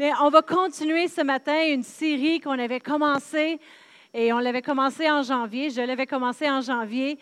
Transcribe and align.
Mais 0.00 0.12
on 0.22 0.30
va 0.30 0.40
continuer 0.40 1.08
ce 1.08 1.20
matin 1.20 1.62
une 1.68 1.82
série 1.82 2.40
qu'on 2.40 2.58
avait 2.58 2.80
commencée, 2.80 3.60
et 4.14 4.32
on 4.32 4.38
l'avait 4.38 4.62
commencée 4.62 5.10
en 5.10 5.22
janvier, 5.22 5.68
je 5.68 5.82
l'avais 5.82 6.06
commencée 6.06 6.48
en 6.48 6.62
janvier, 6.62 7.18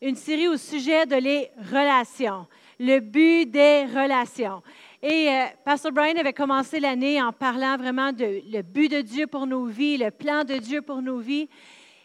une 0.00 0.16
série 0.16 0.48
au 0.48 0.56
sujet 0.56 1.04
de 1.04 1.16
les 1.16 1.50
relations, 1.70 2.46
le 2.80 3.00
but 3.00 3.44
des 3.44 3.84
relations. 3.84 4.62
Et 5.02 5.28
euh, 5.28 5.44
Pastor 5.66 5.92
Brian 5.92 6.16
avait 6.16 6.32
commencé 6.32 6.80
l'année 6.80 7.20
en 7.20 7.30
parlant 7.30 7.76
vraiment 7.76 8.10
de 8.10 8.40
le 8.50 8.62
but 8.62 8.90
de 8.90 9.02
Dieu 9.02 9.26
pour 9.26 9.46
nos 9.46 9.66
vies, 9.66 9.98
le 9.98 10.10
plan 10.10 10.44
de 10.44 10.54
Dieu 10.54 10.80
pour 10.80 11.02
nos 11.02 11.18
vies. 11.18 11.50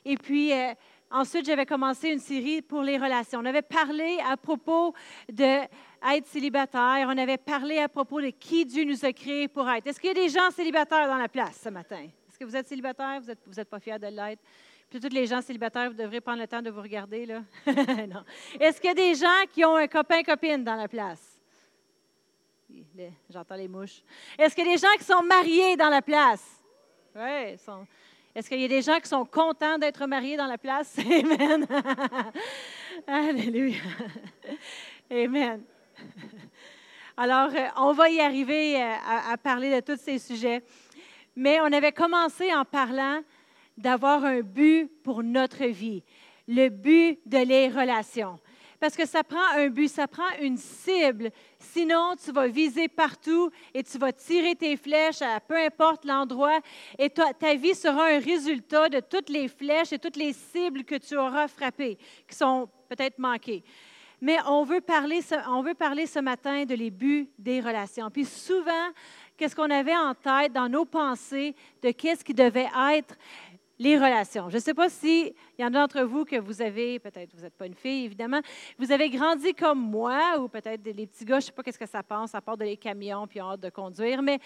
Et 0.04 0.18
puis, 0.18 0.52
euh, 0.52 0.74
ensuite, 1.12 1.46
j'avais 1.46 1.66
commencé 1.66 2.10
une 2.10 2.20
série 2.20 2.62
pour 2.62 2.82
les 2.82 2.98
relations. 2.98 3.40
On 3.42 3.46
avait 3.46 3.62
parlé 3.62 4.18
à 4.30 4.36
propos 4.36 4.94
de 5.32 5.62
être 6.14 6.28
célibataire. 6.28 7.08
On 7.08 7.18
avait 7.18 7.38
parlé 7.38 7.80
à 7.80 7.90
propos 7.90 8.22
de 8.22 8.30
qui 8.30 8.66
Dieu 8.66 8.84
nous 8.84 9.06
a 9.06 9.14
créés 9.14 9.48
pour 9.48 9.70
être. 9.70 9.88
Est-ce 9.88 10.00
qu'il 10.00 10.10
y 10.10 10.12
a 10.12 10.14
des 10.14 10.30
gens 10.30 10.50
célibataires 10.52 11.08
dans 11.08 11.18
la 11.18 11.28
place 11.28 11.60
ce 11.64 11.70
matin? 11.70 12.08
Est-ce 12.28 12.38
que 12.38 12.46
vous 12.46 12.56
êtes 12.56 12.68
célibataire? 12.68 13.20
Vous 13.22 13.28
n'êtes 13.28 13.40
vous 13.46 13.60
êtes 13.60 13.70
pas 13.70 13.80
fiers 13.80 14.00
de 14.00 14.08
l'être? 14.08 14.42
Puis 14.90 15.00
tous 15.00 15.14
les 15.14 15.28
gens 15.28 15.42
célibataires, 15.42 15.92
vous 15.92 15.98
devrez 15.98 16.20
prendre 16.20 16.40
le 16.40 16.48
temps 16.48 16.62
de 16.62 16.72
vous 16.72 16.82
regarder. 16.82 17.26
là. 17.26 17.42
non. 17.68 18.24
Est-ce 18.60 18.82
qu'il 18.82 18.90
y 18.90 18.92
a 18.92 18.96
des 18.96 19.14
gens 19.14 19.46
qui 19.54 19.64
ont 19.64 19.76
un 19.76 19.88
copain-copine 19.88 20.64
dans 20.64 20.76
la 20.76 20.88
place? 20.88 21.40
J'entends 23.30 23.56
les 23.56 23.68
mouches. 23.68 24.02
Est-ce 24.38 24.56
qu'il 24.56 24.66
y 24.66 24.70
a 24.70 24.74
des 24.74 24.80
gens 24.80 24.94
qui 24.98 25.04
sont 25.04 25.22
mariés 25.24 25.78
dans 25.78 25.90
la 25.90 26.02
place? 26.02 26.64
Oui, 27.16 27.58
sont... 27.58 27.86
Est-ce 28.34 28.48
qu'il 28.48 28.62
y 28.62 28.66
a 28.66 28.68
des 28.68 28.82
gens 28.82 29.00
qui 29.00 29.10
sont 29.10 29.26
contents 29.26 29.78
d'être 29.78 30.06
mariés 30.06 30.38
dans 30.38 30.46
la 30.46 30.58
place? 30.58 30.98
Amen. 31.00 31.68
Alléluia. 33.08 33.82
Amen. 35.12 35.64
Alors, 37.18 37.50
euh, 37.54 37.68
on 37.78 37.92
va 37.92 38.10
y 38.10 38.20
arriver 38.20 38.82
euh, 38.82 38.94
à, 39.32 39.38
parler 39.38 39.76
de 39.76 39.86
tous 39.86 40.00
ces 40.00 40.20
sujets. 40.20 40.64
Mais 41.36 41.60
on 41.62 41.72
avait 41.72 41.92
commencé 41.92 42.54
en 42.54 42.66
parlant 42.66 43.22
d'avoir 43.78 44.26
un 44.26 44.42
but 44.42 44.90
pour 45.04 45.24
notre 45.24 45.66
vie, 45.66 46.04
le 46.48 46.70
but 46.70 47.20
de 47.26 47.38
les 47.38 47.70
relations. 47.70 48.40
Parce 48.80 48.96
que 48.96 49.06
ça 49.06 49.24
prend 49.24 49.46
un 49.58 49.68
but, 49.68 49.90
ça 49.90 50.08
prend 50.08 50.30
une 50.42 50.56
cible. 50.58 51.32
Sinon, 51.60 52.16
tu 52.24 52.32
vas 52.32 52.48
viser 52.48 52.88
partout 52.88 53.52
et 53.74 53.84
tu 53.84 53.98
vas 53.98 54.14
tirer 54.14 54.56
tes 54.56 54.78
flèches 54.78 55.22
à 55.22 55.42
peu 55.42 55.58
importe 55.58 56.06
l'endroit. 56.06 56.60
Et 56.98 57.10
ta, 57.10 57.34
ta 57.34 57.56
vie 57.56 57.76
sera 57.76 58.06
un 58.08 58.20
résultat 58.20 58.88
de 58.88 59.02
toutes 59.02 59.30
les 59.30 59.50
flèches 59.50 59.92
et 59.92 60.00
toutes 60.00 60.16
les 60.16 60.32
cibles 60.32 60.86
que 60.86 60.96
tu 60.96 61.18
auras 61.18 61.50
frappées, 61.50 61.98
qui 62.28 62.36
sont 62.36 62.70
peut-être 62.88 63.20
manquées. 63.20 63.64
Mais 64.22 64.38
on 64.48 64.64
veut, 64.64 64.82
parler 64.82 65.22
ce, 65.22 65.36
on 65.50 65.62
veut 65.62 65.74
parler 65.74 66.06
ce 66.06 66.20
matin 66.20 66.66
de 66.66 66.76
les 66.76 66.92
buts 66.92 67.30
des 67.38 67.62
relations. 67.62 68.10
Puis 68.10 68.26
souvent, 68.26 68.90
qu'est-ce 69.38 69.56
qu'on 69.56 69.70
avait 69.70 69.96
en 69.96 70.14
tête 70.14 70.52
dans 70.54 70.68
nos 70.68 70.86
pensées 70.86 71.56
de 71.82 71.92
qu'est-ce 71.92 72.24
qui 72.24 72.34
devait 72.34 72.70
être 72.94 73.16
les 73.78 73.98
relations? 73.98 74.50
Je 74.50 74.58
ne 74.58 74.62
sais 74.62 74.74
pas 74.74 74.90
s'il 74.90 75.34
y 75.58 75.64
en 75.64 75.68
a 75.68 75.70
d'entre 75.70 76.02
vous 76.02 76.26
que 76.26 76.36
vous 76.36 76.62
avez, 76.62 77.00
peut-être 77.00 77.34
vous 77.34 77.44
n'êtes 77.44 77.56
pas 77.56 77.66
une 77.66 77.76
fille, 77.76 78.06
évidemment, 78.06 78.42
vous 78.78 78.92
avez 78.92 79.10
grandi 79.10 79.54
comme 79.54 79.80
moi, 79.80 80.38
ou 80.38 80.50
peut-être 80.50 80.86
les 80.86 81.08
petits 81.08 81.24
gars, 81.24 81.40
je 81.40 81.46
ne 81.46 81.48
sais 81.48 81.52
pas 81.54 81.64
qu'est-ce 81.64 81.80
que 81.80 81.86
ça 81.86 82.04
pense, 82.04 82.36
à 82.36 82.42
part 82.42 82.58
de 82.58 82.66
les 82.66 82.76
camions 82.76 83.26
puis 83.26 83.40
hâte 83.40 83.62
de 83.62 83.70
conduire, 83.70 84.22
mais 84.22 84.40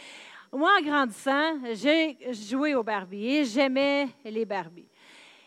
moi, 0.52 0.70
en 0.80 0.84
grandissant, 0.84 1.58
j'ai 1.74 2.16
joué 2.32 2.76
au 2.76 2.84
Barbie 2.84 3.38
et 3.38 3.46
j'aimais 3.46 4.08
les 4.24 4.46
Barbies. 4.46 4.88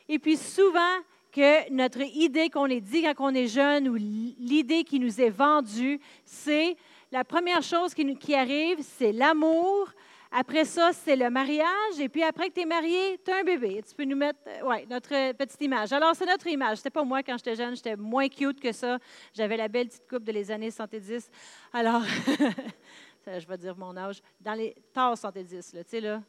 Et 0.08 0.18
puis 0.18 0.36
souvent, 0.36 0.98
que 1.36 1.70
notre 1.70 2.00
idée 2.00 2.48
qu'on 2.48 2.66
est 2.66 2.80
dit 2.80 3.02
quand 3.02 3.30
on 3.30 3.34
est 3.34 3.46
jeune 3.46 3.88
ou 3.88 3.94
l'idée 3.94 4.84
qui 4.84 4.98
nous 4.98 5.20
est 5.20 5.28
vendue, 5.28 6.00
c'est 6.24 6.78
la 7.12 7.24
première 7.24 7.62
chose 7.62 7.92
qui, 7.92 8.34
arrive, 8.34 8.78
c'est 8.80 9.12
l'amour. 9.12 9.90
Après 10.32 10.64
ça, 10.64 10.92
c'est 10.94 11.14
le 11.14 11.28
mariage. 11.28 12.00
Et 12.00 12.08
puis 12.08 12.22
après 12.22 12.48
que 12.48 12.54
tu 12.54 12.60
es 12.62 12.64
marié, 12.64 13.20
tu 13.22 13.30
as 13.30 13.36
un 13.36 13.44
bébé. 13.44 13.82
Tu 13.86 13.94
peux 13.94 14.04
nous 14.04 14.16
mettre, 14.16 14.38
euh, 14.46 14.60
oui, 14.64 14.86
notre 14.88 15.32
petite 15.32 15.60
image. 15.60 15.92
Alors, 15.92 16.16
c'est 16.16 16.24
notre 16.24 16.46
image. 16.46 16.78
C'était 16.78 16.90
pas 16.90 17.04
moi 17.04 17.22
quand 17.22 17.36
j'étais 17.36 17.54
jeune, 17.54 17.76
j'étais 17.76 17.96
moins 17.96 18.28
cute 18.28 18.58
que 18.58 18.72
ça. 18.72 18.98
J'avais 19.34 19.58
la 19.58 19.68
belle 19.68 19.88
petite 19.88 20.08
coupe 20.08 20.24
de 20.24 20.32
les 20.32 20.50
années 20.50 20.70
70. 20.70 21.30
Alors, 21.74 22.02
je 23.26 23.46
vais 23.46 23.58
dire 23.58 23.76
mon 23.76 23.94
âge, 23.96 24.22
dans 24.40 24.54
les 24.54 24.74
tard 24.94 25.18
70, 25.18 25.74
là, 25.74 25.84
tu 25.84 25.90
sais, 25.90 26.00
là. 26.00 26.22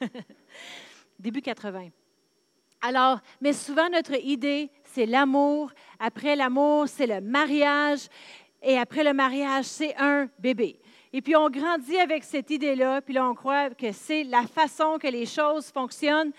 Début 1.18 1.40
80. 1.40 1.90
Alors, 2.82 3.20
mais 3.40 3.52
souvent, 3.52 3.88
notre 3.90 4.14
idée, 4.24 4.70
c'est 4.84 5.06
l'amour. 5.06 5.70
Après 5.98 6.34
l'amour, 6.34 6.88
c'est 6.88 7.06
le 7.06 7.20
mariage. 7.20 8.08
Et 8.62 8.78
après 8.78 9.04
le 9.04 9.12
mariage, 9.12 9.66
c'est 9.66 9.94
un 9.98 10.28
bébé. 10.38 10.78
Et 11.12 11.20
puis, 11.20 11.36
on 11.36 11.50
grandit 11.50 11.98
avec 11.98 12.24
cette 12.24 12.50
idée-là, 12.50 13.00
puis 13.02 13.14
là, 13.14 13.28
on 13.28 13.34
croit 13.34 13.70
que 13.70 13.92
c'est 13.92 14.24
la 14.24 14.46
façon 14.46 14.98
que 14.98 15.08
les 15.08 15.26
choses 15.26 15.70
fonctionnent. 15.70 16.32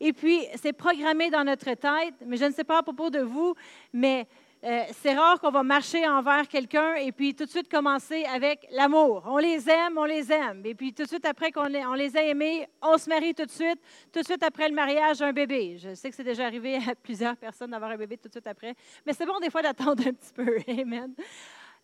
Et 0.00 0.12
puis, 0.12 0.40
c'est 0.60 0.72
programmé 0.72 1.30
dans 1.30 1.44
notre 1.44 1.72
tête, 1.74 2.14
mais 2.26 2.36
je 2.36 2.46
ne 2.46 2.52
sais 2.52 2.64
pas 2.64 2.78
à 2.78 2.82
propos 2.82 3.10
de 3.10 3.20
vous, 3.20 3.54
mais 3.92 4.26
euh, 4.64 4.82
c'est 4.92 5.14
rare 5.14 5.40
qu'on 5.40 5.50
va 5.50 5.62
marcher 5.62 6.06
envers 6.08 6.48
quelqu'un 6.48 6.96
et 6.96 7.12
puis 7.12 7.34
tout 7.34 7.44
de 7.44 7.50
suite 7.50 7.70
commencer 7.70 8.24
avec 8.24 8.66
l'amour. 8.72 9.22
On 9.26 9.38
les 9.38 9.70
aime, 9.70 9.96
on 9.96 10.04
les 10.04 10.32
aime. 10.32 10.62
Et 10.64 10.74
puis 10.74 10.92
tout 10.92 11.04
de 11.04 11.08
suite 11.08 11.24
après 11.24 11.52
qu'on 11.52 11.72
on 11.72 11.94
les 11.94 12.16
a 12.16 12.22
aimés, 12.22 12.66
on 12.82 12.98
se 12.98 13.08
marie 13.08 13.34
tout 13.34 13.44
de 13.44 13.50
suite. 13.50 13.78
Tout 14.12 14.20
de 14.20 14.24
suite 14.24 14.42
après 14.42 14.68
le 14.68 14.74
mariage, 14.74 15.22
un 15.22 15.32
bébé. 15.32 15.78
Je 15.78 15.94
sais 15.94 16.10
que 16.10 16.16
c'est 16.16 16.24
déjà 16.24 16.46
arrivé 16.46 16.76
à 16.76 16.94
plusieurs 16.94 17.36
personnes 17.36 17.70
d'avoir 17.70 17.92
un 17.92 17.96
bébé 17.96 18.16
tout 18.16 18.26
de 18.28 18.32
suite 18.32 18.46
après, 18.48 18.74
mais 19.06 19.12
c'est 19.12 19.26
bon 19.26 19.38
des 19.38 19.50
fois 19.50 19.62
d'attendre 19.62 20.02
un 20.04 20.12
petit 20.12 20.32
peu. 20.34 20.58
Amen. 20.68 21.14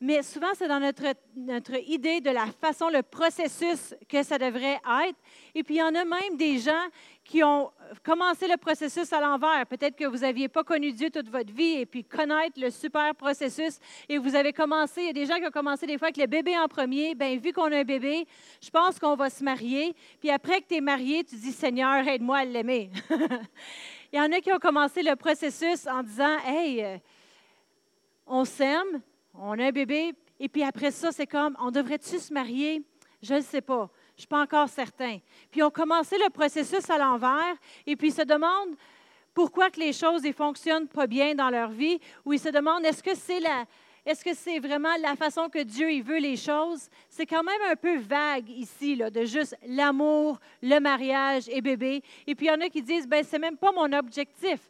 Mais 0.00 0.22
souvent, 0.22 0.48
c'est 0.54 0.68
dans 0.68 0.80
notre, 0.80 1.04
notre 1.36 1.76
idée 1.88 2.20
de 2.20 2.30
la 2.30 2.46
façon, 2.46 2.88
le 2.88 3.02
processus 3.02 3.94
que 4.08 4.22
ça 4.22 4.38
devrait 4.38 4.80
être. 5.06 5.18
Et 5.54 5.62
puis, 5.62 5.76
il 5.76 5.78
y 5.78 5.82
en 5.82 5.94
a 5.94 6.04
même 6.04 6.36
des 6.36 6.58
gens 6.58 6.86
qui 7.24 7.42
ont 7.42 7.70
commencé 8.02 8.46
le 8.46 8.56
processus 8.56 9.12
à 9.12 9.20
l'envers. 9.20 9.66
Peut-être 9.66 9.96
que 9.96 10.04
vous 10.04 10.18
n'aviez 10.18 10.48
pas 10.48 10.62
connu 10.62 10.92
Dieu 10.92 11.10
toute 11.10 11.30
votre 11.30 11.52
vie 11.52 11.80
et 11.80 11.86
puis 11.86 12.04
connaître 12.04 12.60
le 12.60 12.70
super 12.70 13.14
processus 13.14 13.78
et 14.08 14.18
vous 14.18 14.34
avez 14.34 14.52
commencé, 14.52 15.00
il 15.02 15.06
y 15.06 15.10
a 15.10 15.12
des 15.12 15.26
gens 15.26 15.36
qui 15.36 15.46
ont 15.46 15.50
commencé 15.50 15.86
des 15.86 15.96
fois 15.96 16.08
avec 16.08 16.18
le 16.18 16.26
bébé 16.26 16.58
en 16.58 16.68
premier. 16.68 17.14
Bien, 17.14 17.36
vu 17.36 17.52
qu'on 17.52 17.72
a 17.72 17.78
un 17.78 17.84
bébé, 17.84 18.26
je 18.60 18.70
pense 18.70 18.98
qu'on 18.98 19.16
va 19.16 19.30
se 19.30 19.42
marier. 19.42 19.94
Puis 20.20 20.30
après 20.30 20.60
que 20.60 20.68
tu 20.68 20.74
es 20.74 20.80
marié, 20.80 21.24
tu 21.24 21.36
dis 21.36 21.52
Seigneur, 21.52 22.06
aide-moi 22.06 22.38
à 22.38 22.44
l'aimer. 22.44 22.90
il 24.12 24.18
y 24.18 24.20
en 24.20 24.30
a 24.30 24.40
qui 24.40 24.52
ont 24.52 24.58
commencé 24.58 25.02
le 25.02 25.16
processus 25.16 25.86
en 25.86 26.02
disant 26.02 26.36
Hey, 26.46 26.84
euh, 26.84 26.98
on 28.26 28.44
s'aime, 28.44 29.00
on 29.34 29.58
a 29.58 29.66
un 29.66 29.72
bébé, 29.72 30.14
et 30.38 30.48
puis 30.48 30.62
après 30.62 30.90
ça, 30.90 31.12
c'est 31.12 31.26
comme 31.26 31.56
On 31.60 31.70
devrait-tu 31.70 32.18
se 32.18 32.32
marier? 32.32 32.82
Je 33.22 33.34
ne 33.34 33.40
sais 33.40 33.60
pas. 33.60 33.90
Je 34.10 34.18
ne 34.18 34.20
suis 34.20 34.28
pas 34.28 34.42
encore 34.42 34.68
certain. 34.68 35.18
Puis 35.50 35.62
ont 35.62 35.70
commencé 35.70 36.16
le 36.18 36.30
processus 36.30 36.88
à 36.90 36.98
l'envers 36.98 37.56
et 37.86 37.96
puis 37.96 38.08
ils 38.08 38.14
se 38.14 38.22
demandent 38.22 38.76
pourquoi 39.32 39.70
que 39.70 39.80
les 39.80 39.92
choses 39.92 40.22
ne 40.22 40.32
fonctionnent 40.32 40.86
pas 40.86 41.06
bien 41.06 41.34
dans 41.34 41.50
leur 41.50 41.70
vie 41.70 41.98
ou 42.24 42.32
ils 42.32 42.38
se 42.38 42.50
demandent 42.50 42.84
est-ce 42.84 43.02
que 43.02 43.14
c'est 43.16 43.40
la, 43.40 43.64
est-ce 44.06 44.22
que 44.22 44.34
c'est 44.34 44.60
vraiment 44.60 44.94
la 45.00 45.16
façon 45.16 45.48
que 45.48 45.62
Dieu 45.62 45.90
il 45.90 46.02
veut 46.02 46.18
les 46.18 46.36
choses? 46.36 46.88
C'est 47.08 47.26
quand 47.26 47.42
même 47.42 47.60
un 47.70 47.74
peu 47.74 47.96
vague 47.96 48.50
ici, 48.50 48.94
là, 48.94 49.10
de 49.10 49.24
juste 49.24 49.56
l'amour, 49.66 50.38
le 50.62 50.78
mariage 50.78 51.48
et 51.48 51.60
bébé. 51.60 52.02
Et 52.26 52.34
puis 52.34 52.46
il 52.46 52.50
y 52.50 52.52
en 52.52 52.60
a 52.60 52.68
qui 52.68 52.82
disent, 52.82 53.08
ben 53.08 53.24
c'est 53.24 53.38
même 53.38 53.56
pas 53.56 53.72
mon 53.72 53.92
objectif. 53.94 54.60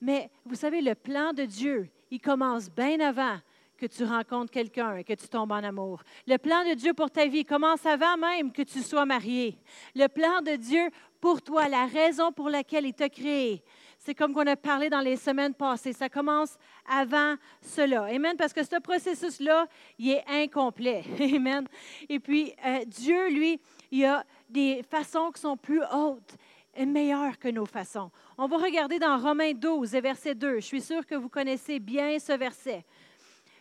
Mais 0.00 0.30
vous 0.46 0.54
savez, 0.54 0.80
le 0.80 0.94
plan 0.94 1.32
de 1.32 1.44
Dieu, 1.44 1.88
il 2.10 2.20
commence 2.20 2.70
bien 2.70 3.00
avant 3.00 3.38
que 3.78 3.86
tu 3.86 4.04
rencontres 4.04 4.50
quelqu'un 4.50 4.96
et 4.96 5.04
que 5.04 5.12
tu 5.14 5.28
tombes 5.28 5.52
en 5.52 5.62
amour. 5.62 6.02
Le 6.26 6.36
plan 6.36 6.68
de 6.68 6.74
Dieu 6.74 6.92
pour 6.92 7.10
ta 7.10 7.26
vie 7.26 7.44
commence 7.44 7.86
avant 7.86 8.16
même 8.16 8.52
que 8.52 8.62
tu 8.62 8.82
sois 8.82 9.06
marié? 9.06 9.56
Le 9.94 10.08
plan 10.08 10.42
de 10.42 10.56
Dieu 10.56 10.90
pour 11.20 11.40
toi, 11.40 11.68
la 11.68 11.86
raison 11.86 12.32
pour 12.32 12.50
laquelle 12.50 12.86
il 12.86 12.92
t'a 12.92 13.08
créé, 13.08 13.62
c'est 13.98 14.14
comme 14.14 14.34
qu'on 14.34 14.46
a 14.46 14.56
parlé 14.56 14.90
dans 14.90 15.00
les 15.00 15.16
semaines 15.16 15.54
passées. 15.54 15.92
Ça 15.92 16.08
commence 16.08 16.56
avant 16.88 17.36
cela. 17.60 18.04
Amen. 18.04 18.36
Parce 18.36 18.52
que 18.52 18.64
ce 18.64 18.80
processus-là, 18.80 19.66
il 19.98 20.10
est 20.10 20.24
incomplet. 20.28 21.04
Amen. 21.20 21.66
Et 22.08 22.18
puis, 22.18 22.52
euh, 22.64 22.84
Dieu, 22.86 23.28
lui, 23.30 23.60
il 23.90 24.04
a 24.04 24.24
des 24.48 24.82
façons 24.88 25.30
qui 25.30 25.40
sont 25.40 25.56
plus 25.56 25.82
hautes 25.92 26.36
et 26.74 26.86
meilleures 26.86 27.38
que 27.38 27.48
nos 27.48 27.66
façons. 27.66 28.10
On 28.36 28.46
va 28.46 28.56
regarder 28.56 28.98
dans 28.98 29.18
Romains 29.18 29.52
12, 29.52 29.90
verset 29.92 30.34
2. 30.34 30.56
Je 30.56 30.64
suis 30.64 30.80
sûre 30.80 31.04
que 31.04 31.16
vous 31.16 31.28
connaissez 31.28 31.80
bien 31.80 32.18
ce 32.18 32.32
verset 32.32 32.84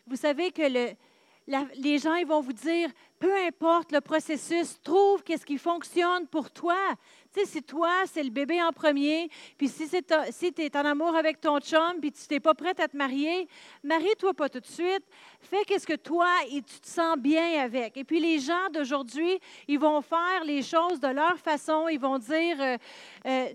vous 0.08 0.16
savez 0.16 0.52
que 0.52 0.62
les 1.76 1.98
gens 1.98 2.16
ils 2.16 2.26
vont 2.26 2.42
vous 2.42 2.54
dire, 2.54 2.90
peu 3.20 3.34
importe 3.46 3.92
le 3.92 4.02
processus, 4.02 4.80
trouve 4.82 5.24
qu'est-ce 5.24 5.46
qui 5.46 5.58
fonctionne 5.58 6.28
pour 6.28 6.52
toi. 6.52 6.78
Tu 7.34 7.40
sais, 7.40 7.46
si 7.46 7.64
toi, 7.64 8.04
c'est 8.06 8.24
le 8.24 8.30
bébé 8.30 8.62
en 8.62 8.72
premier, 8.72 9.30
puis 9.58 9.68
si, 9.68 9.90
tu 9.90 10.62
es 10.62 10.78
en 10.78 10.86
amour 10.86 11.16
avec 11.16 11.42
ton 11.42 11.60
chum, 11.60 12.00
puis 12.00 12.12
tu 12.12 12.22
n'es 12.32 12.40
pas 12.40 12.54
prête 12.54 12.80
à 12.80 12.88
te 12.88 12.96
marier, 12.96 13.48
marie-toi 13.84 14.34
pas 14.34 14.50
tout 14.50 14.60
de 14.60 14.66
suite. 14.68 15.04
Fais 15.40 15.64
qu'est-ce 15.66 15.88
que 15.88 15.96
toi, 15.96 16.30
et 16.50 16.62
tu 16.62 16.80
te 16.80 16.88
sens 16.88 17.18
bien 17.18 17.62
avec. 17.62 17.98
Et 17.98 18.04
puis 18.04 18.20
les 18.20 18.40
gens 18.40 18.70
d'aujourd'hui, 18.72 19.40
ils 19.68 19.80
vont 19.80 20.02
faire 20.02 20.44
les 20.46 20.62
choses 20.62 21.00
de 21.00 21.08
leur 21.08 21.38
façon. 21.38 21.88
Ils 21.88 22.00
vont 22.00 22.18
dire... 22.18 22.62
Euh, 22.62 22.78
euh, 23.26 23.48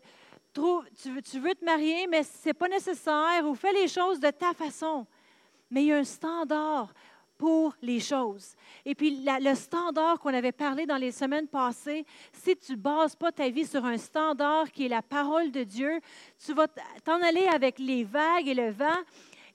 tu, 0.54 1.10
veux, 1.10 1.22
tu 1.22 1.40
veux 1.40 1.54
te 1.54 1.64
marier, 1.64 2.06
mais 2.06 2.22
ce 2.22 2.48
n'est 2.48 2.52
pas 2.52 2.68
nécessaire, 2.68 3.42
ou 3.46 3.54
fais 3.54 3.72
les 3.72 3.88
choses 3.88 4.20
de 4.20 4.28
ta 4.28 4.52
façon 4.52 5.06
mais 5.72 5.82
il 5.82 5.86
y 5.88 5.92
a 5.92 5.96
un 5.96 6.04
standard 6.04 6.92
pour 7.38 7.74
les 7.82 7.98
choses. 7.98 8.54
Et 8.84 8.94
puis, 8.94 9.24
le 9.26 9.54
standard 9.56 10.20
qu'on 10.20 10.32
avait 10.32 10.52
parlé 10.52 10.86
dans 10.86 10.96
les 10.96 11.10
semaines 11.10 11.48
passées, 11.48 12.06
si 12.32 12.54
tu 12.54 12.72
ne 12.72 12.76
bases 12.76 13.16
pas 13.16 13.32
ta 13.32 13.48
vie 13.48 13.66
sur 13.66 13.84
un 13.84 13.98
standard 13.98 14.70
qui 14.70 14.86
est 14.86 14.88
la 14.88 15.02
parole 15.02 15.50
de 15.50 15.64
Dieu, 15.64 15.98
tu 16.44 16.52
vas 16.54 16.68
t'en 17.04 17.20
aller 17.20 17.48
avec 17.52 17.80
les 17.80 18.04
vagues 18.04 18.46
et 18.46 18.54
le 18.54 18.70
vent 18.70 19.02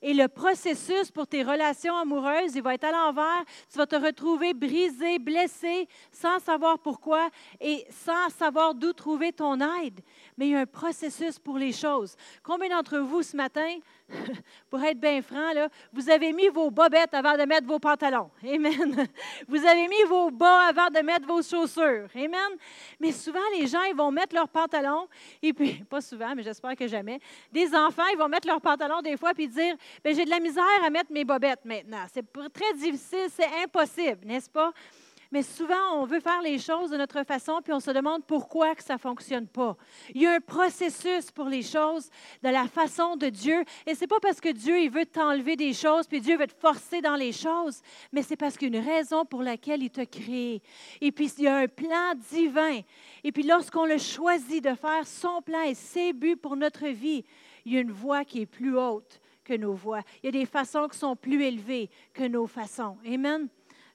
et 0.00 0.14
le 0.14 0.28
processus 0.28 1.10
pour 1.10 1.26
tes 1.26 1.42
relations 1.42 1.96
amoureuses, 1.96 2.54
il 2.54 2.62
va 2.62 2.74
être 2.74 2.84
à 2.84 2.92
l'envers. 2.92 3.44
Tu 3.70 3.78
vas 3.78 3.86
te 3.86 3.96
retrouver 3.96 4.54
brisé, 4.54 5.18
blessé, 5.18 5.88
sans 6.12 6.38
savoir 6.38 6.78
pourquoi 6.78 7.28
et 7.60 7.84
sans 7.90 8.28
savoir 8.28 8.74
d'où 8.74 8.92
trouver 8.92 9.32
ton 9.32 9.58
aide. 9.80 10.00
Mais 10.36 10.48
il 10.48 10.52
y 10.52 10.54
a 10.54 10.60
un 10.60 10.66
processus 10.66 11.38
pour 11.38 11.58
les 11.58 11.72
choses. 11.72 12.16
Combien 12.44 12.68
d'entre 12.68 12.98
vous 12.98 13.22
ce 13.22 13.36
matin, 13.36 13.78
pour 14.70 14.82
être 14.82 14.98
bien 14.98 15.20
franc, 15.22 15.52
là, 15.52 15.68
vous 15.92 16.08
avez 16.08 16.32
mis 16.32 16.48
vos 16.48 16.70
bobettes 16.70 17.12
avant 17.12 17.36
de 17.36 17.42
mettre 17.42 17.66
vos 17.66 17.78
pantalons? 17.78 18.30
Amen. 18.42 19.06
Vous 19.48 19.64
avez 19.64 19.86
mis 19.86 20.02
vos 20.08 20.30
bas 20.30 20.68
avant 20.68 20.88
de 20.88 21.00
mettre 21.00 21.26
vos 21.26 21.42
chaussures. 21.42 22.08
Amen. 22.14 22.58
Mais 22.98 23.12
souvent, 23.12 23.40
les 23.58 23.66
gens, 23.66 23.82
ils 23.82 23.94
vont 23.94 24.10
mettre 24.10 24.34
leurs 24.34 24.48
pantalons, 24.48 25.08
et 25.42 25.52
puis, 25.52 25.84
pas 25.90 26.00
souvent, 26.00 26.34
mais 26.34 26.42
j'espère 26.42 26.74
que 26.74 26.86
jamais, 26.86 27.20
des 27.52 27.74
enfants, 27.74 28.06
ils 28.12 28.18
vont 28.18 28.28
mettre 28.28 28.46
leurs 28.46 28.60
pantalons 28.60 29.02
des 29.02 29.16
fois, 29.16 29.34
puis 29.34 29.48
dire 29.48 29.76
ben, 30.02 30.14
j'ai 30.14 30.24
de 30.24 30.30
la 30.30 30.40
misère 30.40 30.64
à 30.84 30.90
mettre 30.90 31.12
mes 31.12 31.24
bobettes 31.24 31.64
maintenant. 31.64 32.04
C'est 32.12 32.24
très 32.52 32.74
difficile, 32.74 33.26
c'est 33.30 33.62
impossible, 33.62 34.20
n'est-ce 34.24 34.50
pas? 34.50 34.72
Mais 35.30 35.42
souvent, 35.42 35.92
on 35.96 36.06
veut 36.06 36.20
faire 36.20 36.40
les 36.40 36.58
choses 36.58 36.90
de 36.90 36.96
notre 36.96 37.22
façon, 37.22 37.60
puis 37.62 37.72
on 37.72 37.80
se 37.80 37.90
demande 37.90 38.24
pourquoi 38.24 38.74
que 38.74 38.82
ça 38.82 38.94
ne 38.94 38.98
fonctionne 38.98 39.46
pas. 39.46 39.76
Il 40.14 40.22
y 40.22 40.26
a 40.26 40.32
un 40.32 40.40
processus 40.40 41.30
pour 41.30 41.46
les 41.46 41.62
choses 41.62 42.08
de 42.42 42.48
la 42.48 42.66
façon 42.66 43.16
de 43.16 43.28
Dieu. 43.28 43.62
Et 43.86 43.94
ce 43.94 44.00
n'est 44.00 44.06
pas 44.06 44.20
parce 44.20 44.40
que 44.40 44.48
Dieu 44.48 44.80
il 44.80 44.90
veut 44.90 45.04
t'enlever 45.04 45.56
des 45.56 45.74
choses, 45.74 46.06
puis 46.06 46.22
Dieu 46.22 46.38
veut 46.38 46.46
te 46.46 46.58
forcer 46.58 47.02
dans 47.02 47.16
les 47.16 47.32
choses, 47.32 47.82
mais 48.10 48.22
c'est 48.22 48.36
parce 48.36 48.56
qu'il 48.56 48.72
y 48.72 48.76
a 48.76 48.80
une 48.80 48.86
raison 48.86 49.26
pour 49.26 49.42
laquelle 49.42 49.82
il 49.82 49.90
t'a 49.90 50.06
créé. 50.06 50.62
Et 51.00 51.12
puis, 51.12 51.30
il 51.36 51.44
y 51.44 51.48
a 51.48 51.56
un 51.56 51.68
plan 51.68 52.14
divin. 52.30 52.80
Et 53.22 53.30
puis, 53.30 53.42
lorsqu'on 53.42 53.84
le 53.84 53.98
choisit 53.98 54.64
de 54.64 54.74
faire 54.74 55.06
son 55.06 55.42
plan 55.42 55.60
et 55.62 55.74
ses 55.74 56.14
buts 56.14 56.36
pour 56.36 56.56
notre 56.56 56.86
vie, 56.86 57.24
il 57.66 57.74
y 57.74 57.76
a 57.76 57.80
une 57.80 57.92
voie 57.92 58.24
qui 58.24 58.40
est 58.40 58.46
plus 58.46 58.76
haute 58.76 59.20
que 59.44 59.54
nos 59.54 59.74
voix. 59.74 60.00
Il 60.22 60.26
y 60.26 60.28
a 60.28 60.32
des 60.32 60.46
façons 60.46 60.88
qui 60.88 60.98
sont 60.98 61.16
plus 61.16 61.42
élevées 61.42 61.90
que 62.14 62.24
nos 62.24 62.46
façons. 62.46 62.96
Amen? 63.06 63.48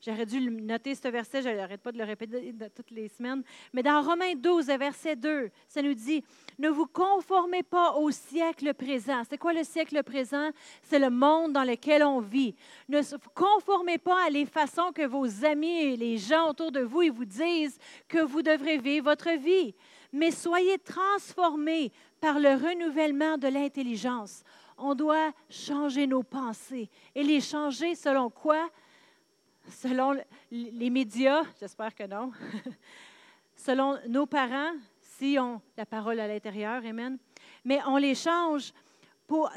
J'aurais 0.06 0.26
dû 0.26 0.42
noter 0.42 0.96
ce 0.96 1.08
verset, 1.08 1.42
je 1.42 1.48
n'arrête 1.48 1.82
pas 1.82 1.94
de 1.94 1.98
le 1.98 2.04
répéter 2.04 2.54
toutes 2.76 2.92
les 2.92 3.08
semaines. 3.08 3.42
Mais 3.72 3.84
dans 3.84 4.02
Romains 4.02 4.36
12, 4.36 4.66
verset 4.66 5.16
2, 5.16 5.50
ça 5.70 5.82
nous 5.82 5.94
dit, 5.94 6.22
ne 6.60 6.68
vous 6.68 6.88
conformez 6.88 7.64
pas 7.64 7.94
au 7.94 8.12
siècle 8.12 8.74
présent. 8.74 9.22
C'est 9.30 9.38
quoi 9.38 9.54
le 9.54 9.64
siècle 9.64 10.04
présent? 10.04 10.50
C'est 10.82 11.00
le 11.00 11.10
monde 11.10 11.54
dans 11.54 11.64
lequel 11.64 12.04
on 12.04 12.20
vit. 12.20 12.54
Ne 12.90 13.00
vous 13.00 13.30
conformez 13.34 13.98
pas 13.98 14.26
à 14.26 14.30
les 14.30 14.46
façons 14.46 14.92
que 14.94 15.06
vos 15.06 15.46
amis 15.46 15.80
et 15.84 15.96
les 15.96 16.18
gens 16.18 16.50
autour 16.50 16.74
de 16.74 16.82
vous 16.82 17.04
vous 17.14 17.24
disent 17.24 17.80
que 18.10 18.20
vous 18.20 18.42
devrez 18.42 18.80
vivre 18.80 19.06
votre 19.06 19.32
vie. 19.40 19.74
Mais 20.12 20.32
soyez 20.32 20.80
transformés 20.80 21.94
par 22.20 22.40
le 22.40 22.50
renouvellement 22.50 23.38
de 23.38 23.48
l'intelligence 23.48 24.44
on 24.78 24.96
doit 24.96 25.32
changer 25.50 26.08
nos 26.08 26.24
pensées. 26.24 26.90
Et 27.16 27.24
les 27.24 27.42
changer 27.42 27.96
selon 27.96 28.30
quoi? 28.30 28.70
Selon 29.70 30.16
les 30.52 30.90
médias, 30.90 31.44
j'espère 31.60 31.96
que 31.96 32.06
non. 32.06 32.32
selon 33.56 33.98
nos 34.08 34.26
parents, 34.26 34.74
si 35.02 35.38
on 35.40 35.62
la 35.78 35.86
parole 35.86 36.20
à 36.20 36.28
l'intérieur, 36.28 36.86
Amen. 36.86 37.18
Mais 37.64 37.80
on 37.88 37.98
les 37.98 38.16
change 38.16 38.74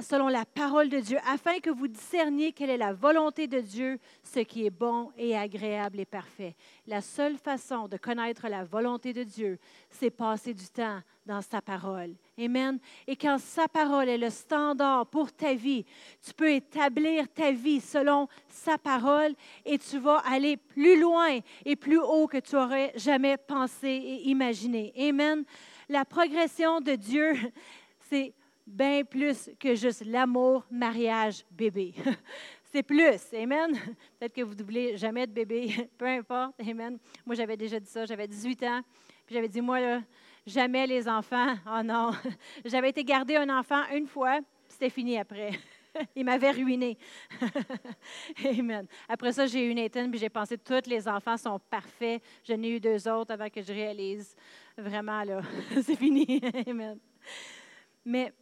selon 0.00 0.29
la 0.29 0.44
parole 0.44 0.88
de 0.88 1.00
Dieu, 1.00 1.19
afin 1.26 1.58
que 1.58 1.70
vous 1.70 1.88
discerniez 1.88 2.53
quelle 2.53 2.70
est 2.70 2.76
la 2.76 2.93
volonté 2.93 3.47
de 3.47 3.61
Dieu, 3.61 3.99
ce 4.23 4.41
qui 4.41 4.67
est 4.67 4.70
bon 4.70 5.11
et 5.17 5.37
agréable 5.37 6.00
et 6.00 6.05
parfait. 6.05 6.56
La 6.87 7.00
seule 7.00 7.37
façon 7.37 7.88
de 7.88 7.97
connaître 7.97 8.49
la 8.49 8.64
volonté 8.64 9.12
de 9.12 9.23
Dieu, 9.23 9.59
c'est 9.91 10.11
passer 10.11 10.55
du 10.55 10.67
temps 10.69 11.00
dans 11.25 11.43
sa 11.43 11.61
parole. 11.61 12.14
Amen. 12.38 12.79
Et 13.06 13.17
quand 13.17 13.38
sa 13.38 13.67
parole 13.67 14.11
est 14.11 14.19
le 14.19 14.29
standard 14.29 15.06
pour 15.06 15.33
ta 15.33 15.55
vie, 15.55 15.87
tu 16.23 16.35
peux 16.35 16.50
établir 16.53 17.29
ta 17.33 17.50
vie 17.50 17.81
selon 17.81 18.29
sa 18.49 18.77
parole 18.77 19.35
et 19.65 19.79
tu 19.79 19.99
vas 19.99 20.19
aller 20.19 20.59
plus 20.59 21.00
loin 21.00 21.38
et 21.65 21.77
plus 21.77 21.99
haut 21.99 22.27
que 22.27 22.38
tu 22.38 22.56
aurais 22.56 22.93
jamais 22.97 23.38
pensé 23.38 23.88
et 23.88 24.29
imaginé. 24.29 24.93
Amen. 24.99 25.44
La 25.88 26.05
progression 26.05 26.81
de 26.81 26.93
Dieu, 26.93 27.33
c'est 28.11 28.35
bien 28.67 29.03
plus 29.05 29.50
que 29.59 29.75
juste 29.75 30.05
l'amour, 30.05 30.67
mariage, 30.71 31.44
bébé. 31.50 31.94
C'est 32.73 32.83
plus. 32.83 33.33
Amen. 33.33 33.73
Peut-être 34.19 34.35
que 34.35 34.43
vous 34.43 34.50
ne 34.50 34.56
doublez 34.56 34.97
jamais 34.99 35.27
de 35.27 35.33
bébé, 35.33 35.88
peu 35.97 36.05
importe. 36.05 36.61
Amen. 36.61 36.99
Moi, 37.25 37.35
j'avais 37.35 37.56
déjà 37.56 37.81
dit 37.81 37.88
ça. 37.88 38.05
J'avais 38.05 38.29
18 38.29 38.62
ans. 38.65 38.81
Puis 39.25 39.35
j'avais 39.35 39.49
dit, 39.49 39.62
moi, 39.62 39.81
là, 39.81 40.03
jamais 40.47 40.87
les 40.87 41.09
enfants. 41.09 41.55
Oh 41.67 41.83
non. 41.83 42.13
J'avais 42.65 42.91
été 42.91 43.05
garder 43.05 43.37
un 43.37 43.49
enfant 43.49 43.83
une 43.93 44.07
fois, 44.07 44.41
c'était 44.69 44.91
fini 44.91 45.19
après. 45.19 45.51
Il 46.17 46.25
m'avait 46.25 46.51
ruiné. 46.51 46.99
Amen. 48.45 48.87
Après 49.09 49.33
ça, 49.33 49.47
j'ai 49.47 49.65
eu 49.65 49.75
Nathan, 49.75 50.11
puis 50.11 50.19
j'ai 50.19 50.29
pensé 50.29 50.59
tous 50.59 50.87
les 50.87 51.09
enfants 51.09 51.37
sont 51.37 51.59
parfaits. 51.71 52.23
J'en 52.45 52.63
ai 52.63 52.69
eu 52.69 52.81
deux 52.81 53.09
autres 53.09 53.33
avant 53.33 53.49
que 53.49 53.63
je 53.63 53.73
réalise. 53.73 54.37
Vraiment, 54.77 55.23
là, 55.25 55.41
c'est 55.83 55.97
fini. 55.97 56.41
Amen. 56.67 56.99
Mais 58.05 58.33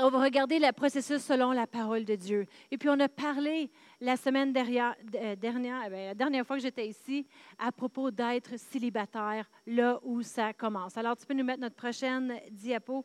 on 0.00 0.10
va 0.10 0.22
regarder 0.22 0.58
le 0.58 0.72
processus 0.72 1.22
selon 1.22 1.52
la 1.52 1.66
parole 1.66 2.04
de 2.04 2.14
Dieu. 2.14 2.46
Et 2.70 2.78
puis, 2.78 2.88
on 2.88 3.00
a 3.00 3.08
parlé 3.08 3.70
la 4.00 4.16
semaine 4.16 4.52
dernière, 4.52 4.94
euh, 5.14 5.34
dernière 5.34 5.82
eh 5.86 5.90
la 5.90 6.14
dernière 6.14 6.46
fois 6.46 6.56
que 6.56 6.62
j'étais 6.62 6.86
ici, 6.86 7.26
à 7.58 7.72
propos 7.72 8.10
d'être 8.10 8.56
célibataire, 8.58 9.50
là 9.66 9.98
où 10.04 10.22
ça 10.22 10.52
commence. 10.52 10.96
Alors, 10.96 11.16
tu 11.16 11.26
peux 11.26 11.34
nous 11.34 11.44
mettre 11.44 11.60
notre 11.60 11.74
prochaine 11.74 12.38
diapo. 12.50 13.04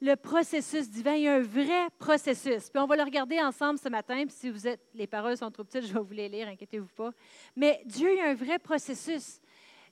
Le 0.00 0.14
processus 0.14 0.88
divin, 0.88 1.14
il 1.14 1.22
y 1.22 1.28
a 1.28 1.34
un 1.34 1.42
vrai 1.42 1.88
processus. 1.98 2.70
Puis 2.70 2.80
on 2.80 2.86
va 2.86 2.96
le 2.96 3.02
regarder 3.02 3.40
ensemble 3.40 3.78
ce 3.78 3.88
matin. 3.88 4.24
Puis 4.26 4.36
si 4.36 4.48
vous 4.48 4.66
êtes, 4.66 4.80
les 4.94 5.06
paroles 5.06 5.36
sont 5.36 5.50
trop 5.50 5.64
petites, 5.64 5.86
je 5.86 5.92
vais 5.92 6.00
vous 6.00 6.12
les 6.12 6.28
lire, 6.28 6.48
inquiétez-vous 6.48 6.94
pas. 6.94 7.10
Mais 7.56 7.82
Dieu, 7.84 8.12
il 8.12 8.18
y 8.18 8.20
a 8.20 8.28
un 8.28 8.34
vrai 8.34 8.58
processus. 8.58 9.40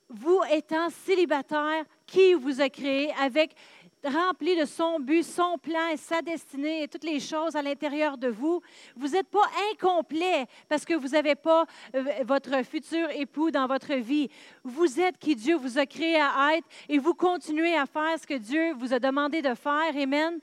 Vous 0.09 0.39
étant 0.49 0.89
célibataire, 0.89 1.83
qui 2.05 2.33
vous 2.33 2.61
a 2.61 2.69
créé 2.69 3.11
avec 3.19 3.53
rempli 4.03 4.55
de 4.55 4.65
son 4.65 4.99
but, 4.99 5.23
son 5.23 5.57
plan 5.57 5.87
et 5.91 5.97
sa 5.97 6.21
destinée 6.21 6.83
et 6.83 6.87
toutes 6.87 7.03
les 7.03 7.19
choses 7.19 7.55
à 7.55 7.61
l'intérieur 7.61 8.17
de 8.17 8.27
vous. 8.27 8.61
Vous 8.95 9.09
n'êtes 9.09 9.27
pas 9.27 9.45
incomplet 9.71 10.45
parce 10.69 10.85
que 10.85 10.93
vous 10.93 11.09
n'avez 11.09 11.35
pas 11.35 11.65
euh, 11.95 12.03
votre 12.25 12.63
futur 12.65 13.09
époux 13.11 13.51
dans 13.51 13.67
votre 13.67 13.93
vie. 13.95 14.29
Vous 14.63 14.99
êtes 14.99 15.17
qui 15.17 15.35
Dieu 15.35 15.55
vous 15.55 15.77
a 15.77 15.85
créé 15.85 16.15
à 16.15 16.55
être 16.57 16.67
et 16.87 16.97
vous 16.97 17.13
continuez 17.13 17.75
à 17.75 17.85
faire 17.85 18.19
ce 18.19 18.27
que 18.27 18.37
Dieu 18.37 18.73
vous 18.73 18.93
a 18.93 18.99
demandé 18.99 19.41
de 19.41 19.53
faire. 19.53 19.95
Amen. 19.95 20.39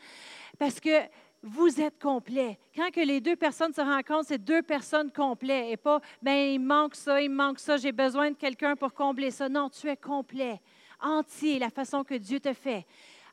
Parce 0.58 0.80
que 0.80 1.02
vous 1.46 1.78
êtes 1.78 2.00
complet. 2.00 2.58
Quand 2.74 2.90
que 2.90 3.00
les 3.00 3.20
deux 3.20 3.36
personnes 3.36 3.74
se 3.74 3.80
rencontrent, 3.82 4.28
c'est 4.28 4.42
deux 4.42 4.62
personnes 4.62 5.12
complètes 5.12 5.72
et 5.72 5.76
pas, 5.76 6.00
ben 6.22 6.54
il 6.54 6.58
manque 6.58 6.94
ça, 6.94 7.20
il 7.20 7.28
manque 7.28 7.58
ça, 7.58 7.76
j'ai 7.76 7.92
besoin 7.92 8.30
de 8.30 8.36
quelqu'un 8.36 8.74
pour 8.76 8.94
combler 8.94 9.30
ça. 9.30 9.46
Non, 9.48 9.68
tu 9.68 9.88
es 9.88 9.96
complet, 9.96 10.58
entier, 11.02 11.58
la 11.58 11.68
façon 11.68 12.02
que 12.02 12.14
Dieu 12.14 12.40
te 12.40 12.54
fait. 12.54 12.86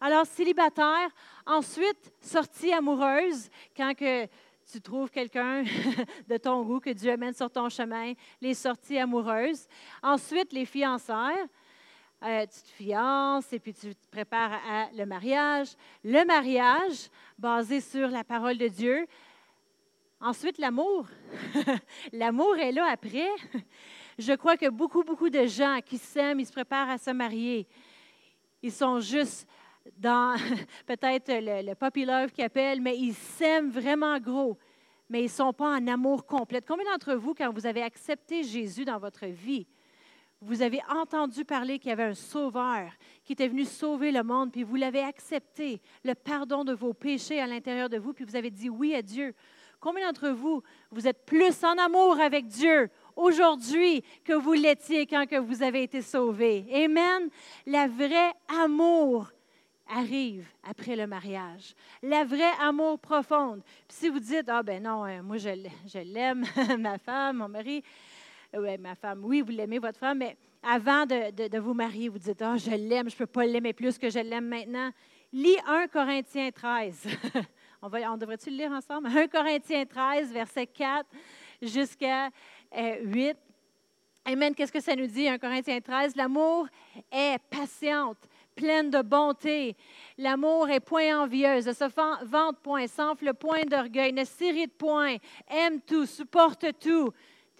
Alors, 0.04 0.26
célibataire, 0.26 1.10
ensuite, 1.46 2.12
sortie 2.20 2.74
amoureuse, 2.74 3.52
quand 3.78 3.94
que 3.94 4.26
tu 4.72 4.82
trouves 4.82 5.12
quelqu'un 5.12 5.64
de 6.28 6.38
ton 6.38 6.64
goût 6.64 6.80
que 6.80 6.90
Dieu 6.90 7.12
amène 7.12 7.36
sur 7.36 7.52
ton 7.52 7.70
chemin, 7.70 8.14
les 8.42 8.56
sorties 8.56 8.98
amoureuses. 8.98 9.68
Ensuite, 10.02 10.54
les 10.54 10.66
fiançailles. 10.66 11.46
Euh, 12.24 12.46
tu 12.48 12.62
te 12.62 12.68
fiances 12.70 13.54
et 13.54 13.60
puis 13.60 13.76
tu 13.76 13.94
te 13.94 14.08
prépares 14.10 14.54
à 14.68 14.90
le 14.92 15.06
mariage. 15.06 15.70
Le 16.04 16.26
mariage, 16.26 17.10
basé 17.38 17.80
sur 17.80 18.08
la 18.08 18.24
parole 18.24 18.58
de 18.58 18.70
Dieu. 18.70 19.06
Ensuite, 20.20 20.58
l'amour. 20.58 21.06
l'amour 22.12 22.58
est 22.58 22.72
là 22.72 22.88
après. 22.92 23.30
Je 24.18 24.34
crois 24.34 24.58
que 24.58 24.70
beaucoup, 24.70 25.04
beaucoup 25.04 25.30
de 25.30 25.46
gens 25.46 25.80
qui 25.86 26.00
s'aiment, 26.00 26.40
ils 26.40 26.48
se 26.48 26.52
préparent 26.52 26.90
à 26.90 26.98
se 26.98 27.12
marier. 27.12 27.68
Ils 28.64 28.72
sont 28.72 29.00
juste 29.00 29.48
dans 29.98 30.36
peut-être 30.86 31.32
le, 31.32 31.68
le 31.68 31.76
puppy 31.76 32.06
love 32.06 32.32
qui 32.32 32.42
appelle, 32.42 32.82
mais 32.82 32.98
ils 32.98 33.14
s'aiment 33.14 33.70
vraiment 33.70 34.20
gros, 34.20 34.58
mais 35.10 35.22
ils 35.22 35.26
ne 35.26 35.30
sont 35.30 35.54
pas 35.54 35.76
en 35.76 35.88
amour 35.88 36.26
complet. 36.26 36.62
Combien 36.62 36.92
d'entre 36.92 37.16
vous, 37.16 37.34
quand 37.34 37.52
vous 37.52 37.66
avez 37.66 37.84
accepté 37.84 38.44
Jésus 38.44 38.86
dans 38.86 39.00
votre 39.00 39.26
vie, 39.26 39.68
vous 40.44 40.64
avez 40.64 40.82
entendu 40.90 41.46
parler 41.46 41.78
qu'il 41.78 41.90
y 41.90 41.94
avait 41.94 42.04
un 42.04 42.16
sauveur 42.16 42.92
qui 43.24 43.34
était 43.34 43.48
venu 43.48 43.64
sauver 43.64 44.12
le 44.12 44.24
monde, 44.24 44.52
puis 44.52 44.64
vous 44.64 44.76
l'avez 44.76 45.02
accepté, 45.02 45.82
le 46.04 46.16
pardon 46.16 46.64
de 46.64 46.74
vos 46.74 46.94
péchés 46.94 47.40
à 47.40 47.46
l'intérieur 47.46 47.90
de 47.90 47.98
vous, 47.98 48.12
puis 48.12 48.26
vous 48.26 48.36
avez 48.36 48.50
dit 48.50 48.70
oui 48.70 48.96
à 48.96 49.04
Dieu? 49.04 49.36
Combien 49.80 50.08
d'entre 50.08 50.30
vous, 50.30 50.62
vous 50.92 51.08
êtes 51.08 51.26
plus 51.26 51.64
en 51.64 51.78
amour 51.78 52.20
avec 52.20 52.48
Dieu 52.48 52.90
aujourd'hui 53.16 54.04
que 54.24 54.34
vous 54.34 54.54
l'étiez 54.54 55.06
quand 55.06 55.28
que 55.28 55.38
vous 55.38 55.64
avez 55.64 55.84
été 55.84 56.02
sauvé? 56.02 56.66
Amen. 56.72 57.30
Le 57.66 57.88
vrai 57.90 58.32
amour 58.64 59.32
arrive 59.92 60.48
après 60.64 60.96
le 60.96 61.06
mariage. 61.06 61.76
La 62.02 62.24
vraie 62.24 62.54
amour 62.60 63.00
profonde. 63.00 63.62
Puis 63.88 63.98
si 63.98 64.10
vous 64.10 64.20
dites, 64.20 64.48
ah 64.48 64.64
ben 64.64 64.82
non, 64.82 65.06
euh, 65.06 65.22
moi 65.22 65.38
je, 65.38 65.50
l'aime, 66.04 66.46
ma 66.80 66.98
femme, 66.98 67.38
mon 67.38 67.50
mari, 67.50 67.84
oui, 68.54 68.78
ma 68.78 68.96
femme, 68.96 69.24
oui, 69.24 69.42
vous 69.42 69.52
l'aimez, 69.52 69.80
votre 69.80 70.00
femme, 70.00 70.20
mais 70.20 70.38
avant 70.64 71.06
de, 71.06 71.58
vous 71.58 71.74
marier, 71.74 72.10
vous 72.10 72.20
dites, 72.20 72.42
ah, 72.42 72.58
je 72.58 72.72
l'aime, 72.72 73.10
je 73.10 73.16
ne 73.16 73.20
peux 73.20 73.26
pas 73.26 73.46
l'aimer 73.46 73.74
plus 73.74 73.98
que 73.98 74.10
je 74.10 74.20
l'aime 74.20 74.48
maintenant. 74.48 74.92
Lis 75.34 75.58
1 75.66 75.88
Corinthiens 75.88 76.52
13. 76.52 77.08
on, 77.82 77.90
on 77.90 78.18
devrait-tu 78.18 78.50
le 78.50 78.58
lire 78.58 78.72
ensemble? 78.72 79.08
1 79.08 79.28
Corinthiens 79.28 79.86
13, 79.86 80.32
verset 80.32 80.68
4 80.68 81.06
jusqu'à 81.62 82.30
8. 82.74 83.30
Euh, 83.30 83.34
Amen. 84.24 84.54
Qu'est-ce 84.54 84.72
que 84.72 84.80
ça 84.80 84.96
nous 84.96 85.08
dit, 85.08 85.28
1 85.28 85.40
Corinthiens 85.40 85.80
13? 85.82 86.16
L'amour 86.16 86.68
est 87.12 87.40
patiente, 87.50 88.20
pleine 88.56 88.90
de 88.90 89.02
bonté. 89.02 89.76
L'amour 90.18 90.70
est 90.70 90.80
point 90.80 91.24
envieuse, 91.24 91.68
ne 91.68 91.74
se 91.74 92.26
vante 92.26 92.60
point, 92.60 92.88
s'enfle 92.88 93.34
point 93.34 93.64
d'orgueil, 93.64 94.14
ne 94.14 94.24
s'irrite 94.24 94.78
point, 94.78 95.18
aime 95.50 95.82
tout, 95.82 96.06
supporte 96.06 96.66
tout. 96.80 97.12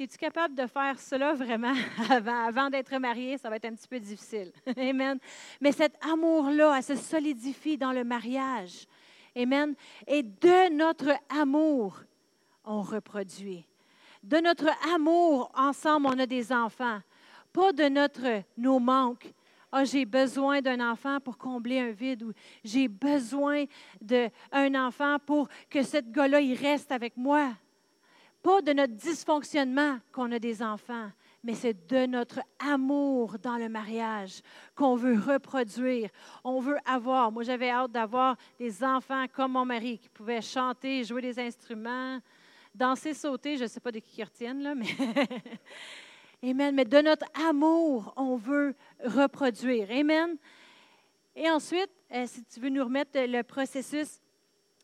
Es-tu 0.02 0.18
capable 0.18 0.56
de 0.56 0.66
faire 0.66 1.00
cela 1.00 1.36
vraiment 1.36 1.76
avant, 2.10 2.72
d'être 2.72 2.98
marié? 2.98 3.38
Ça 3.38 3.52
va 3.52 3.58
être 3.58 3.66
un 3.66 3.76
petit 3.76 3.88
peu 3.88 4.00
difficile. 4.00 4.52
Amen. 4.76 5.20
Mais 5.60 5.72
cet 5.72 5.94
amour-là, 6.04 6.76
elle 6.78 6.84
se 6.84 6.96
solidifie 6.96 7.78
dans 7.78 7.92
le 7.92 8.04
mariage. 8.04 8.88
Amen. 9.36 9.76
Et 10.08 10.24
de 10.24 10.74
notre 10.74 11.12
amour, 11.30 12.00
on 12.66 12.82
reproduit. 12.82 13.68
De 14.24 14.38
notre 14.38 14.70
amour, 14.92 15.52
ensemble, 15.54 16.08
on 16.08 16.18
a 16.18 16.26
des 16.26 16.52
enfants. 16.52 17.00
Pas 17.54 17.72
de 17.72 17.84
notre, 17.84 18.42
nos 18.58 18.80
manques. 18.80 19.32
Ah, 19.72 19.86
j'ai 19.86 20.06
besoin 20.06 20.62
d'un 20.62 20.92
enfant 20.92 21.20
pour 21.20 21.38
combler 21.38 21.80
un 21.80 21.92
vide 21.92 22.24
ou 22.24 22.34
j'ai 22.64 22.88
besoin 22.88 23.66
d'un 24.02 24.76
enfant 24.76 25.18
pour 25.26 25.48
que 25.70 25.82
ce 25.82 25.98
gars-là, 25.98 26.42
il 26.42 26.56
reste 26.56 26.92
avec 26.92 27.16
moi 27.16 27.54
pas 28.42 28.62
de 28.62 28.74
notre 28.74 28.94
dysfonctionnement 28.94 30.00
qu'on 30.12 30.32
a 30.32 30.40
des 30.40 30.64
enfants, 30.64 31.12
mais 31.44 31.54
c'est 31.54 31.88
de 31.88 32.06
notre 32.06 32.40
amour 32.60 33.38
dans 33.40 33.58
le 33.58 33.70
mariage 33.70 34.42
qu'on 34.76 34.96
veut 34.96 35.20
reproduire. 35.20 36.10
On 36.44 36.60
veut 36.60 36.78
avoir. 36.86 37.32
Moi, 37.32 37.44
j'avais 37.44 37.70
hâte 37.70 37.92
d'avoir 37.92 38.36
des 38.60 38.84
enfants 38.84 39.26
comme 39.32 39.54
mon 39.54 39.66
mari 39.66 40.00
qui 40.00 40.10
pouvaient 40.10 40.42
chanter, 40.42 41.04
jouer 41.04 41.22
des 41.22 41.40
instruments, 41.40 42.20
danser, 42.74 43.14
sauter. 43.14 43.58
Je 43.58 43.64
ne 43.64 43.68
sais 43.68 43.80
pas 43.80 43.92
de 43.92 44.00
qui 44.00 44.22
ils 44.22 44.24
retiennent, 44.24 44.64
là, 44.64 44.76
mais. 44.76 44.88
Amen. 46.44 46.74
Mais 46.74 46.86
de 46.86 47.02
notre 47.02 47.26
amour, 47.48 48.14
on 48.18 48.36
veut 48.36 48.76
reproduire. 49.04 49.92
Amen. 49.92 50.38
Et 51.36 51.50
ensuite, 51.50 51.92
euh, 52.12 52.26
si 52.26 52.44
tu 52.46 52.60
veux 52.60 52.70
nous 52.70 52.84
remettre 52.84 53.12
le 53.14 53.44
processus 53.44 54.20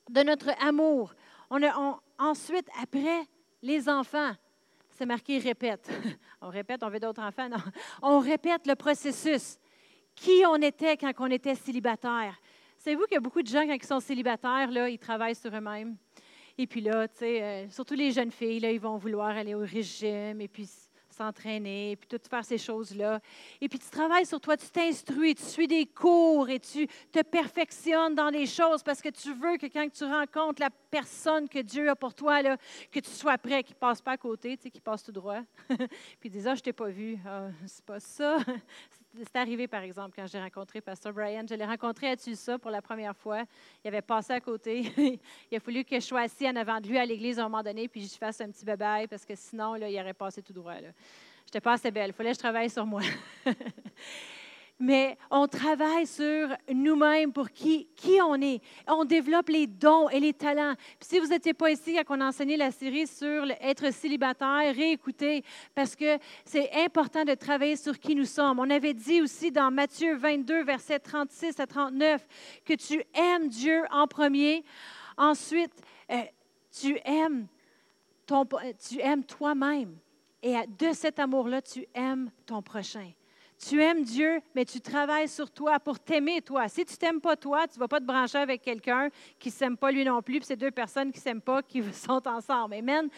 de 0.09 0.21
notre 0.21 0.49
amour, 0.63 1.13
on 1.49 1.61
a, 1.63 1.99
ensuite, 2.19 2.67
après, 2.81 3.23
les 3.61 3.89
enfants, 3.89 4.33
c'est 4.91 5.05
marqué 5.05 5.39
répète. 5.39 5.89
On 6.41 6.49
répète, 6.49 6.83
on 6.83 6.89
veut 6.89 6.99
d'autres 6.99 7.21
enfants. 7.21 7.49
Non? 7.49 7.57
On 8.01 8.19
répète 8.19 8.67
le 8.67 8.75
processus. 8.75 9.57
Qui 10.15 10.43
on 10.47 10.55
était 10.57 10.95
quand 10.97 11.11
on 11.17 11.31
était 11.31 11.55
célibataire? 11.55 12.39
Savez-vous 12.77 13.03
qu'il 13.05 13.15
y 13.15 13.17
a 13.17 13.21
beaucoup 13.21 13.41
de 13.41 13.47
gens, 13.47 13.65
quand 13.65 13.73
ils 13.73 13.83
sont 13.83 13.99
célibataires, 13.99 14.69
là, 14.71 14.87
ils 14.87 14.99
travaillent 14.99 15.35
sur 15.35 15.55
eux-mêmes. 15.55 15.95
Et 16.57 16.67
puis 16.67 16.81
là, 16.81 17.07
tu 17.07 17.17
sais, 17.17 17.41
euh, 17.41 17.69
surtout 17.69 17.95
les 17.95 18.11
jeunes 18.11 18.31
filles, 18.31 18.59
là, 18.59 18.71
ils 18.71 18.79
vont 18.79 18.97
vouloir 18.97 19.29
aller 19.29 19.55
au 19.55 19.59
régime. 19.59 20.41
Et 20.41 20.47
puis, 20.47 20.69
s'entraîner, 21.17 21.95
puis 21.95 22.07
tout 22.07 22.29
faire 22.29 22.45
ces 22.45 22.57
choses-là. 22.57 23.19
Et 23.59 23.67
puis 23.67 23.79
tu 23.79 23.89
travailles 23.89 24.25
sur 24.25 24.39
toi, 24.39 24.55
tu 24.55 24.67
t'instruis, 24.69 25.35
tu 25.35 25.43
suis 25.43 25.67
des 25.67 25.85
cours 25.85 26.49
et 26.49 26.59
tu 26.59 26.87
te 27.11 27.21
perfectionnes 27.23 28.15
dans 28.15 28.29
les 28.29 28.45
choses 28.45 28.83
parce 28.83 29.01
que 29.01 29.09
tu 29.09 29.33
veux 29.33 29.57
que 29.57 29.65
quand 29.65 29.87
tu 29.91 30.03
rencontres 30.03 30.61
la 30.61 30.69
personne 30.69 31.49
que 31.49 31.59
Dieu 31.59 31.89
a 31.89 31.95
pour 31.95 32.13
toi, 32.13 32.41
là, 32.41 32.57
que 32.91 32.99
tu 32.99 33.09
sois 33.09 33.37
prêt, 33.37 33.63
qu'il 33.63 33.75
ne 33.75 33.79
passe 33.79 34.01
pas 34.01 34.11
à 34.11 34.17
côté, 34.17 34.57
tu 34.57 34.63
sais, 34.63 34.69
qu'il 34.69 34.81
passe 34.81 35.03
tout 35.03 35.11
droit. 35.11 35.41
puis 35.67 36.25
il 36.25 36.31
dit, 36.31 36.47
ah, 36.47 36.55
je 36.55 36.61
t'ai 36.61 36.73
pas 36.73 36.89
vu. 36.89 37.17
Ah, 37.25 37.49
c'est 37.65 37.85
pas 37.85 37.99
ça. 37.99 38.37
C'est 39.15 39.35
arrivé, 39.35 39.67
par 39.67 39.81
exemple, 39.81 40.13
quand 40.15 40.27
j'ai 40.27 40.39
rencontré 40.39 40.81
Pasteur 40.81 41.13
Brian. 41.13 41.43
Je 41.49 41.55
l'ai 41.55 41.65
rencontré 41.65 42.09
à 42.09 42.17
Tulsa 42.17 42.59
pour 42.59 42.69
la 42.69 42.81
première 42.81 43.15
fois. 43.15 43.43
Il 43.83 43.87
avait 43.87 44.01
passé 44.01 44.33
à 44.33 44.41
côté. 44.41 44.91
il 45.51 45.57
a 45.57 45.59
fallu 45.59 45.83
que 45.83 45.95
je 45.95 46.05
sois 46.05 46.21
assis 46.21 46.47
en 46.47 46.55
avant 46.55 46.79
de 46.79 46.87
lui 46.87 46.97
à 46.97 47.05
l'église 47.05 47.39
à 47.39 47.45
un 47.45 47.49
moment 47.49 47.63
donné, 47.63 47.87
puis 47.87 48.07
je 48.07 48.15
fasse 48.15 48.41
un 48.41 48.51
petit 48.51 48.65
bye 48.65 49.07
parce 49.07 49.25
que 49.25 49.35
sinon, 49.35 49.73
là, 49.75 49.89
il 49.89 49.99
aurait 49.99 50.13
passé 50.13 50.41
tout 50.41 50.53
droit. 50.53 50.75
Je 50.75 50.85
n'étais 50.85 51.61
pas 51.61 51.73
assez 51.73 51.89
belle. 51.89 52.09
Il 52.09 52.13
fallait 52.13 52.31
que 52.31 52.35
je 52.35 52.39
travaille 52.39 52.69
sur 52.69 52.85
moi. 52.85 53.01
mais 54.79 55.17
on 55.31 55.47
travaille 55.47 56.05
sur 56.05 56.49
nous-mêmes 56.71 57.33
pour 57.33 57.49
qui, 57.49 57.87
on 58.23 58.39
est. 58.41 58.61
On 58.87 59.05
développe 59.05 59.49
les 59.49 59.65
dons 59.65 60.07
et 60.09 60.19
les 60.19 60.33
talents. 60.33 60.75
Si 60.99 61.19
vous 61.19 61.27
n'étiez 61.27 61.53
pas 61.53 61.71
ici 61.71 61.97
quand 62.05 62.17
on 62.17 62.21
a 62.21 62.27
enseigné 62.27 62.57
la 62.57 62.71
série 62.71 63.07
sur 63.07 63.49
être 63.59 63.91
célibataire, 63.91 64.75
réécoutez, 64.75 65.43
parce 65.73 65.95
que 65.95 66.17
c'est 66.45 66.71
important 66.73 67.25
de 67.25 67.33
travailler 67.33 67.75
sur 67.75 67.97
qui 67.97 68.13
nous 68.15 68.25
sommes. 68.25 68.59
On 68.59 68.69
avait 68.69 68.93
dit 68.93 69.21
aussi 69.21 69.51
dans 69.51 69.71
Matthieu 69.71 70.15
22, 70.15 70.63
versets 70.63 70.99
36 70.99 71.59
à 71.59 71.65
39, 71.65 72.27
que 72.63 72.73
tu 72.73 73.03
aimes 73.15 73.47
Dieu 73.47 73.83
en 73.91 74.05
premier. 74.05 74.63
Ensuite, 75.17 75.73
euh, 76.11 76.21
tu 76.79 76.99
aimes 77.03 77.47
ton, 78.27 78.45
tu 78.87 78.99
aimes 78.99 79.23
toi-même. 79.23 79.97
Et 80.43 80.55
de 80.77 80.93
cet 80.93 81.17
amour-là, 81.17 81.63
tu 81.63 81.87
aimes 81.95 82.29
ton 82.45 82.61
prochain. 82.61 83.11
Tu 83.59 83.81
aimes 83.81 84.03
Dieu, 84.03 84.39
mais 84.53 84.65
tu 84.65 84.79
travailles 84.79 85.27
sur 85.27 85.49
toi 85.49 85.79
pour 85.79 85.99
t'aimer 85.99 86.41
toi. 86.41 86.67
Si 86.67 86.85
tu 86.85 86.95
t'aimes 86.95 87.19
pas 87.19 87.35
toi, 87.35 87.67
tu 87.67 87.79
vas 87.79 87.87
pas 87.87 87.99
te 87.99 88.05
brancher 88.05 88.37
avec 88.37 88.61
quelqu'un 88.61 89.09
qui 89.39 89.49
s'aime 89.49 89.75
pas 89.75 89.91
lui 89.91 90.05
non 90.05 90.21
plus, 90.21 90.37
puis 90.37 90.45
c'est 90.45 90.55
deux 90.55 90.69
personnes 90.69 91.11
qui 91.11 91.19
s'aiment 91.19 91.41
pas, 91.41 91.63
qui 91.63 91.81
sont 91.93 92.21
ensemble. 92.27 92.75
Amen. 92.75 93.09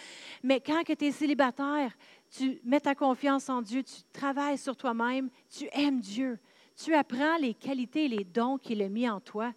Mais 0.41 0.61
quand 0.61 0.81
tu 0.85 1.05
es 1.05 1.11
célibataire, 1.11 1.91
tu 2.31 2.61
mets 2.63 2.79
ta 2.79 2.95
confiance 2.95 3.49
en 3.49 3.61
Dieu, 3.61 3.83
tu 3.83 4.01
travailles 4.13 4.57
sur 4.57 4.77
toi-même, 4.77 5.29
tu 5.49 5.67
aimes 5.73 5.99
Dieu. 5.99 6.39
Tu 6.81 6.95
apprends 6.95 7.35
les 7.37 7.53
qualités 7.53 8.05
et 8.05 8.07
les 8.07 8.23
dons 8.23 8.57
qu'il 8.57 8.81
a 8.81 8.87
mis 8.87 9.09
en 9.09 9.19
toi. 9.19 9.51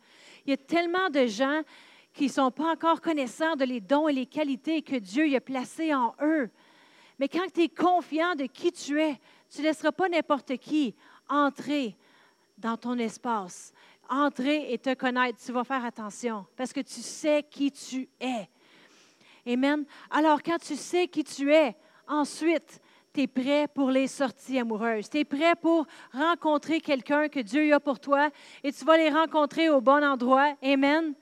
Il 0.44 0.50
y 0.50 0.54
a 0.54 0.56
tellement 0.56 1.10
de 1.10 1.26
gens 1.26 1.62
qui 2.12 2.24
ne 2.24 2.30
sont 2.30 2.50
pas 2.50 2.72
encore 2.72 3.00
connaissants 3.00 3.54
de 3.54 3.64
les 3.64 3.80
dons 3.80 4.08
et 4.08 4.12
les 4.12 4.26
qualités 4.26 4.82
que 4.82 4.96
Dieu 4.96 5.32
a 5.36 5.40
placés 5.40 5.94
en 5.94 6.12
eux. 6.20 6.50
Mais 7.20 7.28
quand 7.28 7.46
tu 7.54 7.62
es 7.62 7.68
confiant 7.68 8.34
de 8.34 8.46
qui 8.46 8.72
tu 8.72 9.00
es, 9.00 9.20
tu 9.52 9.60
ne 9.60 9.66
laisseras 9.66 9.92
pas 9.92 10.08
n'importe 10.08 10.56
qui 10.56 10.94
entrer 11.28 11.94
dans 12.56 12.76
ton 12.76 12.98
espace, 12.98 13.72
entrer 14.08 14.72
et 14.72 14.78
te 14.78 14.94
connaître. 14.94 15.38
Tu 15.44 15.52
vas 15.52 15.64
faire 15.64 15.84
attention 15.84 16.46
parce 16.56 16.72
que 16.72 16.80
tu 16.80 17.02
sais 17.02 17.44
qui 17.50 17.70
tu 17.70 18.08
es. 18.20 18.48
Amen. 19.46 19.84
Alors, 20.10 20.42
quand 20.42 20.58
tu 20.58 20.76
sais 20.76 21.08
qui 21.08 21.24
tu 21.24 21.52
es, 21.52 21.76
ensuite, 22.06 22.80
tu 23.12 23.22
es 23.22 23.26
prêt 23.26 23.68
pour 23.68 23.90
les 23.90 24.06
sorties 24.06 24.58
amoureuses. 24.58 25.10
Tu 25.10 25.18
es 25.18 25.24
prêt 25.24 25.54
pour 25.54 25.86
rencontrer 26.12 26.80
quelqu'un 26.80 27.28
que 27.28 27.40
Dieu 27.40 27.74
a 27.74 27.80
pour 27.80 28.00
toi 28.00 28.30
et 28.62 28.72
tu 28.72 28.84
vas 28.84 28.96
les 28.96 29.10
rencontrer 29.10 29.68
au 29.68 29.80
bon 29.80 30.02
endroit. 30.02 30.54
Amen. 30.62 31.12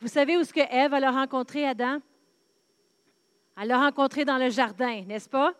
Vous 0.00 0.08
savez 0.08 0.36
où 0.36 0.40
est-ce 0.40 0.52
que 0.52 0.60
Ève 0.60 0.94
a 0.94 1.10
rencontré 1.10 1.66
Adam? 1.66 1.98
Elle 3.60 3.68
l'a 3.68 3.78
rencontré 3.78 4.24
dans 4.24 4.38
le 4.38 4.50
jardin, 4.50 5.02
n'est-ce 5.02 5.28
pas? 5.28 5.52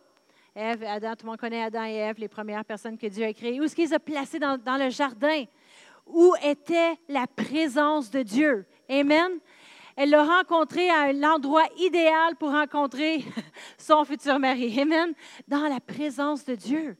Ève, 0.54 0.82
Adam, 0.84 1.14
tout 1.14 1.24
le 1.24 1.30
monde 1.30 1.38
connaît 1.38 1.62
Adam 1.62 1.84
et 1.84 1.94
Ève, 1.94 2.18
les 2.18 2.28
premières 2.28 2.64
personnes 2.64 2.98
que 2.98 3.06
Dieu 3.06 3.24
a 3.24 3.32
créées. 3.32 3.60
Où 3.60 3.64
est-ce 3.64 3.76
qu'ils 3.76 3.94
ont 3.94 3.98
placés 3.98 4.38
dans, 4.38 4.58
le 4.78 4.90
jardin? 4.90 5.44
Où 6.06 6.34
était 6.42 6.98
la 7.08 7.26
présence 7.26 8.10
de 8.10 8.22
Dieu? 8.22 8.66
Amen. 8.88 9.32
Elle 9.96 10.10
l'a 10.10 10.24
rencontré 10.24 10.88
à 10.90 11.12
l'endroit 11.12 11.66
idéal 11.78 12.36
pour 12.36 12.50
rencontrer 12.50 13.24
son 13.78 14.04
futur 14.04 14.38
mari. 14.38 14.80
Amen. 14.80 15.12
Dans 15.46 15.68
la 15.68 15.80
présence 15.80 16.44
de 16.44 16.54
Dieu. 16.54 16.96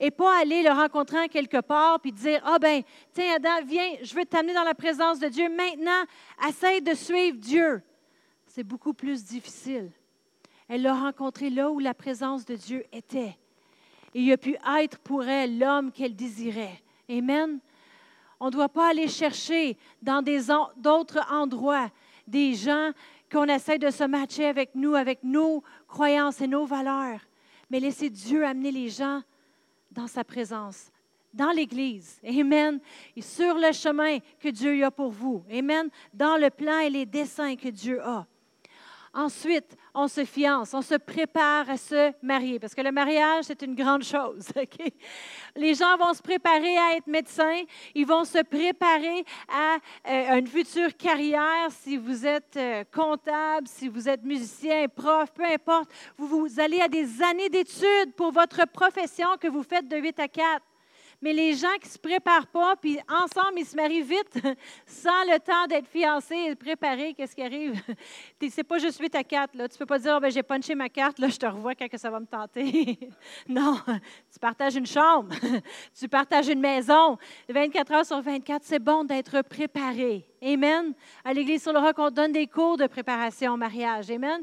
Et 0.00 0.10
pas 0.10 0.40
aller 0.40 0.62
le 0.62 0.70
rencontrer 0.70 1.28
quelque 1.28 1.60
part 1.60 2.00
puis 2.00 2.12
dire 2.12 2.42
Ah 2.44 2.58
ben, 2.58 2.82
tiens, 3.12 3.36
Adam, 3.36 3.64
viens, 3.64 3.96
je 4.02 4.14
veux 4.14 4.24
t'amener 4.24 4.52
dans 4.52 4.64
la 4.64 4.74
présence 4.74 5.18
de 5.18 5.28
Dieu. 5.28 5.48
Maintenant, 5.48 6.04
essaye 6.48 6.82
de 6.82 6.94
suivre 6.94 7.38
Dieu. 7.38 7.82
C'est 8.46 8.64
beaucoup 8.64 8.92
plus 8.92 9.24
difficile. 9.24 9.90
Elle 10.68 10.82
l'a 10.82 10.94
rencontré 10.94 11.50
là 11.50 11.70
où 11.70 11.78
la 11.78 11.94
présence 11.94 12.44
de 12.44 12.56
Dieu 12.56 12.84
était. 12.92 13.36
Et 14.14 14.20
il 14.20 14.32
a 14.32 14.36
pu 14.36 14.56
être 14.78 14.98
pour 14.98 15.24
elle 15.24 15.58
l'homme 15.58 15.92
qu'elle 15.92 16.14
désirait. 16.14 16.82
Amen. 17.08 17.58
On 18.40 18.46
ne 18.46 18.50
doit 18.50 18.68
pas 18.68 18.90
aller 18.90 19.08
chercher 19.08 19.76
dans 20.02 20.22
d'autres 20.76 21.20
endroits 21.30 21.90
des 22.26 22.54
gens 22.54 22.92
qu'on 23.30 23.44
essaie 23.46 23.78
de 23.78 23.90
se 23.90 24.04
matcher 24.04 24.46
avec 24.46 24.74
nous, 24.74 24.94
avec 24.94 25.22
nos 25.22 25.62
croyances 25.88 26.40
et 26.40 26.46
nos 26.46 26.64
valeurs, 26.64 27.20
mais 27.70 27.80
laisser 27.80 28.08
Dieu 28.10 28.44
amener 28.44 28.70
les 28.70 28.88
gens 28.88 29.22
dans 29.90 30.06
sa 30.06 30.24
présence, 30.24 30.90
dans 31.32 31.50
l'Église. 31.50 32.20
Amen. 32.26 32.80
Et 33.16 33.22
sur 33.22 33.54
le 33.56 33.72
chemin 33.72 34.18
que 34.38 34.48
Dieu 34.48 34.84
a 34.84 34.90
pour 34.90 35.10
vous. 35.10 35.44
Amen. 35.50 35.88
Dans 36.12 36.36
le 36.36 36.50
plan 36.50 36.78
et 36.78 36.90
les 36.90 37.06
desseins 37.06 37.56
que 37.56 37.68
Dieu 37.68 38.00
a. 38.02 38.26
Ensuite, 39.12 39.76
on 39.94 40.08
se 40.08 40.24
fiance, 40.24 40.74
on 40.74 40.82
se 40.82 40.96
prépare 40.96 41.70
à 41.70 41.76
se 41.76 42.12
marier, 42.22 42.58
parce 42.58 42.74
que 42.74 42.80
le 42.80 42.90
mariage, 42.90 43.44
c'est 43.44 43.62
une 43.62 43.74
grande 43.74 44.02
chose. 44.02 44.48
Les 45.56 45.74
gens 45.74 45.96
vont 45.96 46.12
se 46.12 46.22
préparer 46.22 46.76
à 46.76 46.96
être 46.96 47.06
médecins, 47.06 47.62
ils 47.94 48.06
vont 48.06 48.24
se 48.24 48.42
préparer 48.42 49.24
à 49.48 49.76
euh, 50.10 50.38
une 50.38 50.46
future 50.46 50.96
carrière, 50.96 51.68
si 51.70 51.96
vous 51.96 52.26
êtes 52.26 52.56
euh, 52.56 52.84
comptable, 52.92 53.68
si 53.68 53.88
vous 53.88 54.08
êtes 54.08 54.24
musicien, 54.24 54.88
prof, 54.88 55.32
peu 55.32 55.44
importe. 55.44 55.90
Vous, 56.18 56.26
vous 56.26 56.60
allez 56.60 56.80
à 56.80 56.88
des 56.88 57.22
années 57.22 57.48
d'études 57.48 58.14
pour 58.16 58.32
votre 58.32 58.66
profession 58.66 59.28
que 59.40 59.48
vous 59.48 59.62
faites 59.62 59.88
de 59.88 59.96
8 59.96 60.18
à 60.18 60.28
4. 60.28 60.62
Mais 61.24 61.32
les 61.32 61.54
gens 61.54 61.72
qui 61.80 61.88
ne 61.88 61.92
se 61.92 61.98
préparent 61.98 62.48
pas, 62.48 62.76
puis 62.76 62.98
ensemble, 63.08 63.54
ils 63.56 63.64
se 63.64 63.74
marient 63.74 64.02
vite, 64.02 64.38
sans 64.86 65.24
le 65.24 65.38
temps 65.38 65.66
d'être 65.66 65.88
fiancés 65.88 66.50
et 66.50 66.54
préparés, 66.54 67.14
qu'est-ce 67.14 67.34
qui 67.34 67.40
arrive? 67.40 67.80
C'est 68.50 68.62
pas 68.62 68.76
juste 68.76 69.00
8 69.00 69.14
à 69.14 69.24
4. 69.24 69.54
Là. 69.54 69.66
Tu 69.66 69.72
ne 69.72 69.78
peux 69.78 69.86
pas 69.86 69.98
dire, 69.98 70.16
oh, 70.18 70.20
ben, 70.20 70.30
j'ai 70.30 70.42
punché 70.42 70.74
ma 70.74 70.90
carte, 70.90 71.18
là, 71.18 71.28
je 71.28 71.38
te 71.38 71.46
revois 71.46 71.74
quand 71.74 71.88
que 71.88 71.96
ça 71.96 72.10
va 72.10 72.20
me 72.20 72.26
tenter. 72.26 72.98
non, 73.48 73.78
tu 74.30 74.38
partages 74.38 74.76
une 74.76 74.84
chambre, 74.84 75.34
tu 75.98 76.08
partages 76.10 76.48
une 76.48 76.60
maison. 76.60 77.16
24 77.48 77.92
heures 77.92 78.04
sur 78.04 78.20
24, 78.20 78.62
c'est 78.62 78.78
bon 78.78 79.04
d'être 79.04 79.40
préparé. 79.48 80.26
Amen. 80.44 80.92
À 81.24 81.32
l'Église 81.32 81.62
sur 81.62 81.72
le 81.72 81.78
roc, 81.78 81.94
on 81.98 82.10
donne 82.10 82.32
des 82.32 82.46
cours 82.46 82.76
de 82.76 82.86
préparation 82.86 83.54
au 83.54 83.56
mariage. 83.56 84.10
Amen 84.10 84.42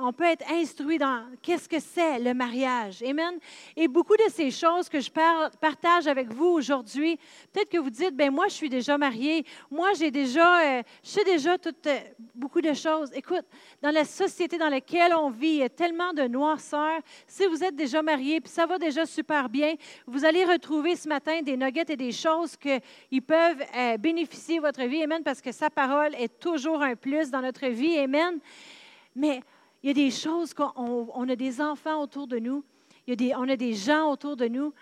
on 0.00 0.12
peut 0.12 0.24
être 0.24 0.44
instruit 0.50 0.98
dans 0.98 1.24
qu'est-ce 1.42 1.68
que 1.68 1.80
c'est 1.80 2.18
le 2.18 2.32
mariage. 2.32 3.02
Amen. 3.02 3.38
Et 3.76 3.88
beaucoup 3.88 4.16
de 4.16 4.30
ces 4.30 4.50
choses 4.50 4.88
que 4.88 5.00
je 5.00 5.10
partage 5.10 6.06
avec 6.06 6.32
vous 6.32 6.46
aujourd'hui, 6.46 7.18
peut-être 7.52 7.68
que 7.68 7.78
vous 7.78 7.90
dites, 7.90 8.14
ben 8.14 8.30
moi, 8.30 8.46
je 8.48 8.54
suis 8.54 8.68
déjà 8.68 8.96
mariée. 8.96 9.44
Moi, 9.70 9.90
j'ai 9.98 10.10
déjà, 10.10 10.78
euh, 10.78 10.82
je 11.02 11.08
sais 11.08 11.24
déjà 11.24 11.58
toutes, 11.58 11.86
euh, 11.86 11.98
beaucoup 12.34 12.60
de 12.60 12.72
choses. 12.72 13.10
Écoute, 13.14 13.44
dans 13.82 13.90
la 13.90 14.04
société 14.04 14.58
dans 14.58 14.68
laquelle 14.68 15.14
on 15.14 15.30
vit, 15.30 15.46
il 15.48 15.56
y 15.56 15.62
a 15.62 15.68
tellement 15.68 16.12
de 16.12 16.22
noirceur. 16.22 17.00
Si 17.26 17.46
vous 17.46 17.62
êtes 17.62 17.76
déjà 17.76 18.02
marié, 18.02 18.40
puis 18.40 18.50
ça 18.50 18.66
va 18.66 18.78
déjà 18.78 19.04
super 19.04 19.48
bien, 19.48 19.74
vous 20.06 20.24
allez 20.24 20.44
retrouver 20.44 20.96
ce 20.96 21.08
matin 21.08 21.42
des 21.42 21.56
nuggets 21.56 21.84
et 21.88 21.96
des 21.96 22.12
choses 22.12 22.56
qui 22.56 23.20
peuvent 23.20 23.62
euh, 23.76 23.96
bénéficier 23.98 24.58
votre 24.60 24.75
vie. 24.84 25.02
Amen. 25.02 25.22
Parce 25.22 25.40
que 25.40 25.52
sa 25.52 25.70
parole 25.70 26.14
est 26.14 26.38
toujours 26.38 26.82
un 26.82 26.96
plus 26.96 27.30
dans 27.30 27.40
notre 27.40 27.66
vie. 27.66 27.98
Amen. 27.98 28.38
Mais 29.14 29.40
il 29.82 29.88
y 29.88 29.90
a 29.90 29.94
des 29.94 30.10
choses 30.10 30.52
qu'on 30.52 30.72
on 31.14 31.28
a 31.28 31.36
des 31.36 31.60
enfants 31.60 32.02
autour 32.02 32.26
de 32.26 32.38
nous, 32.38 32.64
il 33.06 33.10
y 33.10 33.12
a 33.12 33.16
des, 33.16 33.34
on 33.36 33.48
a 33.48 33.56
des 33.56 33.74
gens 33.74 34.10
autour 34.10 34.36
de 34.36 34.48
nous, 34.48 34.72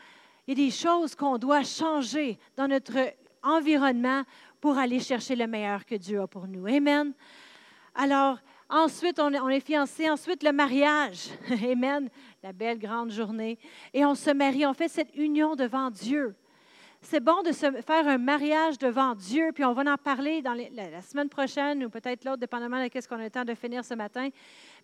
il 0.47 0.59
y 0.59 0.63
a 0.63 0.67
des 0.67 0.71
choses 0.71 1.15
qu'on 1.15 1.39
doit 1.39 1.63
changer 1.63 2.39
dans 2.57 2.69
notre 2.69 2.97
environnement 3.43 4.23
pour 4.61 4.79
aller 4.79 5.01
chercher 5.01 5.37
le 5.37 5.47
meilleur 5.47 5.85
que 5.85 5.95
Dieu 5.95 6.21
a 6.21 6.27
pour 6.27 6.47
nous. 6.47 6.67
Amen. 6.67 7.13
Alors, 7.95 8.39
ensuite, 8.69 9.21
on 9.21 9.49
est, 9.51 9.61
fiancés. 9.61 10.09
Ensuite, 10.09 10.43
le 10.43 10.53
mariage. 10.53 11.29
Amen. 11.71 12.09
La 12.43 12.53
belle 12.53 12.79
grande 12.79 13.11
journée. 13.11 13.59
Et 13.93 14.05
on 14.05 14.15
se 14.15 14.31
marie. 14.31 14.67
On 14.67 14.75
fait 14.75 14.89
cette 14.89 15.15
union 15.15 15.55
devant 15.55 15.91
Dieu 15.91 16.35
c'est 17.05 17.21
bon 17.21 17.43
de 17.43 17.53
se 17.53 17.71
faire 17.83 18.09
un 18.09 18.19
mariage 18.19 18.79
devant 18.79 19.15
Dieu, 19.15 19.51
puis 19.55 19.65
on 19.65 19.75
va 19.75 19.83
en 19.93 19.97
parler 19.97 20.43
dans 20.43 20.55
la, 20.55 21.03
semaine 21.03 21.29
prochaine 21.29 21.85
ou 21.85 21.91
peut-être 21.91 22.25
l'autre, 22.25 22.39
dépendamment 22.39 22.83
de 22.83 22.91
ce 23.01 23.07
qu'on 23.07 23.19
a 23.19 23.25
le 23.25 23.31
temps 23.31 23.45
de 23.45 23.55
finir 23.55 23.85
ce 23.85 23.95
matin. 23.95 24.31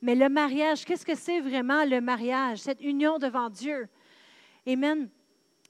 Mais 0.02 0.14
le 0.14 0.28
mariage, 0.28 0.84
qu'est-ce 0.84 1.06
que 1.06 1.14
c'est 1.14 1.40
vraiment 1.40 1.84
le 1.84 2.00
mariage, 2.00 2.58
cette 2.58 2.80
union 2.82 3.18
devant 3.18 3.48
Dieu? 3.48 3.88
Amen. 4.66 5.08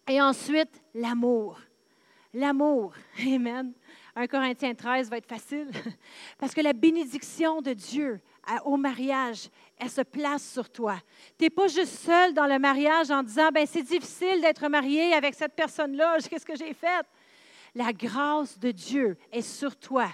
Et 0.09 0.21
ensuite, 0.21 0.83
l'amour. 0.95 1.61
L'amour. 2.35 2.95
Amen. 3.26 3.73
1 4.16 4.26
Corinthiens 4.26 4.75
13 4.75 5.09
va 5.09 5.19
être 5.19 5.28
facile 5.28 5.71
parce 6.38 6.52
que 6.52 6.61
la 6.61 6.73
bénédiction 6.73 7.62
de 7.62 7.73
Dieu 7.73 8.21
au 8.64 8.76
mariage, 8.76 9.49
elle 9.78 9.90
se 9.90 10.00
place 10.00 10.52
sur 10.52 10.71
toi. 10.71 10.99
Tu 11.38 11.45
n'es 11.45 11.50
pas 11.50 11.69
juste 11.69 11.99
seul 12.00 12.35
dans 12.35 12.47
le 12.47 12.59
mariage 12.59 13.11
en 13.11 13.23
disant, 13.23 13.50
ben 13.52 13.66
c'est 13.66 13.83
difficile 13.83 14.40
d'être 14.40 14.69
marié 14.69 15.12
avec 15.12 15.35
cette 15.35 15.54
personne-là, 15.54 16.19
qu'est-ce 16.30 16.47
que 16.47 16.57
j'ai 16.57 16.75
fait? 16.75 17.07
La 17.75 17.92
grâce 17.92 18.59
de 18.59 18.71
Dieu 18.71 19.16
est 19.30 19.42
sur 19.42 19.76
toi 19.76 20.09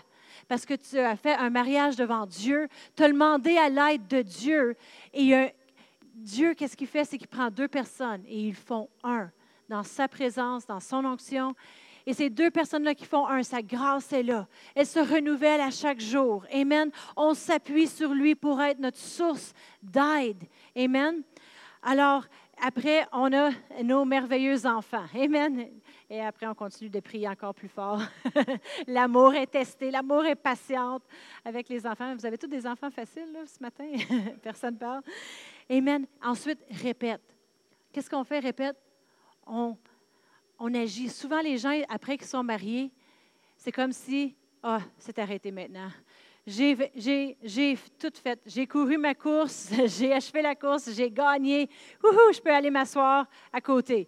parce 0.49 0.65
que 0.65 0.75
tu 0.75 0.99
as 0.99 1.17
fait 1.17 1.35
un 1.35 1.51
mariage 1.51 1.97
devant 1.97 2.27
Dieu, 2.27 2.69
tu 2.95 3.03
as 3.03 3.09
demandé 3.09 3.57
à 3.57 3.69
l'aide 3.69 4.07
de 4.07 4.23
Dieu. 4.23 4.77
Et 5.13 5.53
Dieu, 6.15 6.55
qu'est-ce 6.55 6.77
qu'il 6.77 6.87
fait? 6.87 7.05
C'est 7.05 7.19
qu'il 7.19 7.29
prend 7.29 7.51
deux 7.51 7.69
personnes 7.69 8.23
et 8.27 8.39
ils 8.39 8.55
font 8.55 8.89
un 9.03 9.31
dans 9.69 9.83
sa 9.83 10.07
présence, 10.09 10.67
dans 10.67 10.81
son 10.81 11.05
onction. 11.05 11.55
Et 12.07 12.15
ces 12.15 12.31
deux 12.31 12.51
personnes-là 12.51 12.95
qui 12.95 13.05
font 13.05 13.27
un, 13.27 13.43
sa 13.43 13.61
grâce 13.61 14.13
est 14.13 14.23
là. 14.23 14.47
Elle 14.77 14.87
se 14.87 15.01
renouvelle 15.01 15.61
à 15.61 15.71
chaque 15.71 16.01
jour. 16.01 16.45
Amen. 16.53 16.91
On 17.17 17.35
s'appuie 17.35 17.89
sur 17.89 18.15
lui 18.15 18.37
pour 18.37 18.61
être 18.63 18.79
notre 18.79 18.99
source 18.99 19.53
d'aide. 19.83 20.45
Amen. 20.77 21.23
Alors, 21.83 22.25
après, 22.63 23.07
on 23.13 23.33
a 23.33 23.51
nos 23.83 24.05
merveilleux 24.05 24.65
enfants. 24.67 25.05
Amen. 25.15 25.69
Et 26.09 26.21
après, 26.21 26.47
on 26.47 26.55
continue 26.55 26.89
de 26.89 27.01
prier 27.01 27.29
encore 27.29 27.55
plus 27.55 27.69
fort. 27.69 28.01
l'amour 28.87 29.35
est 29.35 29.49
testé, 29.49 29.91
l'amour 29.91 30.25
est 30.25 30.37
patiente 30.37 31.03
avec 31.45 31.69
les 31.69 31.85
enfants. 31.87 32.15
Vous 32.15 32.25
avez 32.25 32.39
tous 32.39 32.47
des 32.47 32.67
enfants 32.67 32.91
faciles 32.91 33.33
là, 33.33 33.41
ce 33.47 33.61
matin? 33.61 33.91
Personne 34.43 34.75
ne 34.75 34.79
parle. 34.79 35.03
Amen. 35.69 36.07
Ensuite, 36.23 36.61
répète. 36.71 37.23
Qu'est-ce 37.93 38.09
qu'on 38.09 38.25
fait? 38.25 38.39
Répète. 38.39 38.77
On 39.47 39.77
on 40.59 40.75
agit. 40.75 41.09
Souvent, 41.09 41.41
les 41.41 41.59
gens, 41.59 41.79
après 41.89 42.17
qu'ils 42.17 42.27
sont 42.27 42.43
mariés, 42.43 42.91
c'est 43.57 43.73
comme 43.73 43.93
si, 43.93 44.35
ah, 44.63 44.81
c'est 44.99 45.19
arrêté 45.19 45.51
maintenant. 45.51 45.91
J'ai 46.47 46.77
tout 47.99 48.13
fait. 48.23 48.41
J'ai 48.47 48.67
couru 48.69 48.99
ma 48.99 49.15
course, 49.15 49.71
j'ai 49.99 50.13
achevé 50.13 50.43
la 50.43 50.55
course, 50.55 50.91
j'ai 50.93 51.11
gagné. 51.11 51.69
Ouhou, 52.05 52.33
je 52.33 52.41
peux 52.41 52.53
aller 52.53 52.71
m'asseoir 52.71 53.27
à 53.53 53.61
côté. 53.61 54.07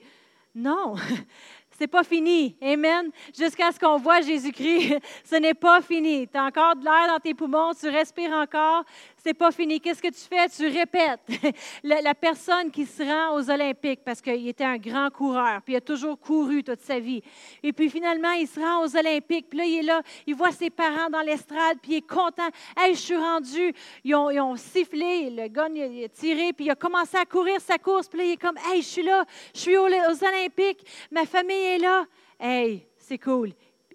Non, 0.55 0.95
c'est 1.79 1.89
pas 1.89 2.05
fini. 2.05 2.57
Amen. 2.63 3.11
Jusqu'à 3.37 3.73
ce 3.73 3.81
qu'on 3.81 3.97
voit 3.97 4.21
Jésus-Christ, 4.21 4.99
ce 5.25 5.35
n'est 5.35 5.55
pas 5.55 5.81
fini. 5.83 6.29
Tu 6.29 6.39
as 6.39 6.45
encore 6.45 6.77
de 6.77 6.85
l'air 6.85 7.09
dans 7.09 7.19
tes 7.19 7.35
poumons, 7.35 7.73
tu 7.75 7.89
respires 7.89 8.33
encore, 8.33 8.85
c'est 9.23 9.35
pas 9.35 9.51
fini. 9.51 9.81
Qu'est-ce 9.81 10.01
que 10.01 10.09
tu 10.09 10.21
fais? 10.21 10.49
Tu 10.49 10.67
répètes. 10.67 11.21
La, 11.83 12.15
personne 12.15 12.71
qui 12.71 12.87
se 12.87 13.03
rend 13.03 13.37
aux 13.37 13.51
Olympiques, 13.51 14.01
parce 14.05 14.21
qu'il 14.21 14.49
était 14.49 14.65
un 14.65 14.79
grand 14.79 15.11
coureur, 15.11 15.61
puis 15.63 15.75
il 15.75 15.77
a 15.77 15.81
toujours 15.81 16.19
couru 16.19 16.63
toute 16.63 16.81
sa 16.81 16.99
vie. 16.99 17.23
Et 17.63 17.73
puis 17.73 17.91
finalement, 17.91 18.33
il 18.33 18.47
se 18.47 18.59
rend 18.61 18.85
aux 18.85 18.97
Olympiques, 18.97 19.49
puis 19.51 19.59
là, 19.59 19.65
il 19.65 19.79
est 19.79 19.83
là, 19.83 20.03
il 20.27 20.35
voit 20.35 20.53
ses 20.53 20.71
parents 20.71 21.11
dans 21.11 21.21
l'estrade, 21.21 21.79
puis 21.83 21.93
il 21.93 21.97
est 21.97 22.09
content. 22.09 22.49
Hey, 22.77 22.95
je 22.95 23.01
suis 23.01 23.17
rendu. 23.17 23.73
Ils 24.05 24.15
ont, 24.15 24.57
sifflé, 24.57 25.31
le 25.31 25.49
gars, 25.49 25.69
il 25.75 26.05
a 26.05 26.09
tiré, 26.09 26.53
puis 26.53 26.67
il 26.67 26.71
a 26.71 26.75
commencé 26.75 27.17
à 27.17 27.25
courir 27.25 27.61
sa 27.61 27.79
course, 27.79 28.09
puis 28.09 28.19
là, 28.19 28.25
il 28.25 28.31
est 28.33 28.37
comme, 28.37 28.59
hey, 28.71 28.83
je 28.83 28.89
suis 28.89 29.03
là, 29.03 29.25
je 29.55 29.61
suis 29.61 29.77
aux, 29.77 29.87
Olympiques, 29.87 30.87
ma 31.11 31.25
famille 31.27 31.57
est 31.57 31.79
là. 31.79 32.05
Hey, 32.39 32.87
c'est 32.97 33.19
cool. 33.19 33.53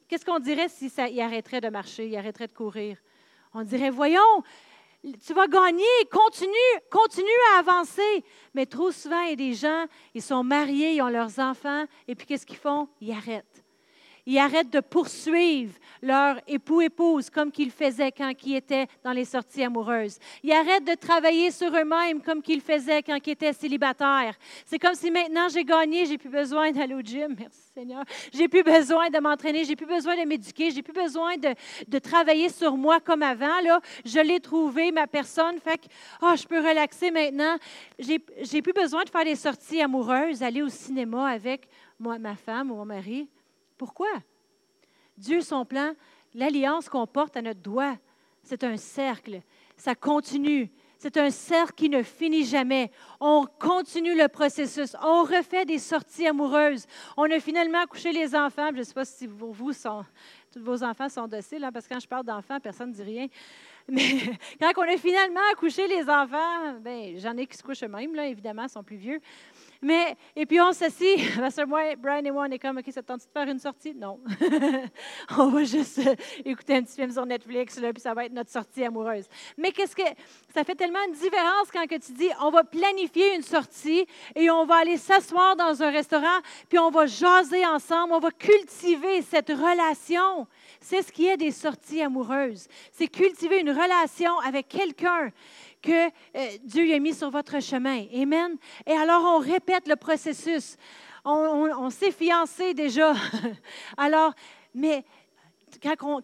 Qu'est-ce 0.07 0.25
qu'on 0.25 0.39
dirait 0.39 0.69
si 0.69 0.89
ça, 0.89 1.07
il 1.07 1.19
arrêterait 1.21 1.62
de 1.62 1.69
marcher, 1.69 2.07
il 2.07 2.15
arrêterait 2.17 2.47
de 2.47 2.53
courir? 2.53 2.97
On 3.53 3.63
dirait, 3.63 3.89
voyons, 3.89 4.43
tu 5.25 5.33
vas 5.33 5.47
gagner, 5.47 5.83
continue, 6.11 6.51
continue 6.89 7.27
à 7.53 7.59
avancer. 7.59 8.23
Mais 8.53 8.65
trop 8.65 8.91
souvent, 8.91 9.21
il 9.21 9.29
y 9.31 9.33
a 9.33 9.35
des 9.35 9.53
gens, 9.53 9.85
ils 10.13 10.21
sont 10.21 10.43
mariés, 10.43 10.95
ils 10.95 11.01
ont 11.01 11.09
leurs 11.09 11.39
enfants, 11.39 11.85
et 12.07 12.15
puis 12.15 12.25
qu'est-ce 12.25 12.45
qu'ils 12.45 12.57
font? 12.57 12.87
Ils 13.01 13.11
arrêtent. 13.11 13.62
Ils 14.25 14.38
arrêtent 14.38 14.69
de 14.69 14.79
poursuivre 14.79 15.73
leur 16.01 16.39
époux-épouse 16.47 17.29
comme 17.29 17.51
qu'ils 17.51 17.71
faisaient 17.71 18.12
quand 18.12 18.31
ils 18.45 18.55
étaient 18.55 18.88
dans 19.03 19.12
les 19.12 19.25
sorties 19.25 19.63
amoureuses. 19.63 20.17
Ils 20.43 20.51
arrêtent 20.51 20.86
de 20.86 20.95
travailler 20.95 21.51
sur 21.51 21.75
eux-mêmes 21.75 22.21
comme 22.21 22.41
qu'ils 22.41 22.62
faisaient 22.62 23.03
quand 23.03 23.17
ils 23.25 23.31
étaient 23.31 23.53
célibataires. 23.53 24.36
C'est 24.65 24.79
comme 24.79 24.95
si 24.95 25.12
maintenant 25.12 25.47
j'ai 25.49 25.63
gagné, 25.63 26.05
j'ai 26.05 26.17
plus 26.17 26.29
besoin 26.29 26.71
d'aller 26.71 26.93
au 26.93 27.01
gym. 27.01 27.36
Merci 27.39 27.59
Seigneur. 27.73 28.03
J'ai 28.33 28.47
plus 28.47 28.63
besoin 28.63 29.09
de 29.09 29.19
m'entraîner, 29.19 29.63
j'ai 29.65 29.75
plus 29.75 29.86
besoin 29.86 30.15
de 30.15 30.27
m'éduquer, 30.27 30.71
j'ai 30.71 30.83
plus 30.83 30.93
besoin 30.93 31.36
de, 31.38 31.99
travailler 31.99 32.49
sur 32.49 32.77
moi 32.77 32.99
comme 32.99 33.23
avant. 33.23 33.59
Là, 33.62 33.79
je 34.05 34.19
l'ai 34.19 34.39
trouvé, 34.39 34.91
ma 34.91 35.07
personne. 35.07 35.57
Fait 35.59 35.77
que 35.77 35.88
oh, 36.21 36.33
je 36.36 36.45
peux 36.45 36.59
relaxer 36.59 37.12
maintenant. 37.12 37.57
J'ai, 37.97 38.23
j'ai 38.41 38.62
plus 38.62 38.73
besoin 38.73 39.03
de 39.03 39.09
faire 39.09 39.25
des 39.25 39.36
sorties 39.36 39.81
amoureuses, 39.81 40.43
aller 40.43 40.62
au 40.62 40.69
cinéma 40.69 41.29
avec 41.29 41.67
moi, 41.99 42.19
ma 42.19 42.36
femme 42.36 42.71
ou 42.71 42.75
mon 42.75 42.86
mari. 42.86 43.27
Pourquoi? 43.77 44.09
Dieu, 45.17 45.41
son 45.41 45.65
plan, 45.65 45.93
l'alliance 46.33 46.89
qu'on 46.89 47.07
porte 47.07 47.38
à 47.38 47.41
notre 47.41 47.62
doigt, 47.62 47.97
c'est 48.43 48.63
un 48.63 48.77
cercle. 48.77 49.41
Ça 49.77 49.95
continue. 49.95 50.71
C'est 51.03 51.17
un 51.17 51.31
cercle 51.31 51.73
qui 51.73 51.89
ne 51.89 52.01
finit 52.01 52.45
jamais. 52.45 52.89
On 53.19 53.45
continue 53.59 54.17
le 54.17 54.29
processus. 54.29 54.95
On 55.03 55.23
refait 55.23 55.65
des 55.65 55.77
sorties 55.77 56.25
amoureuses. 56.27 56.86
On 57.17 57.29
a 57.29 57.41
finalement 57.41 57.81
accouché 57.81 58.13
les 58.13 58.33
enfants. 58.33 58.69
Je 58.71 58.77
ne 58.77 58.83
sais 58.83 58.93
pas 58.93 59.03
si 59.03 59.27
vous, 59.27 59.73
sont, 59.73 60.05
tous 60.49 60.62
vos 60.62 60.81
enfants 60.81 61.09
sont 61.09 61.27
dociles, 61.27 61.63
hein, 61.63 61.71
parce 61.73 61.88
que 61.88 61.93
quand 61.93 61.99
je 61.99 62.07
parle 62.07 62.25
d'enfants, 62.25 62.57
personne 62.62 62.91
ne 62.91 62.95
dit 62.95 63.03
rien. 63.03 63.27
Mais 63.89 64.17
quand 64.62 64.71
on 64.77 64.83
a 64.83 64.95
finalement 64.95 65.41
accouché 65.51 65.88
les 65.88 66.09
enfants, 66.09 66.79
ben, 66.79 67.17
j'en 67.17 67.36
ai 67.36 67.47
qui 67.47 67.57
se 67.57 67.63
couchent 67.63 67.83
eux-mêmes, 67.83 68.15
évidemment, 68.19 68.63
ils 68.63 68.69
sont 68.69 68.83
plus 68.83 68.95
vieux. 68.95 69.19
Mais, 69.83 70.15
et 70.35 70.45
puis 70.45 70.61
on 70.61 70.71
s'assit, 70.71 71.19
moi, 71.67 71.95
Brian 71.97 72.23
et 72.23 72.31
moi, 72.31 72.45
on 72.47 72.51
est 72.51 72.57
comme, 72.57 72.77
OK, 72.77 72.85
ça 72.89 73.03
tente 73.03 73.19
de 73.19 73.31
faire 73.31 73.47
une 73.49 73.59
sortie? 73.59 73.93
Non. 73.93 74.19
on 75.37 75.47
va 75.47 75.63
juste 75.65 75.99
euh, 75.99 76.15
écouter 76.45 76.75
un 76.75 76.83
petit 76.83 76.95
film 76.95 77.11
sur 77.11 77.25
Netflix, 77.25 77.77
là, 77.79 77.91
puis 77.91 78.01
ça 78.01 78.13
va 78.13 78.25
être 78.25 78.31
notre 78.31 78.49
sortie 78.49 78.85
amoureuse. 78.85 79.25
Mais 79.57 79.71
qu'est-ce 79.71 79.95
que, 79.95 80.03
ça 80.53 80.63
fait 80.63 80.75
tellement 80.75 81.03
une 81.07 81.13
différence 81.13 81.69
quand 81.71 81.85
que 81.85 81.95
tu 81.95 82.13
dis, 82.13 82.29
on 82.41 82.49
va 82.49 82.63
planifier 82.63 83.35
une 83.35 83.41
sortie 83.41 84.05
et 84.35 84.49
on 84.49 84.65
va 84.65 84.75
aller 84.75 84.95
s'asseoir 84.95 85.57
dans 85.57 85.83
un 85.83 85.89
restaurant, 85.89 86.39
puis 86.69 86.79
on 86.79 86.89
va 86.89 87.05
jaser 87.05 87.65
ensemble, 87.65 88.13
on 88.13 88.19
va 88.19 88.31
cultiver 88.31 89.21
cette 89.21 89.49
relation. 89.49 90.47
C'est 90.79 91.01
ce 91.01 91.11
qui 91.11 91.27
est 91.27 91.37
des 91.37 91.51
sorties 91.51 92.01
amoureuses. 92.01 92.67
C'est 92.93 93.07
cultiver 93.07 93.59
une 93.59 93.71
relation 93.71 94.39
avec 94.39 94.69
quelqu'un 94.69 95.31
que 95.83 96.07
euh, 96.07 96.47
Dieu 96.63 96.91
a 96.93 96.99
mis 96.99 97.13
sur 97.13 97.29
votre 97.29 97.61
chemin. 97.61 98.05
Amen. 98.13 98.55
Et 98.87 98.93
alors, 98.93 99.21
on 99.35 99.39
répète 99.39 99.87
le 99.87 99.95
processus. 99.95 100.77
On, 101.25 101.89
s'est 101.89 102.11
fiancé 102.11 102.73
déjà. 102.73 103.13
alors, 103.97 104.33
mais 104.73 105.05
quand, 105.81 106.21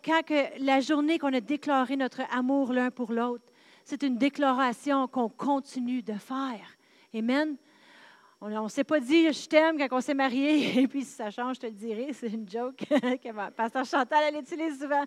la 0.60 0.80
journée 0.80 1.20
qu'on 1.20 1.34
a 1.34 1.42
déclaré 1.42 1.96
notre 1.96 2.22
amour 2.32 2.74
l'un 2.74 2.90
pour 2.90 3.12
l'autre, 3.12 3.44
c'est 3.86 4.04
une 4.04 4.18
déclaration 4.18 5.08
qu'on 5.08 5.30
continue 5.30 6.02
de 6.02 6.14
faire. 6.14 6.78
Amen. 7.14 7.56
On 8.42 8.50
ne 8.50 8.70
s'est 8.70 8.86
pas 8.86 9.00
dit 9.00 9.32
je 9.34 9.48
t'aime 9.48 9.78
quand 9.78 9.98
on 9.98 10.02
s'est 10.02 10.14
marié, 10.14 10.80
et 10.82 10.88
puis 10.88 11.04
si 11.04 11.12
ça 11.12 11.30
change, 11.30 11.58
je 11.58 11.62
te 11.62 11.66
le 11.66 11.74
dirai. 11.74 12.10
C'est 12.14 12.28
une 12.28 12.48
joke 12.50 12.78
que 12.78 13.50
pasteur 13.52 13.86
Chantal, 13.86 14.24
elle 14.28 14.42
utilise 14.42 14.80
souvent. 14.80 15.04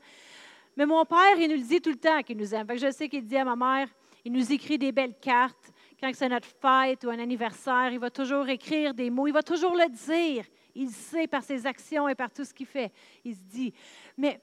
Mais 0.77 0.85
mon 0.85 1.05
père, 1.05 1.39
il 1.39 1.49
nous 1.49 1.57
le 1.57 1.67
dit 1.67 1.81
tout 1.81 1.91
le 1.91 1.97
temps 1.97 2.23
qu'il 2.23 2.37
nous 2.37 2.55
aime. 2.55 2.67
je 2.77 2.91
sais 2.91 3.09
qu'il 3.09 3.25
dit 3.25 3.37
à 3.37 3.45
ma 3.45 3.57
mère 3.57 3.89
il 4.25 4.33
nous 4.33 4.53
écrit 4.53 4.79
des 4.79 4.93
belles 4.93 5.19
cartes. 5.21 5.73
Quand 6.01 6.11
c'est 6.15 6.29
notre 6.29 6.49
fête 6.49 7.05
ou 7.05 7.11
un 7.11 7.19
anniversaire, 7.19 7.91
il 7.93 7.99
va 7.99 8.11
toujours 8.11 8.49
écrire 8.49 8.95
des 8.95 9.11
mots. 9.11 9.27
Il 9.27 9.33
va 9.33 9.43
toujours 9.43 9.75
le 9.75 9.89
dire. 9.89 10.45
Il 10.75 10.91
sait 10.91 11.27
par 11.27 11.43
ses 11.43 11.67
actions 11.67 12.09
et 12.09 12.15
par 12.15 12.31
tout 12.31 12.45
ce 12.45 12.55
qu'il 12.55 12.67
fait. 12.67 12.93
Il 13.25 13.35
se 13.35 13.41
dit. 13.43 13.73
Mais 14.17 14.41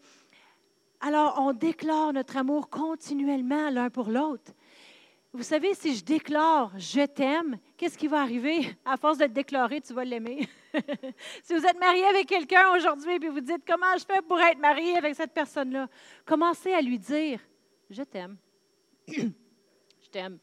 alors, 1.01 1.35
on 1.39 1.53
déclare 1.53 2.11
notre 2.11 2.37
amour 2.37 2.69
continuellement 2.69 3.69
l'un 3.69 3.89
pour 3.89 4.09
l'autre. 4.09 4.51
Vous 5.31 5.43
savez, 5.43 5.75
si 5.75 5.95
je 5.95 6.03
déclare 6.03 6.71
je 6.77 7.05
t'aime, 7.05 7.59
qu'est-ce 7.77 7.97
qui 7.97 8.07
va 8.07 8.21
arriver? 8.21 8.75
À 8.83 8.97
force 8.97 9.19
de 9.19 9.25
le 9.25 9.29
déclarer, 9.29 9.79
tu 9.79 9.93
vas 9.93 10.03
l'aimer. 10.03 10.47
si 11.43 11.53
vous 11.53 11.65
êtes 11.65 11.79
marié 11.79 12.03
avec 12.05 12.25
quelqu'un 12.25 12.75
aujourd'hui 12.75 13.13
et 13.13 13.29
vous 13.29 13.39
dites 13.39 13.63
comment 13.65 13.95
je 13.97 14.05
fais 14.05 14.21
pour 14.23 14.39
être 14.39 14.59
marié 14.59 14.97
avec 14.97 15.15
cette 15.15 15.33
personne-là, 15.33 15.87
commencez 16.25 16.73
à 16.73 16.81
lui 16.81 16.97
dire 16.97 17.39
je 17.91 18.03
t'aime. 18.03 18.37
je 20.09 20.19
t'aime. 20.19 20.39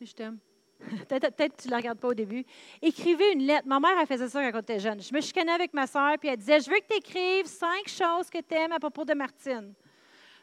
Je 0.00 0.12
t'aime. 0.12 0.38
Peut-être 1.08 1.36
que 1.36 1.62
tu 1.62 1.68
ne 1.68 1.70
la 1.70 1.76
regardes 1.76 1.98
pas 1.98 2.08
au 2.08 2.14
début. 2.14 2.44
Écrivez 2.82 3.32
une 3.32 3.42
lettre. 3.46 3.66
Ma 3.68 3.78
mère, 3.78 3.96
elle 4.00 4.06
faisait 4.06 4.28
ça 4.28 4.42
quand 4.50 4.58
elle 4.58 4.62
était 4.62 4.80
jeune. 4.80 5.00
Je 5.00 5.14
me 5.14 5.20
chicanais 5.20 5.52
avec 5.52 5.72
ma 5.72 5.86
soeur, 5.86 6.16
puis 6.18 6.28
elle 6.28 6.36
disait 6.36 6.58
Je 6.58 6.68
veux 6.68 6.78
que 6.78 6.86
tu 6.90 6.96
écrives 6.96 7.46
cinq 7.46 7.86
choses 7.86 8.28
que 8.28 8.38
tu 8.38 8.54
aimes 8.54 8.72
à 8.72 8.80
propos 8.80 9.04
de 9.04 9.14
Martine. 9.14 9.72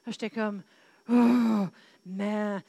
J'étais 0.08 0.30
comme 0.30 0.64
Oh, 1.10 1.68
mais. 2.06 2.60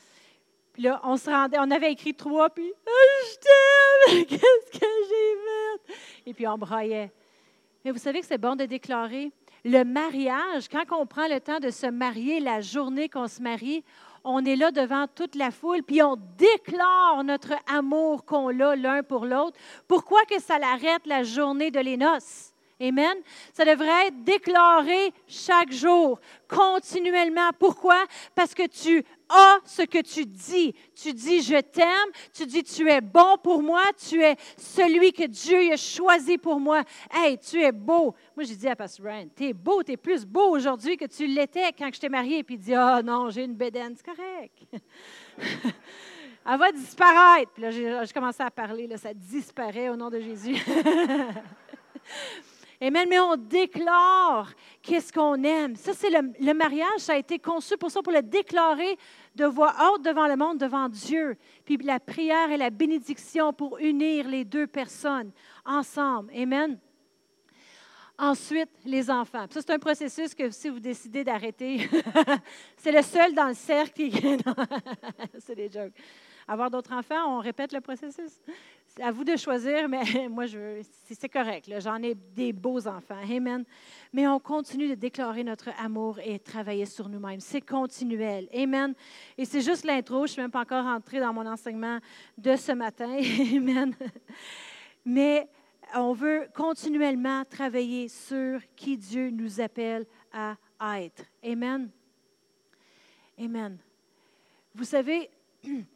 Puis 0.73 0.83
là, 0.83 1.01
on 1.05 1.17
se 1.17 1.31
rendait, 1.31 1.59
on 1.61 1.71
avait 1.71 1.93
écrit 1.93 2.15
trois, 2.15 2.51
puis 2.51 2.73
oh, 2.75 2.91
Je 3.31 4.17
t'aime 4.17 4.25
Qu'est-ce 4.27 4.79
que 4.79 4.87
j'ai 5.09 5.95
fait? 5.95 5.95
Et 6.27 6.35
puis 6.35 6.49
on 6.49 6.59
braillait. 6.59 7.13
Mais 7.85 7.93
vous 7.93 7.99
savez 7.99 8.21
que 8.21 8.27
c'est 8.27 8.39
bon 8.39 8.57
de 8.57 8.65
déclarer. 8.65 9.31
Le 9.65 9.85
mariage, 9.85 10.69
quand 10.69 10.83
on 10.91 11.07
prend 11.07 11.29
le 11.29 11.41
temps 11.41 11.61
de 11.61 11.71
se 11.71 11.87
marier, 11.87 12.41
la 12.41 12.61
journée 12.61 13.09
qu'on 13.09 13.29
se 13.29 13.41
marie, 13.41 13.85
on 14.25 14.45
est 14.45 14.57
là 14.57 14.71
devant 14.71 15.07
toute 15.07 15.35
la 15.35 15.51
foule, 15.51 15.83
puis 15.83 16.03
on 16.03 16.17
déclare 16.37 17.23
notre 17.25 17.55
amour 17.67 18.25
qu'on 18.25 18.49
a 18.61 18.77
l'un 18.77 19.03
pour 19.03 19.27
l'autre. 19.27 19.59
Pourquoi 19.89 20.25
que 20.25 20.41
ça 20.41 20.59
l'arrête 20.59 21.07
la 21.07 21.23
journée 21.23 21.71
de 21.71 21.81
les 21.81 21.97
noces? 21.97 22.53
Amen. 22.81 23.15
Ça 23.53 23.65
devrait 23.65 24.09
être 24.09 24.25
déclaré 24.25 25.13
chaque 25.29 25.71
jour, 25.71 26.19
continuellement. 26.49 27.51
Pourquoi? 27.57 28.05
Parce 28.35 28.55
que 28.55 28.67
tu 28.67 29.05
as 29.33 29.61
ce 29.65 29.83
que 29.83 30.03
tu 30.03 30.27
dis. 30.27 30.75
Tu 30.95 31.13
dis 31.13 31.43
je 31.43 31.61
t'aime, 31.61 32.11
tu 32.33 32.47
dis 32.47 32.63
tu 32.63 32.89
es 32.89 33.01
bon 33.01 33.37
pour 33.43 33.63
moi, 33.63 33.83
tu 34.09 34.23
es 34.23 34.37
celui 34.57 35.13
que 35.13 35.27
Dieu 35.27 35.73
a 35.73 35.77
choisi 35.77 36.39
pour 36.39 36.61
moi. 36.61 36.83
Hey, 37.13 37.39
tu 37.39 37.61
es 37.63 37.73
beau. 37.73 38.15
Moi, 38.37 38.45
j'ai 38.45 38.57
dit 38.57 38.69
à 38.69 38.77
Pastor 38.77 39.05
Brian, 39.05 39.27
tu 39.35 39.49
es 39.49 39.53
beau, 39.53 39.83
tu 39.83 39.93
es 39.93 39.97
plus 39.97 40.25
beau 40.25 40.51
aujourd'hui 40.51 40.97
que 40.97 41.07
tu 41.07 41.27
l'étais 41.27 41.73
quand 41.77 41.91
je 41.93 42.01
t'ai 42.01 42.09
marié. 42.09 42.43
Puis 42.43 42.57
il 42.57 42.59
dit, 42.59 42.75
ah 42.75 42.99
oh, 42.99 43.03
non, 43.03 43.31
j'ai 43.31 43.45
une 43.45 43.55
bédaine, 43.55 43.95
c'est 43.97 44.07
correct. 44.07 44.55
Elle 46.45 46.59
va 46.59 46.73
disparaître. 46.73 47.53
Puis 47.53 47.63
là, 47.63 47.71
j'ai 47.71 48.13
commencé 48.13 48.43
à 48.43 48.51
parler, 48.51 48.87
là, 48.87 48.97
ça 48.97 49.15
disparaît 49.15 49.89
au 49.89 49.97
nom 49.97 50.11
de 50.11 50.21
Jésus. 50.21 50.57
Amen. 52.83 53.07
Mais 53.09 53.21
on 53.21 53.37
déclare 53.37 54.53
qu'est-ce 54.83 55.13
qu'on 55.13 55.41
aime. 55.45 55.77
Ça, 55.77 55.93
c'est 55.95 56.11
le, 56.11 56.53
mariage, 56.53 56.99
ça 56.99 57.13
a 57.13 57.17
été 57.17 57.39
conçu 57.39 57.77
pour 57.77 57.93
ça, 57.93 58.03
pour 58.03 58.13
le 58.13 58.23
déclarer 58.23 58.99
de 59.37 59.45
voix 59.45 59.73
haute 59.85 60.03
devant 60.03 60.27
le 60.27 60.35
monde, 60.35 60.59
devant 60.59 60.89
Dieu. 60.89 61.37
Puis 61.65 61.77
la 61.77 62.01
prière 62.01 62.51
et 62.51 62.57
la 62.57 62.71
bénédiction 62.71 63.53
pour 63.53 63.79
unir 63.79 64.29
les 64.29 64.45
deux 64.45 64.67
personnes 64.67 65.31
ensemble. 65.65 66.33
Amen. 66.37 66.77
Ensuite, 68.19 68.71
les 68.85 69.11
enfants. 69.11 69.47
Ça, 69.51 69.61
c'est 69.61 69.73
un 69.73 69.79
processus 69.79 70.35
que 70.35 70.51
si 70.51 70.69
vous 70.69 70.81
décidez 70.81 71.23
d'arrêter, 71.23 71.89
c'est 72.77 72.93
le 72.93 73.03
seul 73.03 73.33
dans 73.33 73.49
le 73.49 73.55
cercle 73.55 74.03
c'est 75.39 75.55
des 75.55 75.71
jokes. 75.71 75.95
Avoir 76.49 76.69
d'autres 76.69 76.93
enfants, 76.93 77.37
on 77.37 77.39
répète 77.39 77.73
le 77.73 77.81
processus? 77.81 78.41
À 79.01 79.11
vous 79.11 79.25
de 79.25 79.37
choisir, 79.37 79.89
mais 79.89 80.03
moi, 80.29 80.45
je, 80.45 80.83
c'est 81.05 81.29
correct. 81.29 81.71
J'en 81.79 82.03
ai 82.03 82.15
des 82.15 82.53
beaux 82.53 82.87
enfants. 82.87 83.21
Amen. 83.31 83.65
Mais 84.13 84.29
on 84.29 84.39
continue 84.39 84.89
de 84.89 84.95
déclarer 84.95 85.43
notre 85.45 85.71
amour 85.79 86.19
et 86.23 86.39
travailler 86.39 86.85
sur 86.85 87.09
nous-mêmes. 87.09 87.41
C'est 87.41 87.63
continuel. 87.63 88.49
Amen. 88.55 88.95
Et 89.39 89.47
c'est 89.47 89.63
juste 89.63 89.85
l'intro. 89.85 90.19
Je 90.19 90.23
ne 90.23 90.27
suis 90.27 90.43
même 90.43 90.51
pas 90.51 90.61
encore 90.61 90.85
entrée 90.85 91.21
dans 91.21 91.33
mon 91.33 91.47
enseignement 91.47 91.99
de 92.37 92.55
ce 92.55 92.73
matin. 92.73 93.19
Amen. 93.57 93.95
Mais 95.07 95.49
on 95.95 96.13
veut 96.13 96.49
continuellement 96.55 97.45
travailler 97.47 98.09
sur 98.09 98.61
qui 98.77 98.99
Dieu 98.99 99.31
nous 99.31 99.59
appelle 99.61 100.05
à 100.33 100.57
être. 101.01 101.25
Amen. 101.43 101.89
Amen. 103.39 103.79
Vous 104.75 104.85
savez, 104.85 105.31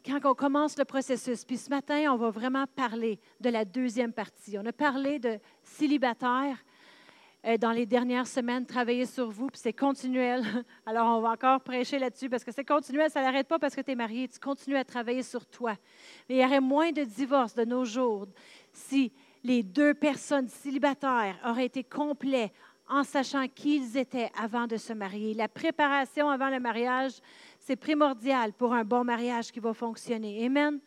quand 0.05 0.19
on 0.23 0.33
commence 0.33 0.77
le 0.77 0.85
processus, 0.85 1.43
puis 1.43 1.57
ce 1.57 1.69
matin, 1.69 2.11
on 2.11 2.15
va 2.15 2.29
vraiment 2.29 2.65
parler 2.75 3.19
de 3.39 3.49
la 3.49 3.65
deuxième 3.65 4.13
partie. 4.13 4.57
On 4.57 4.65
a 4.65 4.71
parlé 4.71 5.19
de 5.19 5.39
célibataire 5.63 6.57
euh, 7.45 7.57
dans 7.57 7.71
les 7.71 7.85
dernières 7.85 8.27
semaines, 8.27 8.65
travailler 8.65 9.05
sur 9.05 9.29
vous, 9.29 9.47
puis 9.47 9.59
c'est 9.61 9.73
continuel. 9.73 10.43
Alors, 10.85 11.17
on 11.17 11.21
va 11.21 11.31
encore 11.31 11.61
prêcher 11.61 11.99
là-dessus 11.99 12.29
parce 12.29 12.43
que 12.43 12.51
c'est 12.51 12.65
continuel, 12.65 13.11
ça 13.11 13.21
n'arrête 13.21 13.47
pas 13.47 13.59
parce 13.59 13.75
que 13.75 13.81
tu 13.81 13.91
es 13.91 13.95
marié, 13.95 14.27
tu 14.27 14.39
continues 14.39 14.77
à 14.77 14.83
travailler 14.83 15.23
sur 15.23 15.45
toi. 15.45 15.75
Mais 16.29 16.35
il 16.35 16.41
y 16.41 16.45
aurait 16.45 16.61
moins 16.61 16.91
de 16.91 17.03
divorces 17.03 17.53
de 17.53 17.65
nos 17.65 17.85
jours 17.85 18.27
si 18.71 19.11
les 19.43 19.63
deux 19.63 19.93
personnes 19.93 20.47
célibataires 20.47 21.37
auraient 21.45 21.65
été 21.65 21.83
complets 21.83 22.51
en 22.89 23.03
sachant 23.03 23.47
qui 23.47 23.77
ils 23.77 23.97
étaient 23.97 24.31
avant 24.41 24.65
de 24.65 24.77
se 24.77 24.93
marier. 24.93 25.33
La 25.33 25.47
préparation 25.47 26.29
avant 26.29 26.49
le 26.49 26.59
mariage, 26.59 27.13
c'est 27.67 27.75
primordial 27.75 28.53
pour 28.53 28.73
un 28.73 28.85
bon 28.85 29.03
mariage 29.03 29.51
qui 29.51 29.59
va 29.59 29.73
fonctionner. 29.73 30.45
Amen. 30.45 30.79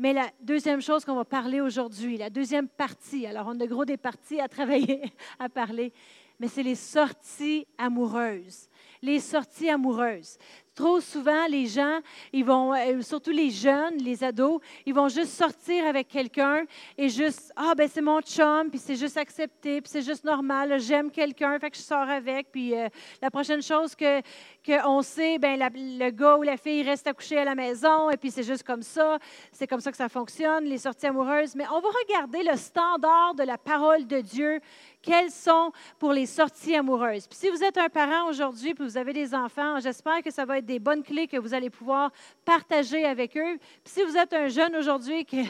Mais 0.00 0.12
la 0.12 0.32
deuxième 0.40 0.82
chose 0.82 1.04
qu'on 1.04 1.14
va 1.14 1.24
parler 1.24 1.60
aujourd'hui, 1.60 2.16
la 2.16 2.28
deuxième 2.28 2.66
partie, 2.66 3.24
alors 3.24 3.46
on 3.46 3.60
a 3.60 3.66
gros 3.68 3.84
des 3.84 3.96
parties 3.96 4.40
à 4.40 4.48
travailler, 4.48 5.00
à 5.38 5.48
parler, 5.48 5.92
mais 6.40 6.48
c'est 6.48 6.64
les 6.64 6.74
sorties 6.74 7.68
amoureuses. 7.78 8.68
Les 9.00 9.20
sorties 9.20 9.70
amoureuses. 9.70 10.38
Trop 10.78 11.00
souvent, 11.00 11.48
les 11.48 11.66
gens, 11.66 11.98
ils 12.32 12.44
vont, 12.44 12.72
euh, 12.72 13.02
surtout 13.02 13.32
les 13.32 13.50
jeunes, 13.50 13.96
les 13.96 14.22
ados, 14.22 14.60
ils 14.86 14.94
vont 14.94 15.08
juste 15.08 15.32
sortir 15.32 15.84
avec 15.84 16.06
quelqu'un 16.06 16.62
et 16.96 17.08
juste, 17.08 17.52
ah, 17.56 17.72
ben 17.76 17.88
c'est 17.92 18.00
mon 18.00 18.20
chum, 18.20 18.70
puis 18.70 18.78
c'est 18.78 18.94
juste 18.94 19.16
accepté, 19.16 19.80
puis 19.80 19.90
c'est 19.90 20.02
juste 20.02 20.22
normal, 20.22 20.78
j'aime 20.78 21.10
quelqu'un, 21.10 21.58
fait 21.58 21.72
que 21.72 21.76
je 21.76 21.82
sors 21.82 22.08
avec, 22.08 22.52
puis 22.52 22.76
euh, 22.76 22.88
la 23.20 23.28
prochaine 23.28 23.60
chose 23.60 23.96
que 23.96 24.20
qu'on 24.64 25.02
sait, 25.02 25.38
ben 25.38 25.58
le 25.58 26.10
gars 26.10 26.36
ou 26.36 26.42
la 26.42 26.56
fille 26.56 26.84
reste 26.84 27.08
à 27.08 27.12
coucher 27.12 27.38
à 27.38 27.44
la 27.44 27.56
maison, 27.56 28.10
et 28.10 28.16
puis 28.16 28.30
c'est 28.30 28.44
juste 28.44 28.62
comme 28.62 28.82
ça, 28.82 29.18
c'est 29.50 29.66
comme 29.66 29.80
ça 29.80 29.90
que 29.90 29.96
ça 29.96 30.08
fonctionne, 30.08 30.64
les 30.64 30.78
sorties 30.78 31.06
amoureuses. 31.06 31.56
Mais 31.56 31.64
on 31.72 31.80
va 31.80 31.88
regarder 32.06 32.44
le 32.44 32.56
standard 32.56 33.34
de 33.34 33.42
la 33.42 33.58
parole 33.58 34.06
de 34.06 34.20
Dieu 34.20 34.60
quelles 35.02 35.30
sont 35.30 35.72
pour 35.98 36.12
les 36.12 36.26
sorties 36.26 36.74
amoureuses. 36.74 37.26
Puis 37.26 37.38
si 37.38 37.48
vous 37.50 37.62
êtes 37.62 37.78
un 37.78 37.88
parent 37.88 38.28
aujourd'hui, 38.28 38.74
puis 38.74 38.84
vous 38.84 38.96
avez 38.96 39.12
des 39.12 39.34
enfants, 39.34 39.78
j'espère 39.80 40.22
que 40.22 40.30
ça 40.30 40.44
va 40.44 40.58
être 40.58 40.66
des 40.66 40.78
bonnes 40.78 41.02
clés 41.02 41.26
que 41.26 41.36
vous 41.36 41.54
allez 41.54 41.70
pouvoir 41.70 42.10
partager 42.44 43.04
avec 43.04 43.36
eux. 43.36 43.58
Puis 43.84 43.94
si 43.94 44.02
vous 44.02 44.16
êtes 44.16 44.32
un 44.32 44.48
jeune 44.48 44.74
aujourd'hui 44.76 45.24
que, 45.24 45.42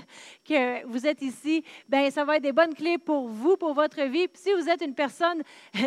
que 0.45 0.87
vous 0.87 1.07
êtes 1.07 1.23
ici, 1.23 1.65
ben 1.89 2.11
ça 2.11 2.25
va 2.25 2.37
être 2.37 2.43
des 2.43 2.53
bonnes 2.53 2.75
clés 2.75 2.99
pour 2.99 3.29
vous, 3.29 3.57
pour 3.57 3.75
votre 3.75 4.03
vie. 4.03 4.29
Puis 4.29 4.43
si 4.43 4.53
vous 4.53 4.69
êtes 4.69 4.83
une 4.83 4.95
personne 4.95 5.43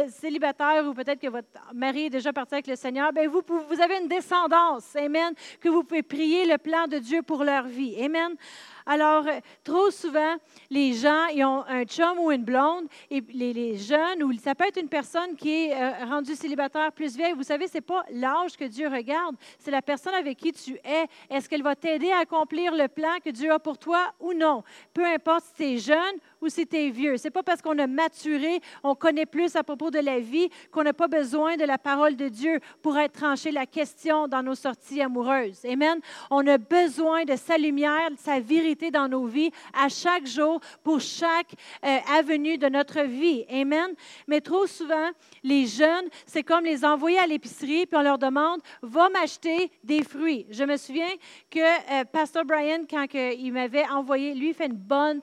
célibataire 0.09 0.85
ou 0.87 0.93
peut-être 0.93 1.19
que 1.19 1.29
votre 1.29 1.47
mari 1.73 2.05
est 2.05 2.09
déjà 2.09 2.33
parti 2.33 2.55
avec 2.55 2.67
le 2.67 2.75
Seigneur, 2.75 3.13
ben 3.13 3.27
vous, 3.27 3.41
vous 3.47 3.81
avez 3.81 3.99
une 3.99 4.07
descendance, 4.07 4.95
Amen, 4.95 5.33
que 5.59 5.69
vous 5.69 5.83
pouvez 5.83 6.03
prier 6.03 6.45
le 6.45 6.57
plan 6.57 6.87
de 6.87 6.97
Dieu 6.97 7.21
pour 7.21 7.43
leur 7.43 7.67
vie. 7.67 7.95
Amen. 8.03 8.35
Alors, 8.85 9.27
euh, 9.27 9.39
trop 9.63 9.91
souvent, 9.91 10.35
les 10.69 10.93
gens, 10.93 11.27
ils 11.27 11.43
ont 11.43 11.63
un 11.67 11.83
chum 11.83 12.19
ou 12.19 12.31
une 12.31 12.43
blonde, 12.43 12.85
et 13.09 13.21
les, 13.33 13.77
jeunes, 13.77 14.23
ou 14.23 14.33
ça 14.33 14.55
peut 14.55 14.65
être 14.67 14.79
une 14.79 14.89
personne 14.89 15.35
qui 15.35 15.65
est 15.65 15.73
euh, 15.73 16.05
rendue 16.05 16.35
célibataire 16.35 16.91
plus 16.91 17.15
vieille. 17.15 17.33
Vous 17.33 17.43
savez, 17.43 17.67
ce 17.67 17.75
n'est 17.75 17.81
pas 17.81 18.03
l'âge 18.11 18.57
que 18.57 18.65
Dieu 18.65 18.87
regarde, 18.87 19.35
c'est 19.59 19.71
la 19.71 19.81
personne 19.81 20.13
avec 20.13 20.37
qui 20.37 20.51
tu 20.51 20.73
es. 20.83 21.05
Est-ce 21.29 21.47
qu'elle 21.47 21.63
va 21.63 21.75
t'aider 21.75 22.11
à 22.11 22.19
accomplir 22.19 22.75
le 22.75 22.87
plan 22.87 23.17
que 23.23 23.29
Dieu 23.29 23.51
a 23.51 23.59
pour 23.59 23.77
toi 23.77 24.11
ou 24.19 24.33
non? 24.33 24.63
Peu 24.93 25.05
importe 25.05 25.45
si 25.45 25.53
tu 25.53 25.63
es 25.63 25.77
jeune 25.77 26.19
ou 26.41 26.49
si 26.49 26.65
tu 26.65 26.75
es 26.75 26.89
vieux. 26.89 27.17
Ce 27.17 27.25
n'est 27.25 27.31
pas 27.31 27.43
parce 27.43 27.61
qu'on 27.61 27.77
a 27.77 27.87
maturé, 27.87 28.61
on 28.83 28.95
connaît 28.95 29.25
plus 29.25 29.55
à 29.55 29.63
propos 29.63 29.91
de 29.91 29.99
la 29.99 30.19
vie, 30.19 30.49
qu'on 30.71 30.83
n'a 30.83 30.93
pas 30.93 31.07
besoin 31.07 31.55
de 31.55 31.65
la 31.65 31.77
parole 31.77 32.15
de 32.15 32.27
Dieu 32.27 32.59
pour 32.81 32.97
être 32.97 33.13
tranché 33.13 33.51
la 33.51 33.65
question 33.65 34.27
dans 34.27 34.41
nos 34.41 34.55
sorties 34.55 35.01
amoureuses. 35.01 35.63
Amen. 35.65 35.99
On 36.29 36.45
a 36.47 36.57
besoin 36.57 37.25
de 37.25 37.35
sa 37.35 37.57
lumière, 37.57 38.09
de 38.11 38.17
sa 38.17 38.39
vérité 38.39 38.70
dans 38.75 39.07
nos 39.07 39.25
vies 39.25 39.51
à 39.73 39.89
chaque 39.89 40.25
jour 40.25 40.59
pour 40.83 40.99
chaque 40.99 41.53
euh, 41.85 41.97
avenue 42.11 42.57
de 42.57 42.67
notre 42.67 43.01
vie. 43.01 43.45
Amen. 43.49 43.93
Mais 44.27 44.41
trop 44.41 44.67
souvent, 44.67 45.09
les 45.43 45.65
jeunes, 45.67 46.07
c'est 46.25 46.43
comme 46.43 46.63
les 46.63 46.85
envoyer 46.85 47.19
à 47.19 47.27
l'épicerie, 47.27 47.85
puis 47.85 47.97
on 47.97 48.01
leur 48.01 48.17
demande, 48.17 48.61
va 48.81 49.09
m'acheter 49.09 49.71
des 49.83 50.03
fruits. 50.03 50.45
Je 50.49 50.63
me 50.63 50.77
souviens 50.77 51.11
que 51.49 51.59
euh, 51.59 52.05
Pasteur 52.05 52.45
Brian, 52.45 52.85
quand 52.89 53.05
il 53.13 53.51
m'avait 53.51 53.87
envoyé, 53.87 54.33
lui, 54.33 54.53
fait 54.53 54.67
une 54.67 54.73
bonne 54.73 55.21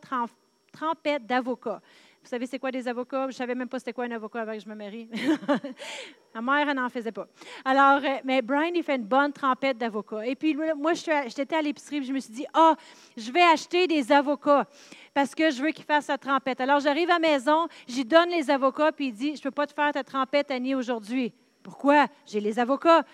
trempette 0.72 1.26
d'avocats. 1.26 1.80
Vous 2.22 2.28
savez, 2.28 2.46
c'est 2.46 2.58
quoi 2.58 2.70
des 2.70 2.86
avocats? 2.86 3.22
Je 3.22 3.28
ne 3.28 3.32
savais 3.32 3.54
même 3.54 3.68
pas 3.68 3.78
c'était 3.78 3.92
quoi 3.92 4.04
un 4.04 4.10
avocat 4.10 4.42
avant 4.42 4.52
que 4.52 4.60
je 4.60 4.68
me 4.68 4.74
marie. 4.74 5.08
Ma 6.34 6.40
mère, 6.40 6.68
elle 6.68 6.76
n'en 6.76 6.88
faisait 6.88 7.12
pas. 7.12 7.26
Alors, 7.64 8.00
euh, 8.04 8.18
mais 8.24 8.42
Brian, 8.42 8.70
il 8.74 8.82
fait 8.82 8.96
une 8.96 9.04
bonne 9.04 9.32
trempette 9.32 9.78
d'avocats. 9.78 10.26
Et 10.26 10.36
puis, 10.36 10.54
moi, 10.76 10.92
j'étais 10.94 11.56
à 11.56 11.62
l'épicerie, 11.62 12.04
je 12.04 12.12
me 12.12 12.20
suis 12.20 12.32
dit, 12.32 12.46
ah, 12.52 12.76
je 13.16 13.30
vais 13.32 13.42
acheter 13.42 13.86
des 13.86 14.12
avocats 14.12 14.66
parce 15.14 15.34
que 15.34 15.50
je 15.50 15.62
veux 15.62 15.70
qu'il 15.70 15.84
fasse 15.84 16.06
sa 16.06 16.18
trempette. 16.18 16.60
Alors, 16.60 16.80
j'arrive 16.80 17.10
à 17.10 17.14
la 17.14 17.18
maison, 17.18 17.66
j'y 17.86 18.04
donne 18.04 18.30
les 18.30 18.50
avocats, 18.50 18.92
puis 18.92 19.06
il 19.08 19.12
dit, 19.12 19.34
je 19.34 19.40
ne 19.40 19.42
peux 19.44 19.50
pas 19.50 19.66
te 19.66 19.72
faire 19.72 19.92
ta 19.92 20.04
trempette, 20.04 20.50
Annie, 20.50 20.74
aujourd'hui. 20.74 21.32
Pourquoi? 21.62 22.06
J'ai 22.26 22.40
les 22.40 22.58
avocats. 22.58 23.04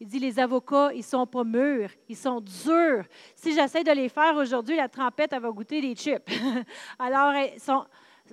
Il 0.00 0.06
dit, 0.06 0.18
les 0.18 0.38
avocats, 0.38 0.90
ils 0.94 0.98
ne 0.98 1.02
sont 1.02 1.26
pas 1.26 1.44
mûrs, 1.44 1.90
ils 2.08 2.16
sont 2.16 2.40
durs. 2.40 3.04
Si 3.34 3.52
j'essaie 3.52 3.84
de 3.84 3.92
les 3.92 4.08
faire 4.08 4.34
aujourd'hui, 4.36 4.76
la 4.76 4.88
trempette, 4.88 5.32
elle 5.32 5.42
va 5.42 5.50
goûter 5.50 5.82
des 5.82 5.94
chips. 5.94 6.22
Alors, 6.98 7.34
ils 7.34 7.60
sont 7.60 7.84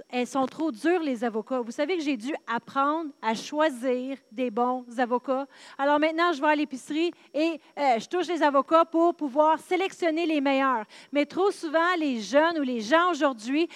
elles 0.10 0.28
sont 0.28 0.46
trop 0.46 0.72
dures, 0.72 1.02
les 1.02 1.24
avocats. 1.24 1.62
Vous 1.62 1.72
savez 1.72 1.98
que 1.98 2.04
j'ai 2.04 2.18
dû 2.18 2.34
apprendre 2.48 3.10
à 3.22 3.34
choisir 3.34 4.18
des 4.32 4.52
bons 4.52 4.86
avocats. 4.98 5.48
Alors 5.78 6.00
maintenant, 6.00 6.32
je 6.34 6.42
vais 6.42 6.48
à 6.48 6.56
l'épicerie 6.56 7.12
et 7.34 7.60
euh, 7.78 8.00
je 8.00 8.08
touche 8.08 8.28
les 8.28 8.42
avocats 8.42 8.86
pour 8.86 9.16
pouvoir 9.16 9.60
sélectionner 9.60 10.26
les 10.26 10.42
meilleurs. 10.42 10.86
Mais 11.12 11.26
trop 11.26 11.52
souvent, 11.52 11.96
les 12.00 12.20
jeunes 12.20 12.60
ou 12.60 12.64
les 12.64 12.82
gens 12.82 13.12
aujourd'hui, 13.12 13.68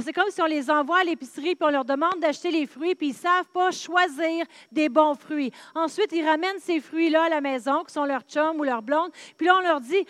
c'est 0.00 0.12
comme 0.12 0.30
si 0.30 0.40
on 0.42 0.46
les 0.46 0.70
envoie 0.70 1.00
à 1.00 1.04
l'épicerie 1.04 1.54
puis 1.54 1.66
on 1.66 1.70
leur 1.70 1.84
demande 1.84 2.20
d'acheter 2.20 2.50
les 2.50 2.66
fruits 2.66 2.94
puis 2.94 3.08
ils 3.08 3.12
ne 3.12 3.16
savent 3.16 3.48
pas 3.52 3.70
choisir 3.70 4.46
des 4.70 4.88
bons 4.88 5.14
fruits. 5.14 5.52
Ensuite, 5.74 6.12
ils 6.12 6.24
ramènent 6.24 6.58
ces 6.60 6.80
fruits-là 6.80 7.24
à 7.24 7.28
la 7.28 7.40
maison, 7.40 7.84
qui 7.84 7.92
sont 7.92 8.04
leur 8.04 8.22
chum 8.22 8.58
ou 8.58 8.64
leur 8.64 8.82
blonde, 8.82 9.10
puis 9.36 9.46
là, 9.46 9.56
on 9.58 9.62
leur 9.62 9.80
dit, 9.80 10.04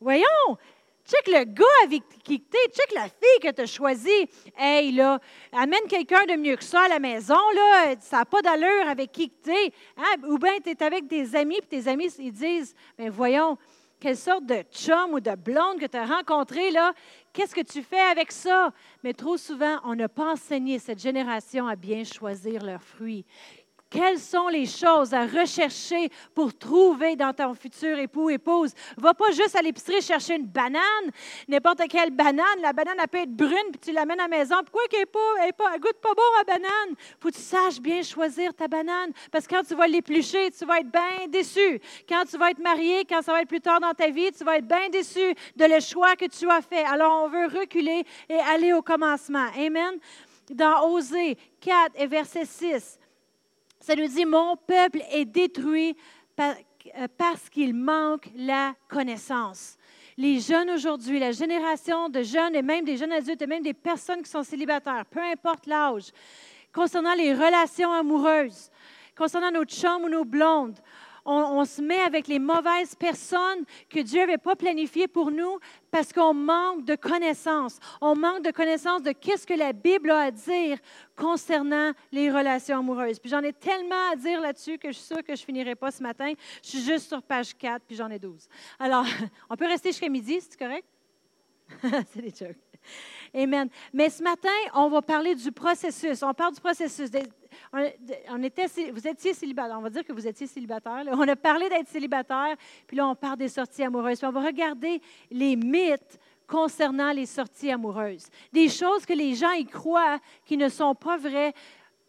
voyons, 0.00 0.58
Check 1.04 1.26
le 1.26 1.44
gars 1.44 1.64
avec 1.84 2.02
qui 2.22 2.40
tu 2.40 2.58
check 2.72 2.92
la 2.94 3.08
fille 3.08 3.40
que 3.42 3.50
tu 3.50 3.62
as 3.62 3.66
choisie. 3.66 4.28
Hey, 4.56 4.92
là, 4.92 5.18
amène 5.52 5.86
quelqu'un 5.88 6.24
de 6.26 6.36
mieux 6.36 6.56
que 6.56 6.64
ça 6.64 6.82
à 6.82 6.88
la 6.88 7.00
maison, 7.00 7.34
là. 7.54 7.94
Ça 8.00 8.18
n'a 8.18 8.24
pas 8.24 8.40
d'allure 8.40 8.88
avec 8.88 9.10
qui 9.10 9.28
tu. 9.28 9.50
Hein? 9.50 10.16
Ou 10.28 10.38
bien 10.38 10.58
tu 10.62 10.70
es 10.70 10.82
avec 10.82 11.08
des 11.08 11.34
amis, 11.34 11.58
puis 11.60 11.80
tes 11.80 11.88
amis, 11.88 12.08
ils 12.18 12.32
disent 12.32 12.74
Mais 12.98 13.08
voyons, 13.08 13.58
quelle 14.02 14.16
sorte 14.16 14.46
de 14.46 14.62
chum 14.72 15.12
ou 15.12 15.20
de 15.20 15.34
blonde 15.36 15.78
que 15.78 15.86
tu 15.86 15.96
as 15.96 16.04
rencontré, 16.04 16.70
là. 16.70 16.92
Qu'est-ce 17.32 17.54
que 17.54 17.62
tu 17.62 17.82
fais 17.82 18.00
avec 18.00 18.30
ça? 18.30 18.72
Mais 19.02 19.12
trop 19.12 19.36
souvent, 19.36 19.78
on 19.84 19.94
n'a 19.94 20.08
pas 20.08 20.32
enseigné 20.32 20.78
cette 20.78 21.00
génération 21.00 21.66
à 21.66 21.76
bien 21.76 22.04
choisir 22.04 22.64
leurs 22.64 22.82
fruits. 22.82 23.24
Quelles 23.92 24.18
sont 24.18 24.48
les 24.48 24.64
choses 24.64 25.12
à 25.12 25.26
rechercher 25.26 26.08
pour 26.34 26.56
trouver 26.56 27.14
dans 27.14 27.34
ton 27.34 27.52
futur 27.52 27.98
époux, 27.98 28.30
épouse? 28.30 28.72
Va 28.96 29.12
pas 29.12 29.30
juste 29.32 29.54
à 29.54 29.60
l'épicerie 29.60 30.00
chercher 30.00 30.36
une 30.36 30.46
banane, 30.46 30.82
n'importe 31.46 31.82
quelle 31.90 32.10
banane. 32.10 32.60
La 32.62 32.72
banane, 32.72 32.96
elle 32.98 33.08
peut 33.08 33.18
être 33.18 33.36
brune, 33.36 33.70
puis 33.70 33.80
tu 33.84 33.92
l'amènes 33.92 34.20
à 34.20 34.28
la 34.28 34.38
maison. 34.38 34.54
Pourquoi 34.64 34.88
qu'elle 34.88 35.00
n'est 35.00 35.52
pas, 35.52 35.78
goûte 35.78 36.00
pas 36.00 36.14
bon, 36.14 36.22
la 36.38 36.44
banane? 36.54 36.96
faut 37.20 37.28
que 37.28 37.34
tu 37.34 37.42
saches 37.42 37.80
bien 37.80 38.02
choisir 38.02 38.54
ta 38.54 38.66
banane, 38.66 39.12
parce 39.30 39.46
que 39.46 39.54
quand 39.54 39.62
tu 39.62 39.74
vas 39.74 39.86
l'éplucher, 39.86 40.50
tu 40.50 40.64
vas 40.64 40.78
être 40.78 40.90
bien 40.90 41.28
déçu. 41.28 41.78
Quand 42.08 42.24
tu 42.24 42.38
vas 42.38 42.50
être 42.50 42.62
marié, 42.62 43.04
quand 43.04 43.20
ça 43.20 43.32
va 43.32 43.42
être 43.42 43.48
plus 43.48 43.60
tard 43.60 43.80
dans 43.80 43.92
ta 43.92 44.08
vie, 44.08 44.32
tu 44.32 44.42
vas 44.42 44.56
être 44.56 44.66
bien 44.66 44.88
déçu 44.88 45.34
de 45.54 45.64
le 45.66 45.80
choix 45.80 46.16
que 46.16 46.26
tu 46.26 46.48
as 46.48 46.62
fait. 46.62 46.84
Alors, 46.84 47.24
on 47.24 47.28
veut 47.28 47.46
reculer 47.46 48.04
et 48.30 48.38
aller 48.38 48.72
au 48.72 48.80
commencement. 48.80 49.48
Amen. 49.54 49.98
Dans 50.50 50.88
Osée 50.88 51.36
4 51.60 51.92
et 51.96 52.06
verset 52.06 52.46
6, 52.46 52.98
ça 53.82 53.96
nous 53.96 54.06
dit, 54.06 54.24
mon 54.24 54.56
peuple 54.56 55.00
est 55.10 55.24
détruit 55.24 55.96
euh, 56.40 56.54
parce 57.18 57.50
qu'il 57.50 57.74
manque 57.74 58.28
la 58.36 58.74
connaissance. 58.88 59.76
Les 60.16 60.38
jeunes 60.38 60.70
aujourd'hui, 60.70 61.18
la 61.18 61.32
génération 61.32 62.08
de 62.08 62.22
jeunes 62.22 62.54
et 62.54 62.62
même 62.62 62.84
des 62.84 62.96
jeunes 62.96 63.12
adultes 63.12 63.42
et 63.42 63.46
même 63.46 63.62
des 63.62 63.74
personnes 63.74 64.22
qui 64.22 64.30
sont 64.30 64.44
célibataires, 64.44 65.04
peu 65.06 65.20
importe 65.20 65.66
l'âge, 65.66 66.12
concernant 66.72 67.14
les 67.14 67.34
relations 67.34 67.92
amoureuses, 67.92 68.70
concernant 69.16 69.50
nos 69.50 69.64
chums 69.64 70.04
ou 70.04 70.08
nos 70.08 70.24
blondes, 70.24 70.78
on, 71.24 71.64
se 71.64 71.80
met 71.80 72.00
avec 72.00 72.26
les 72.26 72.38
mauvaises 72.38 72.94
personnes 72.94 73.64
que 73.88 74.00
Dieu 74.00 74.20
n'avait 74.20 74.38
pas 74.38 74.56
planifiées 74.56 75.08
pour 75.08 75.30
nous 75.30 75.58
parce 75.90 76.12
qu'on 76.12 76.34
manque 76.34 76.84
de 76.84 76.94
connaissances. 76.94 77.78
On 78.00 78.16
manque 78.16 78.44
de 78.44 78.50
connaissances 78.50 79.02
de 79.02 79.12
qu'est-ce 79.12 79.46
que 79.46 79.54
la 79.54 79.72
Bible 79.72 80.10
a 80.10 80.18
à 80.18 80.30
dire 80.30 80.78
concernant 81.16 81.92
les 82.10 82.30
relations 82.30 82.78
amoureuses. 82.78 83.18
Puis 83.18 83.30
j'en 83.30 83.42
ai 83.42 83.52
tellement 83.52 84.10
à 84.12 84.16
dire 84.16 84.40
là-dessus 84.40 84.78
que 84.78 84.88
je 84.88 84.96
suis 84.96 85.06
sûre 85.06 85.24
que 85.24 85.36
je 85.36 85.44
finirai 85.44 85.74
pas 85.74 85.90
ce 85.90 86.02
matin. 86.02 86.32
Je 86.62 86.68
suis 86.68 86.82
juste 86.82 87.08
sur 87.08 87.22
page 87.22 87.56
4, 87.56 87.84
puis 87.86 87.96
j'en 87.96 88.10
ai 88.10 88.18
12. 88.18 88.48
Alors, 88.78 89.04
on 89.50 89.56
peut 89.56 89.66
rester 89.66 89.90
jusqu'à 89.90 90.08
midi, 90.08 90.40
c'est 90.40 90.58
correct? 90.58 90.86
c'est 92.12 92.22
des 92.22 92.30
jokes. 92.30 92.56
Amen. 93.34 93.68
Mais 93.92 94.10
ce 94.10 94.22
matin, 94.22 94.48
on 94.74 94.88
va 94.88 95.00
parler 95.00 95.34
du 95.34 95.50
processus. 95.52 96.22
On 96.22 96.34
parle 96.34 96.54
du 96.54 96.60
processus 96.60 97.10
on, 98.30 98.42
était, 98.42 98.66
vous 98.92 99.06
étiez 99.06 99.34
célibataire. 99.34 99.76
On 99.78 99.82
va 99.82 99.90
dire 99.90 100.04
que 100.04 100.12
vous 100.12 100.26
étiez 100.26 100.46
célibataire. 100.46 101.04
On 101.10 101.26
a 101.26 101.36
parlé 101.36 101.68
d'être 101.68 101.88
célibataire, 101.88 102.56
puis 102.86 102.96
là, 102.96 103.06
on 103.08 103.14
parle 103.14 103.38
des 103.38 103.48
sorties 103.48 103.82
amoureuses. 103.82 104.18
Puis 104.18 104.26
on 104.26 104.32
va 104.32 104.44
regarder 104.44 105.00
les 105.30 105.56
mythes 105.56 106.18
concernant 106.46 107.12
les 107.12 107.26
sorties 107.26 107.70
amoureuses. 107.70 108.26
Des 108.52 108.68
choses 108.68 109.06
que 109.06 109.14
les 109.14 109.34
gens 109.34 109.52
y 109.52 109.64
croient 109.64 110.18
qui 110.44 110.56
ne 110.56 110.68
sont 110.68 110.94
pas 110.94 111.16
vraies 111.16 111.54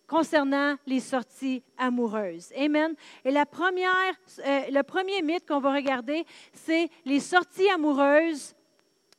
concernant 0.05 0.75
les 0.85 0.99
sorties 0.99 1.63
amoureuses. 1.77 2.51
Amen. 2.57 2.93
Et 3.23 3.31
la 3.31 3.45
première, 3.45 4.13
euh, 4.45 4.61
le 4.69 4.81
premier 4.83 5.21
mythe 5.21 5.47
qu'on 5.47 5.61
va 5.61 5.73
regarder, 5.73 6.25
c'est 6.51 6.89
les 7.05 7.21
sorties 7.21 7.69
amoureuses, 7.69 8.53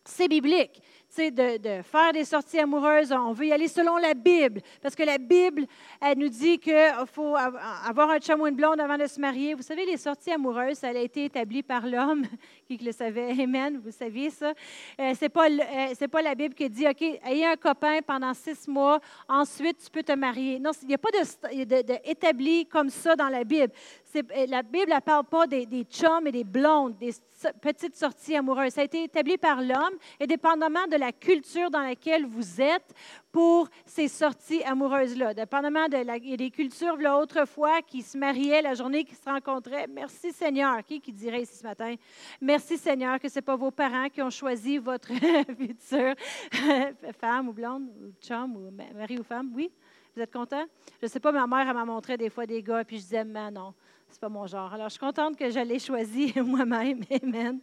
c'est 0.05 0.29
biblique 0.29 0.83
de, 1.17 1.59
de, 1.59 1.83
faire 1.83 2.13
des 2.13 2.25
sorties 2.25 2.59
amoureuses. 2.59 3.13
On 3.13 3.33
veut 3.33 3.47
y 3.47 3.53
aller 3.53 3.69
selon 3.69 3.97
la 3.97 4.15
Bible, 4.15 4.61
parce 4.83 4.95
que 4.95 5.03
la 5.03 5.19
Bible, 5.19 5.67
elle 6.01 6.19
nous 6.19 6.29
dit 6.29 6.59
qu'il 6.59 6.93
faut 7.13 7.37
avoir 7.37 8.11
un 8.11 8.19
chum 8.19 8.41
ou 8.41 8.47
une 8.47 8.57
blonde 8.57 8.81
avant 8.81 8.99
de 8.99 9.07
se 9.07 9.21
marier. 9.21 9.55
Vous 9.55 9.63
savez, 9.63 9.87
les 9.87 9.97
sorties 9.97 10.33
amoureuses, 10.33 10.79
ça 10.79 10.89
a 10.89 10.93
été 10.93 11.25
établi 11.25 11.63
par 11.63 11.87
l'homme, 11.87 12.25
qui 12.67 12.77
le 12.79 12.93
savait. 12.93 13.31
Amen, 13.43 13.81
vous 13.83 13.91
saviez 13.91 14.31
ça. 14.31 14.53
Euh, 15.01 15.15
Ce 15.15 15.25
n'est 15.25 15.29
pas, 15.29 15.49
euh, 15.49 16.09
pas 16.11 16.23
la 16.23 16.35
Bible 16.35 16.55
qui 16.55 16.69
dit, 16.69 16.87
OK, 16.87 17.03
ayez 17.03 17.47
un 17.47 17.57
copain 17.57 18.01
pendant 18.07 18.35
six 18.35 18.67
mois, 18.69 19.01
ensuite 19.29 19.79
tu 19.85 19.91
peux 19.91 20.03
te 20.03 20.13
marier. 20.13 20.59
Non, 20.59 20.71
il 20.83 20.89
n'y 20.89 20.95
a 20.95 20.99
pas 20.99 21.11
d'établi 21.11 22.65
de, 22.65 22.69
comme 22.69 22.91
ça 22.91 23.17
dans 23.17 23.29
la 23.29 23.45
Bible. 23.45 23.73
Euh, 24.17 24.47
la 24.49 24.63
Bible 24.63 24.93
ne 24.93 25.01
parle 25.01 25.25
pas 25.25 25.47
des, 25.47 25.67
des 25.67 25.85
chums 25.85 26.27
et 26.27 26.33
des 26.33 26.45
blondes, 26.45 26.97
des 26.99 27.13
petite 27.61 27.97
sortie 27.97 28.37
amoureuse. 28.37 28.73
Ça 28.73 28.81
a 28.81 28.85
été 28.85 29.05
établi 29.05 29.37
par 29.37 29.61
l'homme 29.61 29.97
et 30.19 30.27
dépendamment 30.27 30.87
de 30.91 30.97
la 30.97 31.13
culture 31.13 31.71
dans 31.71 31.81
laquelle 31.81 32.27
vous 32.27 32.61
êtes 32.61 32.95
pour 33.35 33.69
ces 33.85 34.07
sorties 34.07 34.63
amoureuses-là. 34.63 35.35
Dépendamment 35.35 35.89
de 35.89 35.97
la, 35.97 36.21
des 36.21 36.53
cultures, 36.53 36.97
là, 36.97 37.19
autrefois, 37.19 37.83
qui 37.83 38.01
se 38.01 38.17
mariaient 38.17 38.63
la 38.63 38.75
journée 38.75 39.03
qui 39.03 39.17
se 39.17 39.29
rencontraient. 39.29 39.89
Merci 39.89 40.31
Seigneur. 40.31 40.85
Qui, 40.85 41.01
qui 41.01 41.13
dirait 41.13 41.43
ici 41.43 41.57
ce 41.57 41.65
matin? 41.65 41.97
Merci 42.41 42.79
Seigneur 42.79 43.19
que 43.19 43.29
ce 43.29 43.35
n'est 43.35 43.43
pas 43.43 43.57
vos 43.57 43.73
parents 43.73 44.09
qui 44.09 44.23
ont 44.23 44.31
choisi 44.31 44.79
votre 44.79 45.09
future 45.59 46.15
femme 47.21 47.49
ou 47.49 47.53
blonde, 47.53 47.89
ou 48.01 48.13
chum, 48.25 48.55
ou 48.55 48.71
mari 48.71 49.19
ou 49.19 49.25
femme. 49.25 49.51
Oui? 49.53 49.69
Vous 50.15 50.23
êtes 50.23 50.33
content? 50.33 50.65
Je 51.01 51.07
ne 51.07 51.11
sais 51.11 51.19
pas, 51.19 51.33
ma 51.33 51.45
mère, 51.45 51.69
elle 51.69 51.75
m'a 51.75 51.85
montré 51.85 52.17
des 52.17 52.31
fois 52.31 52.47
des 52.47 52.63
gars, 52.63 52.85
puis 52.85 52.99
je 52.99 53.03
disais, 53.03 53.25
mais 53.25 53.51
non, 53.51 53.75
c'est 54.09 54.21
pas 54.21 54.29
mon 54.29 54.47
genre. 54.47 54.73
Alors, 54.73 54.89
je 54.89 54.93
suis 54.93 55.01
contente 55.01 55.37
que 55.37 55.51
je 55.51 55.59
l'ai 55.59 55.81
choisi 55.81 56.33
moi-même. 56.41 57.01
Amen. 57.21 57.59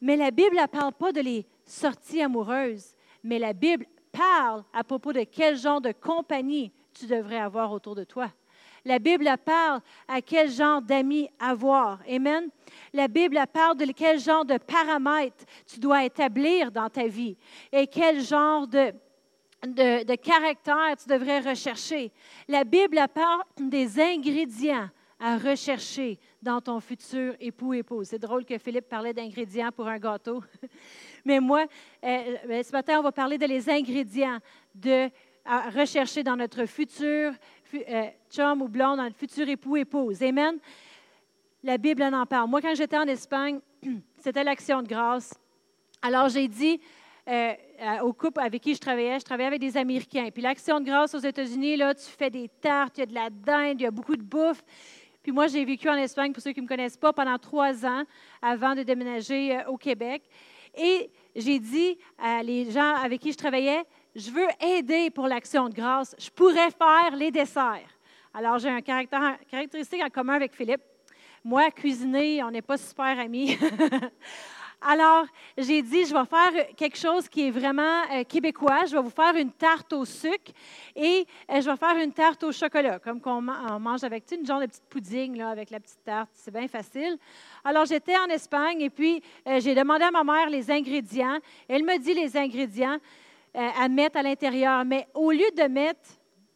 Mais 0.00 0.16
la 0.16 0.32
Bible 0.32 0.56
ne 0.56 0.66
parle 0.66 0.92
pas 0.92 1.12
de 1.12 1.20
les 1.20 1.46
sorties 1.64 2.20
amoureuses, 2.20 2.96
mais 3.22 3.38
la 3.38 3.52
Bible 3.52 3.86
parle 4.18 4.64
à 4.72 4.82
propos 4.82 5.12
de 5.12 5.22
quel 5.22 5.56
genre 5.56 5.80
de 5.80 5.92
compagnie 5.92 6.72
tu 6.92 7.06
devrais 7.06 7.38
avoir 7.38 7.70
autour 7.72 7.94
de 7.94 8.04
toi. 8.04 8.30
La 8.84 8.98
Bible 8.98 9.30
parle 9.44 9.80
à 10.08 10.20
quel 10.20 10.50
genre 10.50 10.82
d'amis 10.82 11.28
avoir. 11.38 12.00
Amen. 12.08 12.48
La 12.92 13.06
Bible 13.06 13.40
parle 13.52 13.76
de 13.76 13.84
quel 13.92 14.18
genre 14.18 14.44
de 14.44 14.58
paramètres 14.58 15.44
tu 15.66 15.78
dois 15.78 16.04
établir 16.04 16.72
dans 16.72 16.88
ta 16.88 17.06
vie 17.06 17.36
et 17.70 17.86
quel 17.86 18.20
genre 18.20 18.66
de, 18.66 18.92
de, 19.62 20.04
de 20.04 20.14
caractère 20.14 20.96
tu 21.00 21.08
devrais 21.08 21.40
rechercher. 21.40 22.10
La 22.48 22.64
Bible 22.64 23.00
parle 23.14 23.42
des 23.58 24.00
ingrédients 24.00 24.88
à 25.20 25.36
rechercher 25.36 26.18
dans 26.40 26.60
ton 26.60 26.80
futur 26.80 27.34
époux 27.40 27.74
épouse. 27.74 28.08
C'est 28.08 28.18
drôle 28.18 28.44
que 28.44 28.56
Philippe 28.58 28.88
parlait 28.88 29.12
d'ingrédients 29.12 29.70
pour 29.72 29.88
un 29.88 29.98
gâteau. 29.98 30.42
Mais 31.24 31.40
moi, 31.40 31.66
euh, 32.04 32.36
ben, 32.46 32.62
ce 32.62 32.72
matin, 32.72 33.00
on 33.00 33.02
va 33.02 33.12
parler 33.12 33.36
de 33.36 33.46
les 33.46 33.68
ingrédients 33.68 34.38
de 34.74 35.10
à 35.44 35.70
rechercher 35.70 36.22
dans 36.22 36.36
notre 36.36 36.66
futur 36.66 37.32
euh, 37.74 38.06
chum 38.30 38.60
ou 38.60 38.68
blonde, 38.68 38.98
dans 38.98 39.04
notre 39.04 39.16
futur 39.16 39.48
époux 39.48 39.78
épouse. 39.78 40.22
Amen? 40.22 40.58
La 41.62 41.78
Bible 41.78 42.02
en, 42.02 42.12
en 42.12 42.26
parle. 42.26 42.50
Moi, 42.50 42.60
quand 42.60 42.74
j'étais 42.74 42.98
en 42.98 43.06
Espagne, 43.06 43.60
c'était 44.18 44.44
l'action 44.44 44.82
de 44.82 44.88
grâce. 44.88 45.32
Alors, 46.02 46.28
j'ai 46.28 46.48
dit 46.48 46.78
euh, 47.28 47.54
au 48.02 48.12
couple 48.14 48.40
avec 48.40 48.62
qui 48.62 48.74
je 48.74 48.80
travaillais, 48.80 49.18
je 49.18 49.24
travaillais 49.24 49.48
avec 49.48 49.60
des 49.60 49.76
Américains. 49.76 50.28
Puis 50.32 50.42
l'action 50.42 50.80
de 50.80 50.86
grâce 50.86 51.14
aux 51.14 51.18
États-Unis, 51.18 51.76
là, 51.76 51.94
tu 51.94 52.06
fais 52.06 52.30
des 52.30 52.48
tartes, 52.48 52.96
il 52.96 53.00
y 53.00 53.02
a 53.02 53.06
de 53.06 53.14
la 53.14 53.28
dinde, 53.30 53.80
il 53.80 53.82
y 53.82 53.86
a 53.86 53.90
beaucoup 53.90 54.16
de 54.16 54.22
bouffe. 54.22 54.62
Puis 55.28 55.34
moi, 55.34 55.46
j'ai 55.46 55.62
vécu 55.62 55.90
en 55.90 55.96
Espagne, 55.96 56.32
pour 56.32 56.42
ceux 56.42 56.52
qui 56.52 56.60
ne 56.60 56.64
me 56.64 56.68
connaissent 56.68 56.96
pas, 56.96 57.12
pendant 57.12 57.36
trois 57.36 57.84
ans 57.84 58.02
avant 58.40 58.74
de 58.74 58.82
déménager 58.82 59.58
euh, 59.58 59.66
au 59.66 59.76
Québec. 59.76 60.22
Et 60.74 61.10
j'ai 61.36 61.58
dit 61.58 61.98
à 62.16 62.42
les 62.42 62.70
gens 62.70 62.94
avec 62.94 63.20
qui 63.20 63.32
je 63.32 63.36
travaillais, 63.36 63.84
je 64.16 64.30
veux 64.30 64.46
aider 64.58 65.10
pour 65.10 65.28
l'action 65.28 65.68
de 65.68 65.74
grâce. 65.74 66.16
Je 66.18 66.30
pourrais 66.30 66.70
faire 66.70 67.14
les 67.14 67.30
desserts. 67.30 67.90
Alors, 68.32 68.58
j'ai 68.58 68.70
un 68.70 68.80
caractère, 68.80 69.36
caractéristique 69.50 70.02
en 70.02 70.08
commun 70.08 70.32
avec 70.32 70.54
Philippe. 70.54 70.80
Moi, 71.44 71.70
cuisiner, 71.72 72.42
on 72.42 72.50
n'est 72.50 72.62
pas 72.62 72.78
super 72.78 73.18
amis. 73.18 73.58
Alors, 74.80 75.26
j'ai 75.56 75.82
dit, 75.82 76.04
je 76.04 76.14
vais 76.14 76.24
faire 76.24 76.74
quelque 76.76 76.96
chose 76.96 77.28
qui 77.28 77.48
est 77.48 77.50
vraiment 77.50 78.02
euh, 78.12 78.22
québécois. 78.22 78.84
Je 78.86 78.94
vais 78.94 79.02
vous 79.02 79.10
faire 79.10 79.34
une 79.34 79.50
tarte 79.50 79.92
au 79.92 80.04
sucre 80.04 80.52
et 80.94 81.26
euh, 81.50 81.60
je 81.60 81.68
vais 81.68 81.76
faire 81.76 81.96
une 81.96 82.12
tarte 82.12 82.44
au 82.44 82.52
chocolat, 82.52 83.00
comme 83.00 83.20
qu'on 83.20 83.42
mange 83.42 84.04
avec 84.04 84.24
une 84.30 84.46
genre 84.46 84.60
de 84.60 84.66
petite 84.66 84.88
pudding 84.88 85.36
là, 85.36 85.48
avec 85.48 85.70
la 85.70 85.80
petite 85.80 86.04
tarte. 86.04 86.30
C'est 86.32 86.52
bien 86.52 86.68
facile. 86.68 87.18
Alors, 87.64 87.86
j'étais 87.86 88.16
en 88.16 88.26
Espagne 88.26 88.82
et 88.82 88.90
puis 88.90 89.20
euh, 89.48 89.58
j'ai 89.58 89.74
demandé 89.74 90.04
à 90.04 90.12
ma 90.12 90.22
mère 90.22 90.48
les 90.48 90.70
ingrédients. 90.70 91.38
Elle 91.66 91.82
me 91.82 91.98
dit 91.98 92.14
les 92.14 92.36
ingrédients 92.36 92.98
à 93.54 93.88
mettre 93.88 94.18
à 94.18 94.22
l'intérieur. 94.22 94.84
Mais 94.84 95.08
au 95.14 95.32
lieu 95.32 95.50
de 95.56 95.64
mettre 95.64 96.08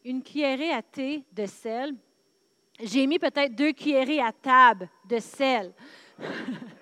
une 0.04 0.22
cuillerée 0.22 0.72
à 0.72 0.82
thé 0.82 1.24
de 1.32 1.46
sel, 1.46 1.96
j'ai 2.80 3.04
mis 3.08 3.18
peut-être 3.18 3.56
deux 3.56 3.72
cuillerées 3.72 4.20
à 4.20 4.30
table 4.30 4.88
de 5.08 5.18
sel. 5.18 5.72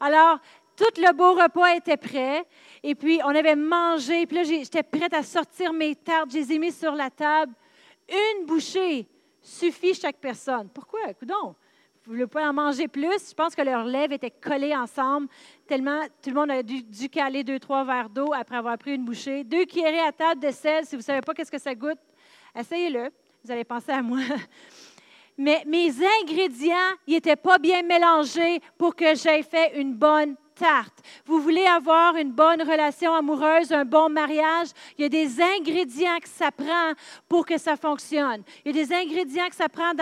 Alors, 0.00 0.38
tout 0.76 1.00
le 1.00 1.12
beau 1.12 1.34
repas 1.34 1.74
était 1.74 1.96
prêt. 1.96 2.44
Et 2.82 2.94
puis, 2.94 3.20
on 3.24 3.34
avait 3.34 3.56
mangé. 3.56 4.26
Puis 4.26 4.36
là, 4.36 4.42
j'étais 4.42 4.82
prête 4.82 5.14
à 5.14 5.22
sortir 5.22 5.72
mes 5.72 5.94
tartes. 5.94 6.30
Je 6.30 6.36
les 6.36 6.52
ai 6.52 6.58
mis 6.58 6.72
sur 6.72 6.92
la 6.92 7.10
table. 7.10 7.52
Une 8.08 8.46
bouchée 8.46 9.08
suffit 9.40 9.94
chaque 9.94 10.18
personne. 10.18 10.68
Pourquoi? 10.68 11.14
Coudon. 11.14 11.54
Vous 12.04 12.12
ne 12.12 12.18
voulez 12.18 12.26
pas 12.28 12.48
en 12.48 12.52
manger 12.52 12.86
plus? 12.86 13.30
Je 13.30 13.34
pense 13.34 13.56
que 13.56 13.62
leurs 13.62 13.84
lèvres 13.84 14.12
étaient 14.12 14.30
collées 14.30 14.76
ensemble, 14.76 15.26
tellement 15.66 16.02
tout 16.22 16.30
le 16.30 16.36
monde 16.36 16.52
a 16.52 16.62
dû, 16.62 17.08
caler 17.08 17.42
deux, 17.42 17.58
trois 17.58 17.82
verres 17.82 18.08
d'eau 18.08 18.32
après 18.32 18.54
avoir 18.54 18.78
pris 18.78 18.94
une 18.94 19.04
bouchée. 19.04 19.42
Deux 19.42 19.64
cuillerées 19.64 20.06
à 20.06 20.12
table 20.12 20.40
de 20.40 20.52
sel, 20.52 20.84
si 20.84 20.94
vous 20.94 21.00
ne 21.00 21.04
savez 21.04 21.20
pas 21.20 21.34
qu'est-ce 21.34 21.50
que 21.50 21.58
ça 21.58 21.74
goûte, 21.74 21.98
essayez-le. 22.54 23.10
Vous 23.42 23.50
allez 23.50 23.64
penser 23.64 23.90
à 23.90 24.02
moi. 24.02 24.20
mais 25.38 25.62
mes 25.66 25.92
ingrédients 26.22 26.94
n'étaient 27.06 27.36
pas 27.36 27.58
bien 27.58 27.82
mélangés 27.82 28.60
pour 28.78 28.94
que 28.94 29.14
j'aie 29.14 29.42
fait 29.42 29.78
une 29.78 29.94
bonne 29.94 30.36
tarte. 30.56 30.98
Vous 31.24 31.40
voulez 31.40 31.66
avoir 31.66 32.16
une 32.16 32.32
bonne 32.32 32.62
relation 32.62 33.14
amoureuse, 33.14 33.72
un 33.72 33.84
bon 33.84 34.08
mariage, 34.08 34.68
il 34.98 35.02
y 35.02 35.04
a 35.04 35.08
des 35.08 35.40
ingrédients 35.40 36.18
que 36.20 36.28
ça 36.28 36.50
prend 36.50 36.92
pour 37.28 37.46
que 37.46 37.58
ça 37.58 37.76
fonctionne. 37.76 38.42
Il 38.64 38.74
y 38.74 38.80
a 38.80 38.84
des 38.84 38.92
ingrédients 38.92 39.48
que 39.48 39.54
ça 39.54 39.68
prend 39.68 39.92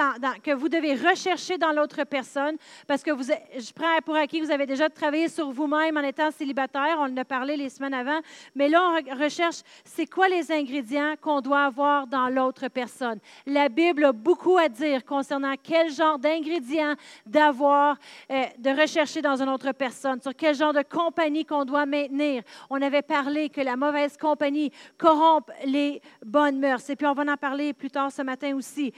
que 0.42 0.52
vous 0.52 0.68
devez 0.68 0.94
rechercher 0.94 1.58
dans 1.58 1.72
l'autre 1.72 2.04
personne 2.04 2.56
parce 2.86 3.02
que 3.02 3.10
je 3.10 3.72
prends 3.72 3.98
pour 4.04 4.16
acquis 4.16 4.40
que 4.40 4.44
vous 4.44 4.50
avez 4.50 4.66
déjà 4.66 4.88
travaillé 4.88 5.28
sur 5.28 5.50
vous-même 5.50 5.96
en 5.96 6.02
étant 6.02 6.30
célibataire. 6.30 6.96
On 6.98 7.12
en 7.12 7.16
a 7.16 7.24
parlé 7.24 7.56
les 7.56 7.68
semaines 7.68 7.94
avant. 7.94 8.20
Mais 8.54 8.68
là, 8.68 8.80
on 8.82 9.22
recherche 9.22 9.62
c'est 9.84 10.06
quoi 10.06 10.28
les 10.28 10.50
ingrédients 10.52 11.14
qu'on 11.20 11.40
doit 11.40 11.64
avoir 11.64 12.06
dans 12.06 12.28
l'autre 12.28 12.68
personne. 12.68 13.18
La 13.46 13.68
Bible 13.68 14.04
a 14.04 14.12
beaucoup 14.12 14.56
à 14.56 14.68
dire 14.68 15.04
concernant 15.04 15.54
quel 15.62 15.90
genre 15.90 16.18
d'ingrédients 16.18 16.94
d'avoir, 17.26 17.96
euh, 18.30 18.44
de 18.58 18.70
rechercher 18.70 19.20
dans 19.20 19.40
une 19.40 19.48
autre 19.48 19.72
personne, 19.72 20.20
sur 20.20 20.34
quel 20.44 20.54
genre 20.54 20.74
de 20.74 20.82
compagnie 20.82 21.46
qu'on 21.46 21.64
doit 21.64 21.86
maintenir. 21.86 22.42
On 22.68 22.82
avait 22.82 23.00
parlé 23.00 23.48
que 23.48 23.62
la 23.62 23.76
mauvaise 23.76 24.18
compagnie 24.18 24.70
corrompt 24.98 25.50
les 25.64 26.02
bonnes 26.22 26.58
mœurs. 26.58 26.90
Et 26.90 26.96
puis 26.96 27.06
on 27.06 27.14
va 27.14 27.22
en 27.22 27.36
parler 27.38 27.72
plus 27.72 27.90
tard 27.90 28.12
ce 28.12 28.20
matin 28.20 28.54
aussi. 28.54 28.92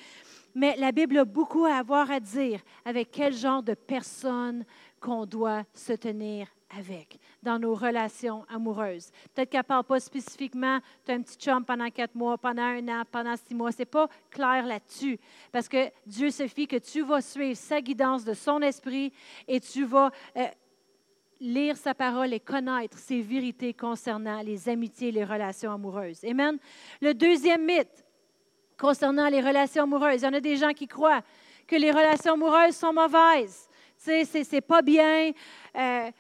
Mais 0.57 0.75
la 0.77 0.91
Bible 0.91 1.19
a 1.19 1.25
beaucoup 1.25 1.65
à 1.65 1.75
avoir 1.75 2.11
à 2.11 2.19
dire 2.19 2.59
avec 2.85 3.13
quel 3.13 3.33
genre 3.33 3.63
de 3.63 3.75
personne 3.75 4.65
qu'on 4.99 5.25
doit 5.25 5.63
se 5.73 5.93
tenir 5.93 6.49
avec 6.77 7.21
dans 7.45 7.61
nos 7.61 7.77
relations 7.77 8.45
amoureuses. 8.49 9.13
Peut-être 9.33 9.51
qu'elle 9.51 9.61
ne 9.61 9.67
parle 9.67 9.85
pas 9.85 10.01
spécifiquement, 10.01 10.81
tu 11.05 11.13
as 11.13 11.15
un 11.15 11.23
petit 11.23 11.39
chum 11.39 11.65
pendant 11.65 11.89
quatre 11.91 12.17
mois, 12.17 12.37
pendant 12.39 12.63
un 12.63 12.89
an, 12.89 13.05
pendant 13.09 13.37
six 13.37 13.55
mois. 13.55 13.71
Ce 13.71 13.79
n'est 13.79 13.85
pas 13.85 14.09
clair 14.31 14.67
là-dessus. 14.67 15.17
Parce 15.53 15.69
que 15.69 15.93
Dieu 16.05 16.31
se 16.31 16.49
fie 16.49 16.67
que 16.67 16.79
tu 16.79 17.03
vas 17.03 17.21
suivre 17.21 17.57
sa 17.57 17.81
guidance 17.81 18.25
de 18.25 18.35
son 18.35 18.61
esprit 18.63 19.13
et 19.47 19.61
tu 19.61 19.85
vas 19.85 20.11
euh, 20.37 20.47
lire 21.41 21.77
sa 21.77 21.95
parole 21.95 22.33
et 22.33 22.41
connaître 22.41 22.99
ses 22.99 23.21
vérités 23.21 23.75
concernant 23.75 24.41
les 24.41 24.69
amitiés 24.69 25.09
et 25.09 25.13
les 25.13 25.25
relations 25.25 25.73
amoureuses. 25.73 26.25
Amen. 26.25 26.59
Le 27.01 27.15
deuxième 27.15 27.65
mythe 27.65 28.05
concernant 28.79 29.29
les 29.29 29.41
relations 29.41 29.85
amoureuses, 29.85 30.23
il 30.23 30.25
y 30.25 30.29
en 30.29 30.35
a 30.35 30.41
des 30.41 30.57
gens 30.57 30.73
qui 30.73 30.87
croient 30.87 31.23
que 31.67 31.77
les 31.77 31.91
relations 31.91 32.35
amoureuses 32.35 32.77
sont 32.77 32.93
mauvaises. 32.93 33.69
Tu 34.03 34.25
sais, 34.25 34.45
c'est 34.45 34.61
pas 34.61 34.83
bien. 34.83 35.33
Euh, 35.75 36.11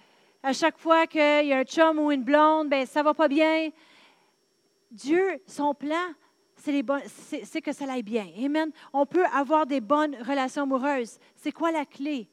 à 0.42 0.52
chaque 0.52 0.79
fois 0.79 1.07
qu'il 1.07 1.20
y 1.20 1.52
a 1.52 1.59
un 1.59 1.64
chum 1.64 1.98
ou 1.98 2.11
une 2.11 2.22
blonde, 2.22 2.68
ben 2.68 2.87
ça 2.87 3.02
va 3.02 3.14
pas 3.14 3.29
bien. 3.29 3.70
Dieu, 4.90 5.40
son 5.46 5.74
plan, 5.74 6.14
c'est 6.57 7.61
que 7.61 7.72
ça 7.72 7.90
aille 7.90 8.02
bien. 8.02 8.26
Amen. 8.44 8.70
On 8.92 9.07
peut 9.07 9.26
avoir 9.26 9.66
des 9.66 9.81
bonnes 9.81 10.16
relations 10.22 10.62
amoureuses. 10.62 11.18
C'est 11.37 11.52
quoi 11.52 11.70
la 11.70 11.85
clé? 11.85 12.29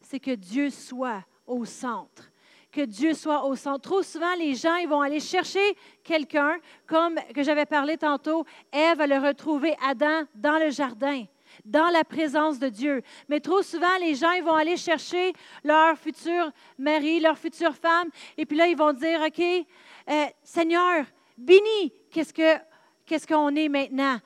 C'est 0.00 0.20
que 0.20 0.32
Dieu 0.32 0.70
soit 0.70 1.24
au 1.46 1.64
centre. 1.64 2.30
Que 2.72 2.80
Dieu 2.80 3.14
soit 3.14 3.44
au 3.44 3.54
centre. 3.54 3.82
Trop 3.82 4.02
souvent, 4.02 4.34
les 4.34 4.54
gens 4.54 4.74
ils 4.76 4.88
vont 4.88 5.00
aller 5.00 5.20
chercher 5.20 5.76
quelqu'un, 6.02 6.58
comme 6.86 7.18
que 7.34 7.42
j'avais 7.42 7.66
parlé 7.66 7.96
tantôt. 7.96 8.44
Ève 8.72 9.00
a 9.00 9.20
retrouver 9.20 9.76
Adam 9.82 10.24
dans 10.34 10.58
le 10.58 10.70
jardin 10.70 11.24
dans 11.64 11.88
la 11.88 12.04
présence 12.04 12.58
de 12.58 12.68
Dieu. 12.68 13.02
Mais 13.28 13.40
trop 13.40 13.62
souvent, 13.62 13.96
les 14.00 14.14
gens 14.14 14.32
ils 14.32 14.42
vont 14.42 14.54
aller 14.54 14.76
chercher 14.76 15.32
leur 15.62 15.96
futur 15.96 16.50
mari, 16.78 17.20
leur 17.20 17.38
future 17.38 17.74
femme, 17.74 18.08
et 18.36 18.46
puis 18.46 18.56
là, 18.56 18.66
ils 18.66 18.76
vont 18.76 18.92
dire, 18.92 19.20
OK, 19.20 19.40
euh, 19.40 20.24
Seigneur, 20.42 21.04
bénis, 21.38 21.92
qu'est-ce 22.10 22.32
que 22.32 22.58
qu'est-ce 23.06 23.26
qu'on 23.26 23.54
est 23.54 23.68
maintenant? 23.68 24.18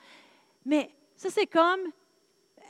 Mais 0.65 0.91
ça, 1.17 1.29
c'est 1.31 1.47
comme 1.47 1.81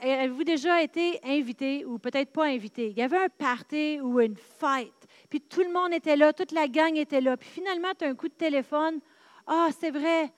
avez-vous 0.01 0.45
déjà 0.45 0.83
été 0.83 1.21
invité 1.25 1.85
ou 1.85 1.99
peut-être 1.99 2.31
pas 2.31 2.47
invité? 2.47 2.89
Il 2.91 2.99
y 2.99 3.03
avait 3.03 3.25
un 3.25 3.29
party 3.29 4.01
ou 4.01 4.21
une 4.21 4.37
fête, 4.37 4.93
puis 5.29 5.41
tout 5.41 5.63
le 5.63 5.73
monde 5.73 5.93
était 5.93 6.17
là, 6.17 6.33
toute 6.33 6.53
la 6.53 6.69
gang 6.69 6.95
était 6.97 7.21
là. 7.21 7.37
Puis 7.37 7.49
finalement, 7.49 7.89
tu 7.99 8.05
as 8.05 8.09
un 8.09 8.15
coup 8.15 8.29
de 8.29 8.35
téléphone. 8.35 9.01
Ah, 9.47 9.69
c'est 9.79 9.91
vrai, 9.91 10.33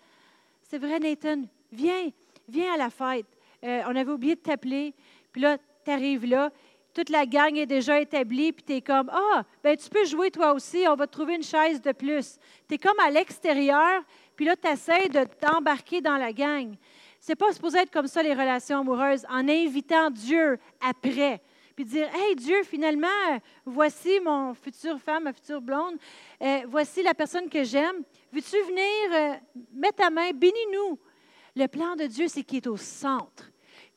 c'est 0.62 0.78
vrai, 0.78 0.98
Nathan, 0.98 1.42
viens, 1.72 2.10
viens 2.48 2.74
à 2.74 2.76
la 2.76 2.90
fête. 2.90 3.26
Euh, 3.64 3.82
on 3.86 3.96
avait 3.96 4.12
oublié 4.12 4.34
de 4.34 4.40
t'appeler. 4.40 4.94
Puis 5.32 5.42
là, 5.42 5.58
tu 5.84 5.90
arrives 5.90 6.26
là, 6.26 6.50
toute 6.94 7.08
la 7.08 7.26
gang 7.26 7.56
est 7.56 7.66
déjà 7.66 8.00
établie, 8.00 8.52
puis 8.52 8.64
tu 8.64 8.72
es 8.74 8.80
comme 8.80 9.10
Ah, 9.12 9.44
ben 9.62 9.76
tu 9.76 9.88
peux 9.88 10.04
jouer 10.04 10.30
toi 10.30 10.52
aussi, 10.52 10.84
on 10.88 10.94
va 10.94 11.06
te 11.06 11.12
trouver 11.12 11.36
une 11.36 11.42
chaise 11.42 11.80
de 11.80 11.92
plus. 11.92 12.38
Tu 12.68 12.74
es 12.74 12.78
comme 12.78 12.98
à 12.98 13.10
l'extérieur, 13.10 14.02
puis 14.34 14.44
là, 14.44 14.56
tu 14.56 14.68
essaies 14.68 15.08
de 15.08 15.24
t'embarquer 15.24 16.00
dans 16.00 16.16
la 16.16 16.32
gang. 16.32 16.74
C'est 17.20 17.36
pas 17.36 17.52
supposé 17.52 17.80
être 17.80 17.90
comme 17.90 18.06
ça 18.06 18.22
les 18.22 18.32
relations 18.32 18.80
amoureuses, 18.80 19.26
en 19.28 19.46
invitant 19.46 20.10
Dieu 20.10 20.58
après. 20.80 21.42
Puis 21.76 21.84
dire, 21.84 22.08
hey 22.14 22.34
Dieu, 22.34 22.62
finalement, 22.64 23.08
voici 23.66 24.20
mon 24.20 24.54
future 24.54 24.98
femme, 24.98 25.24
ma 25.24 25.34
future 25.34 25.60
blonde, 25.60 25.96
euh, 26.42 26.60
voici 26.66 27.02
la 27.02 27.12
personne 27.12 27.50
que 27.50 27.62
j'aime. 27.62 28.02
Veux-tu 28.32 28.56
venir 28.62 29.12
euh, 29.12 29.64
mettre 29.74 29.96
ta 29.96 30.08
main, 30.08 30.30
bénis-nous. 30.30 30.98
Le 31.56 31.66
plan 31.66 31.94
de 31.94 32.06
Dieu, 32.06 32.26
c'est 32.26 32.42
qu'il 32.42 32.56
est 32.56 32.66
au 32.66 32.78
centre 32.78 33.50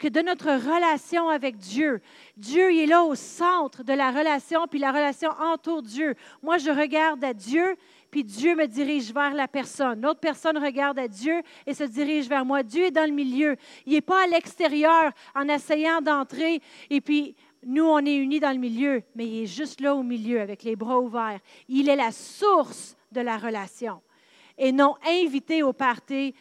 de 0.09 0.21
notre 0.21 0.51
relation 0.51 1.29
avec 1.29 1.57
Dieu. 1.57 2.01
Dieu 2.37 2.71
il 2.73 2.81
est 2.81 2.85
là 2.85 3.03
au 3.03 3.15
centre 3.15 3.83
de 3.83 3.93
la 3.93 4.11
relation, 4.11 4.67
puis 4.67 4.79
la 4.79 4.91
relation 4.91 5.29
entoure 5.39 5.81
Dieu. 5.81 6.15
Moi, 6.41 6.57
je 6.57 6.69
regarde 6.69 7.23
à 7.23 7.33
Dieu, 7.33 7.75
puis 8.11 8.23
Dieu 8.23 8.55
me 8.55 8.65
dirige 8.65 9.13
vers 9.13 9.33
la 9.33 9.47
personne. 9.47 10.01
L'autre 10.01 10.19
personne 10.19 10.57
regarde 10.57 10.99
à 10.99 11.07
Dieu 11.07 11.41
et 11.65 11.73
se 11.73 11.83
dirige 11.83 12.27
vers 12.27 12.45
moi. 12.45 12.63
Dieu 12.63 12.85
est 12.85 12.91
dans 12.91 13.09
le 13.09 13.15
milieu. 13.15 13.55
Il 13.85 13.93
n'est 13.93 14.01
pas 14.01 14.23
à 14.23 14.27
l'extérieur 14.27 15.11
en 15.35 15.47
essayant 15.47 16.01
d'entrer 16.01 16.61
et 16.89 17.01
puis 17.01 17.35
nous, 17.65 17.85
on 17.85 17.99
est 17.99 18.15
unis 18.15 18.39
dans 18.39 18.51
le 18.51 18.57
milieu, 18.57 19.03
mais 19.15 19.25
il 19.25 19.43
est 19.43 19.47
juste 19.47 19.79
là 19.79 19.95
au 19.95 20.03
milieu 20.03 20.41
avec 20.41 20.63
les 20.63 20.75
bras 20.75 20.99
ouverts. 20.99 21.39
Il 21.69 21.89
est 21.89 21.95
la 21.95 22.11
source 22.11 22.97
de 23.11 23.21
la 23.21 23.37
relation 23.37 24.01
et 24.57 24.71
non 24.71 24.95
invité 25.07 25.63
au 25.63 25.73
party 25.73 26.35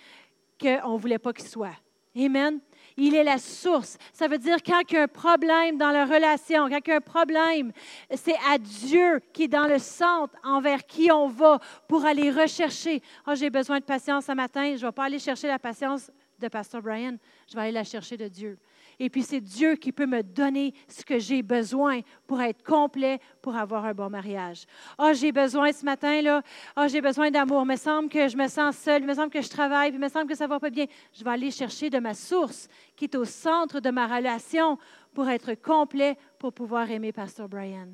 qu'on 0.61 0.95
ne 0.95 0.99
voulait 0.99 1.19
pas 1.19 1.33
qu'il 1.33 1.47
soit. 1.47 1.77
Amen. 2.17 2.61
Il 2.97 3.15
est 3.15 3.25
la 3.25 3.39
source. 3.39 3.97
Ça 4.13 4.29
veut 4.29 4.39
dire 4.39 4.59
quand 4.65 4.81
il 4.91 4.95
y 4.95 4.99
a 4.99 5.03
un 5.03 5.09
problème 5.09 5.79
dans 5.79 5.91
la 5.91 6.05
relation, 6.05 6.69
quand 6.69 6.79
il 6.87 6.91
y 6.91 6.93
a 6.93 6.97
un 6.97 7.01
problème, 7.01 7.73
c'est 8.15 8.37
à 8.51 8.59
Dieu 8.59 9.21
qui 9.33 9.45
est 9.45 9.49
dans 9.49 9.67
le 9.67 9.79
centre 9.79 10.35
envers 10.45 10.85
qui 10.87 11.11
on 11.11 11.29
va 11.29 11.59
pour 11.89 12.05
aller 12.05 12.31
rechercher. 12.31 13.03
Oh, 13.27 13.35
j'ai 13.35 13.51
besoin 13.51 13.79
de 13.79 13.85
patience 13.85 14.27
ce 14.27 14.33
matin. 14.33 14.77
Je 14.77 14.83
ne 14.83 14.89
vais 14.89 14.93
pas 14.93 15.05
aller 15.05 15.19
chercher 15.19 15.49
la 15.49 15.59
patience 15.59 16.11
de 16.39 16.49
Pasteur 16.49 16.83
Brian. 16.83 17.17
Je 17.49 17.55
vais 17.55 17.63
aller 17.63 17.73
la 17.73 17.85
chercher 17.85 18.17
de 18.17 18.29
Dieu. 18.29 18.59
Et 18.99 19.11
puis 19.11 19.23
c'est 19.23 19.41
Dieu 19.41 19.77
qui 19.77 19.93
peut 19.93 20.07
me 20.07 20.23
donner 20.23 20.75
ce 20.89 21.05
que 21.05 21.19
j'ai 21.19 21.43
besoin 21.43 22.01
pour 22.27 22.41
être 22.41 22.63
complet, 22.63 23.21
pour 23.41 23.57
avoir 23.57 23.85
un 23.85 23.95
bon 23.95 24.11
mariage. 24.11 24.65
Ah, 24.99 25.09
oh, 25.09 25.15
j'ai 25.15 25.33
besoin 25.33 25.73
ce 25.73 25.85
matin, 25.85 26.23
là. 26.23 26.43
Ah, 26.77 26.85
oh, 26.85 26.89
j'ai 26.89 27.01
besoin 27.01 27.31
d'amour. 27.31 27.63
Il 27.63 27.69
me 27.69 27.77
semble 27.77 28.09
que 28.09 28.29
je 28.29 28.37
me 28.37 28.49
sens 28.49 28.77
seule. 28.77 29.03
Il 29.03 29.07
me 29.07 29.15
semble 29.15 29.31
que 29.31 29.43
je 29.43 29.49
travaille. 29.49 29.91
Puis 29.91 29.99
il 29.99 30.05
me 30.05 30.09
semble 30.09 30.27
que 30.27 30.37
ça 30.37 30.45
ne 30.45 30.51
va 30.51 30.61
pas 30.61 30.71
bien. 30.71 30.87
Je 31.13 31.25
vais 31.25 31.31
aller 31.31 31.51
chercher 31.51 31.91
de 31.91 31.99
ma 31.99 32.15
source 32.15 32.69
qui 32.97 33.05
est 33.05 33.15
au 33.15 33.25
centre 33.25 33.81
de 33.81 33.91
ma 33.91 34.07
relation 34.07 34.79
pour 35.15 35.29
être 35.29 35.55
complet, 35.55 36.17
pour 36.39 36.53
pouvoir 36.53 36.91
aimer 36.91 37.13
Pasteur 37.13 37.49
Brian. 37.49 37.89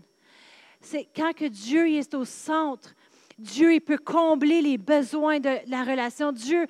C'est 0.81 1.09
quand 1.15 1.33
que 1.35 1.47
Dieu 1.47 1.89
est 1.89 2.15
au 2.15 2.25
centre, 2.25 2.95
Dieu 3.39 3.75
il 3.75 3.81
peut 3.81 3.99
combler 3.99 4.63
les 4.63 4.79
besoins 4.79 5.41
de 5.41 5.59
la 5.67 5.85
relation. 5.85 6.33
Dieu, 6.33 6.67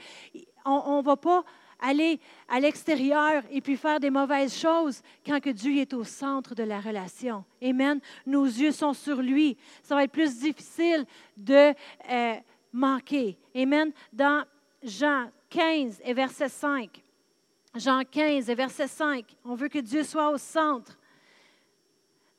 on 0.64 0.98
ne 0.98 1.02
va 1.02 1.16
pas 1.16 1.44
aller 1.80 2.20
à 2.48 2.60
l'extérieur 2.60 3.42
et 3.50 3.60
puis 3.60 3.76
faire 3.76 4.00
des 4.00 4.10
mauvaises 4.10 4.56
choses 4.56 5.02
quand 5.24 5.40
que 5.40 5.50
Dieu 5.50 5.76
est 5.76 5.94
au 5.94 6.04
centre 6.04 6.54
de 6.54 6.62
la 6.62 6.80
relation. 6.80 7.44
Amen. 7.62 8.00
Nos 8.26 8.44
yeux 8.44 8.72
sont 8.72 8.92
sur 8.92 9.22
lui. 9.22 9.56
Ça 9.82 9.94
va 9.94 10.04
être 10.04 10.12
plus 10.12 10.40
difficile 10.40 11.04
de 11.36 11.74
euh, 12.10 12.34
manquer. 12.72 13.38
Amen. 13.54 13.92
Dans 14.12 14.44
Jean 14.82 15.30
15 15.50 16.00
et 16.04 16.14
verset 16.14 16.48
5. 16.48 17.02
Jean 17.74 18.02
15 18.04 18.50
et 18.50 18.54
verset 18.54 18.88
5. 18.88 19.24
On 19.44 19.54
veut 19.54 19.68
que 19.68 19.78
Dieu 19.78 20.02
soit 20.02 20.30
au 20.30 20.38
centre. 20.38 20.98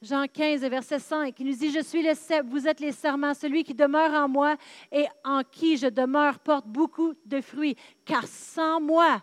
Jean 0.02 0.28
15, 0.28 0.62
verset 0.62 1.00
5, 1.00 1.38
il 1.40 1.48
nous 1.48 1.56
dit, 1.56 1.72
Je 1.72 1.84
suis 1.84 2.02
le 2.02 2.14
cep, 2.14 2.46
vous 2.46 2.68
êtes 2.68 2.80
les 2.80 2.94
serments, 2.94 3.34
celui 3.34 3.66
qui 3.66 3.74
demeure 3.74 4.14
en 4.14 4.30
moi 4.30 4.56
et 4.92 5.06
en 5.26 5.42
qui 5.44 5.76
je 5.76 5.88
demeure 5.88 6.40
porte 6.40 6.66
beaucoup 6.66 7.14
de 7.26 7.42
fruits, 7.42 7.76
car 8.06 8.26
sans 8.26 8.80
moi, 8.80 9.22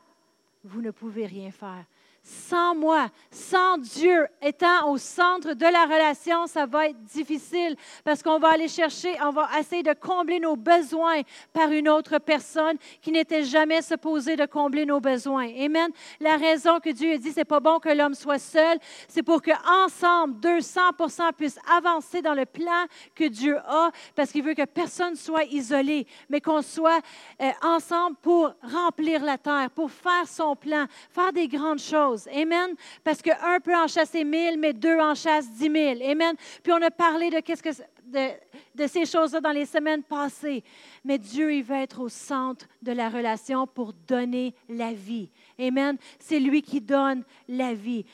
vous 0.64 0.83
ne 0.83 0.91
pouvez 0.91 1.24
rien 1.24 1.51
faire 1.51 1.87
sans 2.27 2.74
moi, 2.74 3.09
sans 3.31 3.79
Dieu 3.79 4.27
étant 4.43 4.91
au 4.91 4.99
centre 4.99 5.55
de 5.55 5.64
la 5.64 5.85
relation, 5.85 6.49
ça 6.49 6.66
va 6.66 6.89
être 6.89 7.01
difficile 7.05 7.77
parce 8.05 8.20
qu'on 8.20 8.41
va 8.41 8.49
aller 8.49 8.66
chercher, 8.66 9.16
on 9.22 9.31
va 9.31 9.49
essayer 9.61 9.85
de 9.85 9.93
combler 9.93 10.41
nos 10.41 10.57
besoins 10.57 11.20
par 11.53 11.70
une 11.70 11.89
autre 11.89 12.18
personne 12.18 12.79
qui 13.01 13.12
n'était 13.12 13.45
jamais 13.45 13.81
supposée 13.81 14.35
de 14.35 14.45
combler 14.45 14.87
nos 14.87 14.99
besoins. 14.99 15.49
Amen. 15.57 15.91
La 16.18 16.37
raison 16.37 16.81
que 16.81 16.91
Dieu 16.91 17.12
a 17.12 17.18
dit, 17.18 17.31
c'est 17.31 17.45
pas 17.45 17.61
bon 17.61 17.79
que 17.79 17.91
l'homme 17.91 18.14
soit 18.14 18.41
seul, 18.41 18.79
c'est 19.07 19.22
pour 19.22 19.41
que 19.41 19.53
ensemble, 19.85 20.41
200% 20.41 21.33
puissent 21.33 21.61
avancer 21.77 22.22
dans 22.22 22.35
le 22.35 22.45
plan 22.45 22.87
que 23.14 23.24
Dieu 23.24 23.57
a 23.59 23.91
parce 24.16 24.33
qu'il 24.33 24.43
veut 24.43 24.55
que 24.55 24.64
personne 24.64 25.14
soit 25.14 25.45
isolé, 25.45 26.09
mais 26.29 26.41
qu'on 26.41 26.62
soit 26.62 27.01
euh, 27.41 27.51
ensemble 27.62 28.16
pour 28.20 28.53
remplir 28.62 29.22
la 29.22 29.39
terre, 29.39 29.70
pour 29.70 29.93
faire 29.93 30.27
son 30.27 30.57
plan, 30.57 30.87
faire 31.11 31.33
des 31.33 31.47
grandes 31.47 31.79
choses. 31.79 32.15
Amen. 32.32 32.74
Parce 33.04 33.20
qu'un 33.20 33.60
peut 33.62 33.76
en 33.76 33.86
chasser 33.86 34.24
mille, 34.24 34.58
mais 34.58 34.72
deux 34.72 34.98
en 34.98 35.14
chassent 35.14 35.50
dix 35.50 35.68
mille. 35.68 36.02
Amen. 36.02 36.34
Puis 36.62 36.72
on 36.72 36.82
a 36.82 36.90
parlé 36.90 37.30
de, 37.30 37.40
qu'est-ce 37.40 37.62
que, 37.62 37.70
de, 38.06 38.86
ces 38.86 39.04
choses-là 39.04 39.40
dans 39.40 39.52
les 39.52 39.66
semaines 39.66 40.02
passées. 40.02 40.62
Mais 41.04 41.18
Dieu, 41.18 41.52
il 41.54 41.62
veut 41.62 41.76
être 41.76 42.00
au 42.00 42.08
centre 42.08 42.66
de 42.82 42.92
la 42.92 43.08
relation 43.08 43.66
pour 43.66 43.92
donner 43.92 44.54
la 44.68 44.92
vie. 44.92 45.30
Amen. 45.58 45.96
C'est 46.18 46.40
lui 46.40 46.62
qui 46.62 46.80
donne 46.80 47.24
la 47.48 47.74
vie. 47.74 48.04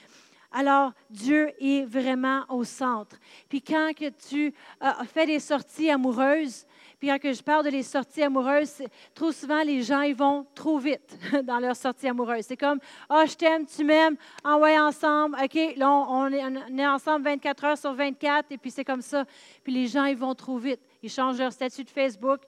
Alors, 0.53 0.93
Dieu 1.09 1.51
est 1.61 1.85
vraiment 1.85 2.45
au 2.51 2.65
centre. 2.65 3.17
Puis 3.49 3.63
quand 3.63 3.93
que 3.97 4.11
tu 4.11 4.53
as 4.81 5.05
fait 5.05 5.27
des 5.27 5.41
sorties 5.41 5.91
amoureuses, 5.91 6.67
puis 7.03 7.09
quand 7.09 7.33
je 7.33 7.43
parle 7.43 7.65
de 7.65 7.71
les 7.71 7.83
sorties 7.83 8.23
amoureuses, 8.23 8.81
trop 9.13 9.33
souvent, 9.33 9.61
les 9.65 9.83
gens, 9.83 10.03
ils 10.03 10.15
vont 10.15 10.47
trop 10.55 10.79
vite 10.79 11.19
dans 11.43 11.59
leurs 11.59 11.75
sorties 11.75 12.07
amoureuses. 12.07 12.45
C'est 12.47 12.57
comme, 12.57 12.79
ah, 13.09 13.23
oh, 13.25 13.27
je 13.27 13.35
t'aime, 13.35 13.67
tu 13.67 13.83
m'aimes, 13.83 14.15
envoie 14.45 14.81
ensemble, 14.81 15.37
OK, 15.43 15.75
là, 15.77 15.91
on 15.91 16.29
est, 16.31 16.87
ensemble 16.87 17.25
24 17.25 17.65
heures 17.65 17.77
sur 17.77 17.93
24, 17.93 18.53
et 18.53 18.57
puis 18.57 18.71
c'est 18.71 18.85
comme 18.85 19.03
ça. 19.03 19.25
Puis 19.65 19.73
les 19.73 19.89
gens, 19.89 20.05
ils 20.05 20.17
vont 20.17 20.33
trop 20.37 20.59
vite. 20.59 20.79
Ils 21.03 21.11
changent 21.11 21.41
leur 21.41 21.51
statut 21.51 21.83
de 21.83 21.91
Facebook, 21.91 22.43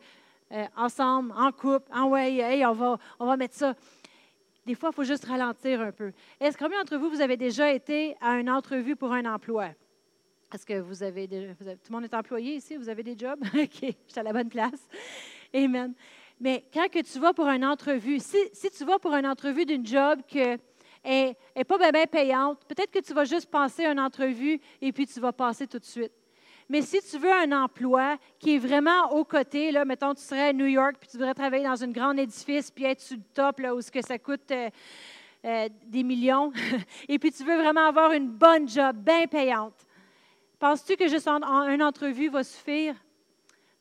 euh, 0.53 0.65
ensemble, 0.77 1.35
en 1.37 1.51
couple, 1.51 1.91
en 1.93 2.05
ouais, 2.11 2.37
hey, 2.37 2.65
on 2.65 2.75
va, 2.75 2.97
on 3.19 3.27
va 3.27 3.37
mettre 3.37 3.57
ça. 3.57 3.75
Des 4.65 4.77
fois, 4.77 4.91
il 4.93 4.95
faut 4.95 5.03
juste 5.03 5.25
ralentir 5.25 5.81
un 5.81 5.91
peu. 5.91 6.13
Est-ce 6.39 6.57
combien 6.57 6.79
d'entre 6.79 6.97
vous, 6.97 7.11
vous 7.11 7.21
avez 7.21 7.37
déjà 7.37 7.73
été 7.73 8.17
à 8.21 8.39
une 8.39 8.49
entrevue 8.49 8.95
pour 8.95 9.13
un 9.13 9.25
emploi? 9.25 9.71
Est-ce 10.53 10.67
que 10.67 10.81
vous 10.81 11.03
avez, 11.03 11.27
tout 11.29 11.35
le 11.35 11.91
monde 11.91 12.05
est 12.05 12.15
employé 12.15 12.57
ici? 12.57 12.77
Vous 12.77 12.89
avez 12.89 13.03
des 13.03 13.17
jobs? 13.17 13.41
OK, 13.55 13.81
je 13.81 13.87
suis 13.87 14.21
à 14.21 14.23
la 14.23 14.33
bonne 14.33 14.49
place. 14.49 14.89
Amen. 15.53 15.95
Mais 16.41 16.65
quand 16.73 16.89
que 16.89 17.01
tu 17.01 17.19
vas 17.19 17.33
pour 17.33 17.47
une 17.47 17.65
entrevue, 17.65 18.19
si, 18.19 18.71
tu 18.77 18.85
vas 18.85 18.99
pour 18.99 19.15
une 19.15 19.27
entrevue 19.27 19.65
d'une 19.65 19.87
job 19.87 20.21
qui 20.27 20.41
n'est 21.05 21.65
pas 21.67 21.93
bien, 21.93 22.07
payante, 22.07 22.65
peut-être 22.67 22.91
que 22.91 22.99
tu 22.99 23.15
vas 23.15 23.25
juste 23.25 23.51
passer 23.51 23.85
une 23.85 24.01
entrevue 24.01 24.61
et 24.81 24.93
puis 24.93 25.07
tu 25.07 25.21
vas 25.21 25.33
passer 25.33 25.67
tout 25.67 25.79
de 25.79 25.85
suite. 25.85 26.13
Mais 26.69 26.81
si 26.81 27.01
tu 27.03 27.19
veux 27.19 27.33
un 27.33 27.53
emploi 27.53 28.17
qui 28.39 28.57
est 28.57 28.59
vraiment 28.59 29.13
au 29.13 29.25
côté, 29.25 29.71
là, 29.71 29.85
mettons, 29.85 30.15
tu 30.15 30.23
serais 30.23 30.49
à 30.49 30.53
New 30.53 30.67
York, 30.67 30.97
puis 30.99 31.09
tu 31.11 31.19
voudrais 31.19 31.35
travailler 31.35 31.65
dans 31.65 31.83
un 31.83 31.91
grand 31.91 32.17
édifice, 32.17 32.71
puis 32.71 32.85
être 32.85 33.01
sur 33.01 33.17
le 33.17 33.23
top, 33.35 33.61
là, 33.61 33.75
où 33.75 33.83
ce 33.83 33.91
que 33.91 34.01
ça 34.01 34.19
coûte 34.19 34.51
euh, 34.51 34.71
euh, 35.45 35.69
des 35.87 36.03
millions, 36.03 36.53
et 37.09 37.19
puis 37.19 37.31
tu 37.33 37.45
veux 37.45 37.57
vraiment 37.57 37.87
avoir 37.87 38.13
une 38.13 38.29
bonne 38.29 38.67
job, 38.67 38.97
bien 38.97 39.27
payante, 39.27 39.87
Penses-tu 40.65 40.97
que 40.97 41.09
juste 41.09 41.29
en, 41.29 41.69
une 41.69 41.83
entrevue 41.83 42.31
va 42.31 42.43
suffire? 42.43 42.95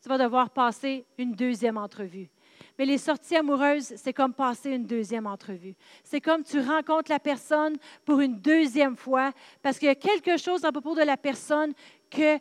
Tu 0.02 0.10
vas 0.10 0.18
devoir 0.18 0.50
passer 0.50 1.06
une 1.18 1.32
deuxième 1.32 1.78
entrevue. 1.78 2.30
Mais 2.78 2.84
les 2.84 2.98
sorties 2.98 3.38
amoureuses, 3.38 3.94
c'est 3.96 4.12
comme 4.12 4.34
passer 4.34 4.72
une 4.72 4.86
deuxième 4.86 5.26
entrevue. 5.26 5.76
C'est 6.04 6.20
comme 6.20 6.44
tu 6.44 6.60
rencontres 6.60 7.10
la 7.10 7.20
personne 7.20 7.78
pour 8.04 8.20
une 8.20 8.38
deuxième 8.38 8.98
fois 8.98 9.32
parce 9.62 9.80
qu'il 9.80 9.88
y 9.88 9.92
a 9.92 9.96
quelque 9.96 10.36
chose 10.36 10.66
à 10.66 10.74
propos 10.74 10.94
de 10.94 11.04
la 11.04 11.16
personne 11.16 11.72
que, 12.12 12.38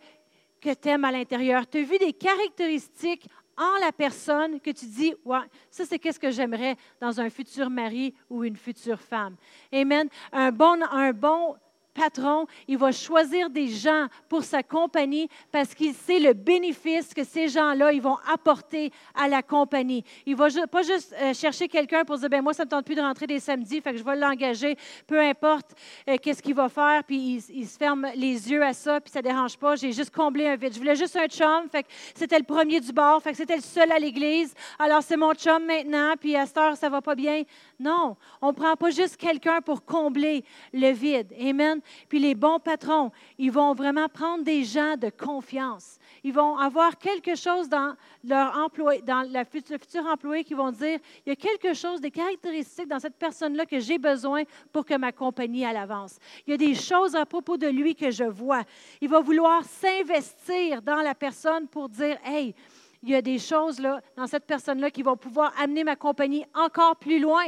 que 0.61 0.75
tu 0.75 0.89
aimes 0.89 1.05
à 1.05 1.13
l'intérieur. 1.13 1.65
Tu 1.69 1.79
as 1.79 1.83
vu 1.83 1.99
des 1.99 2.13
caractéristiques 2.13 3.29
en 3.57 3.79
la 3.81 3.93
personne 3.93 4.59
que 4.59 4.73
tu 4.73 4.87
dis, 4.87 5.15
ouais, 5.25 5.39
ça 5.71 5.85
c'est 5.85 6.01
qu'est-ce 6.01 6.19
que 6.19 6.33
j'aimerais 6.33 6.75
dans 7.01 7.21
un 7.21 7.31
futur 7.31 7.71
mari 7.71 8.13
ou 8.29 8.43
une 8.43 8.57
future 8.57 9.01
femme. 9.01 9.37
Amen. 9.73 10.09
Un 10.33 10.51
bon, 10.51 10.83
un 10.91 11.13
bon 11.13 11.55
patron, 11.93 12.47
il 12.69 12.79
va 12.79 12.93
choisir 12.93 13.51
des 13.51 13.69
gens 13.69 14.07
pour 14.29 14.45
sa 14.45 14.63
compagnie 14.63 15.29
parce 15.51 15.75
qu'il 15.75 15.95
sait 15.95 16.19
le 16.19 16.33
bénéfice 16.33 17.15
que 17.15 17.25
ces 17.25 17.49
gens-là, 17.49 17.93
ils 17.93 18.03
vont 18.03 18.19
apporter 18.33 18.91
à 19.15 19.29
la 19.29 19.43
compagnie. 19.43 20.05
Il 20.27 20.37
va 20.37 20.49
pas 20.71 20.83
juste 20.83 21.15
euh, 21.21 21.35
chercher 21.35 21.69
quelqu'un 21.69 22.05
pour 22.05 22.19
dire, 22.19 22.29
ben 22.29 22.43
moi, 22.43 22.53
ça 22.53 22.65
ne 22.65 22.67
me 22.67 22.71
tente 22.71 22.87
plus 22.87 22.95
de 22.95 23.01
rentrer 23.01 23.27
des 23.27 23.41
samedis, 23.41 23.81
fait 23.81 23.93
que 23.93 23.99
je 23.99 24.05
vais 24.05 24.17
l'engager, 24.17 24.77
peu 25.07 25.21
importe 25.21 25.73
euh, 26.09 26.17
qu'est-ce 26.21 26.43
qu'il 26.43 26.55
va 26.55 26.69
faire, 26.69 27.03
puis 27.05 27.43
il, 27.49 27.67
se 27.67 27.77
ferme 27.77 28.07
les 28.17 28.51
yeux 28.51 28.63
à 28.63 28.73
ça, 28.73 29.01
puis 29.01 29.11
ça 29.11 29.21
ne 29.21 29.25
dérange 29.25 29.57
pas. 29.57 29.77
J'ai 29.77 29.93
juste 29.93 30.15
comblé 30.15 30.47
un 30.47 30.57
vide. 30.57 30.75
Je 30.75 30.79
voulais 30.79 30.97
juste 30.97 31.17
un 31.17 31.27
chum, 31.27 31.69
fait 31.71 31.83
que 31.83 31.89
c'était 32.15 32.39
le 32.39 32.45
premier 32.45 32.81
du 32.81 32.93
bord, 32.93 33.23
fait 33.23 33.33
que 33.33 33.37
c'était 33.37 33.57
le 33.57 33.63
seul 33.63 33.91
à 33.93 33.99
l'église. 33.99 34.55
Alors, 34.79 35.03
c'est 35.03 35.17
mon 35.17 35.35
chum 35.35 35.65
maintenant, 35.65 36.15
puis 36.19 36.37
à 36.37 36.47
cette 36.47 36.59
heure, 36.59 36.77
ça 36.77 36.89
va 36.89 37.01
pas 37.01 37.15
bien. 37.15 37.43
Non, 37.83 38.17
on 38.41 38.49
ne 38.49 38.53
prend 38.53 38.77
pas 38.77 38.91
juste 38.91 39.17
quelqu'un 39.17 39.61
pour 39.61 39.85
combler 39.85 40.45
le 40.73 40.93
vide. 40.93 41.35
Amen. 41.41 41.81
Puis 42.09 42.21
les 42.21 42.37
bons 42.37 42.61
patrons, 42.61 43.11
ils 43.39 43.51
vont 43.51 43.75
vraiment 43.75 44.09
prendre 44.09 44.45
des 44.45 44.63
gens 44.63 44.97
de 44.97 45.11
confiance. 45.11 45.99
Ils 46.23 46.33
vont 46.33 46.57
avoir 46.59 46.97
quelque 46.97 47.35
chose 47.35 47.69
dans 47.69 47.95
leur 48.23 48.57
emploi, 48.57 48.99
dans 48.99 49.23
le 49.23 49.45
futur 49.45 50.07
employé 50.07 50.45
qui 50.45 50.55
vont 50.55 50.71
dire, 50.71 51.01
il 51.27 51.31
y 51.31 51.33
a 51.33 51.37
quelque 51.37 51.75
chose, 51.75 52.01
des 52.01 52.13
caractéristiques 52.13 52.87
dans 52.87 53.01
cette 53.01 53.17
personne-là 53.17 53.67
que 53.67 53.81
j'ai 53.81 53.99
besoin 53.99 54.45
pour 54.73 54.85
que 54.85 54.97
ma 54.97 55.11
compagnie 55.11 55.65
elle 55.65 55.77
avance. 55.77 56.19
Il 56.47 56.53
y 56.53 56.55
a 56.55 56.57
des 56.57 56.77
choses 56.77 57.17
à 57.17 57.27
propos 57.27 57.57
de 57.57 57.67
lui 57.67 57.97
que 57.97 58.13
je 58.13 58.25
vois. 58.25 58.63
Il 59.01 59.09
va 59.09 59.21
vouloir 59.21 59.65
s'investir 59.65 60.83
dans 60.83 61.03
la 61.03 61.17
personne 61.17 61.67
pour 61.67 61.89
dire, 61.89 62.17
hey, 62.25 62.55
il 63.03 63.11
y 63.11 63.15
a 63.15 63.23
des 63.23 63.39
choses 63.39 63.81
là, 63.81 64.01
dans 64.17 64.27
cette 64.27 64.47
personne-là 64.47 64.91
qui 64.91 65.03
vont 65.03 65.17
pouvoir 65.17 65.53
amener 65.59 65.85
ma 65.85 65.97
compagnie 65.97 66.45
encore 66.55 66.97
plus 66.97 67.19
loin. 67.19 67.45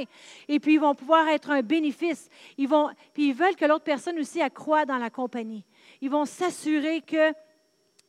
Et 0.49 0.59
puis, 0.59 0.75
ils 0.75 0.81
vont 0.81 0.95
pouvoir 0.95 1.29
être 1.29 1.51
un 1.51 1.63
bénéfice. 1.63 2.29
Ils 2.59 2.69
vont, 2.69 2.91
puis, 3.13 3.29
ils 3.29 3.35
veulent 3.35 3.57
que 3.57 3.65
l'autre 3.65 3.85
personne 3.85 4.19
aussi 4.19 4.41
accroît 4.43 4.85
dans 4.85 4.99
la 4.99 5.11
compagnie. 5.11 5.65
Ils 6.01 6.11
vont 6.11 6.25
s'assurer 6.25 7.01
que 7.01 7.33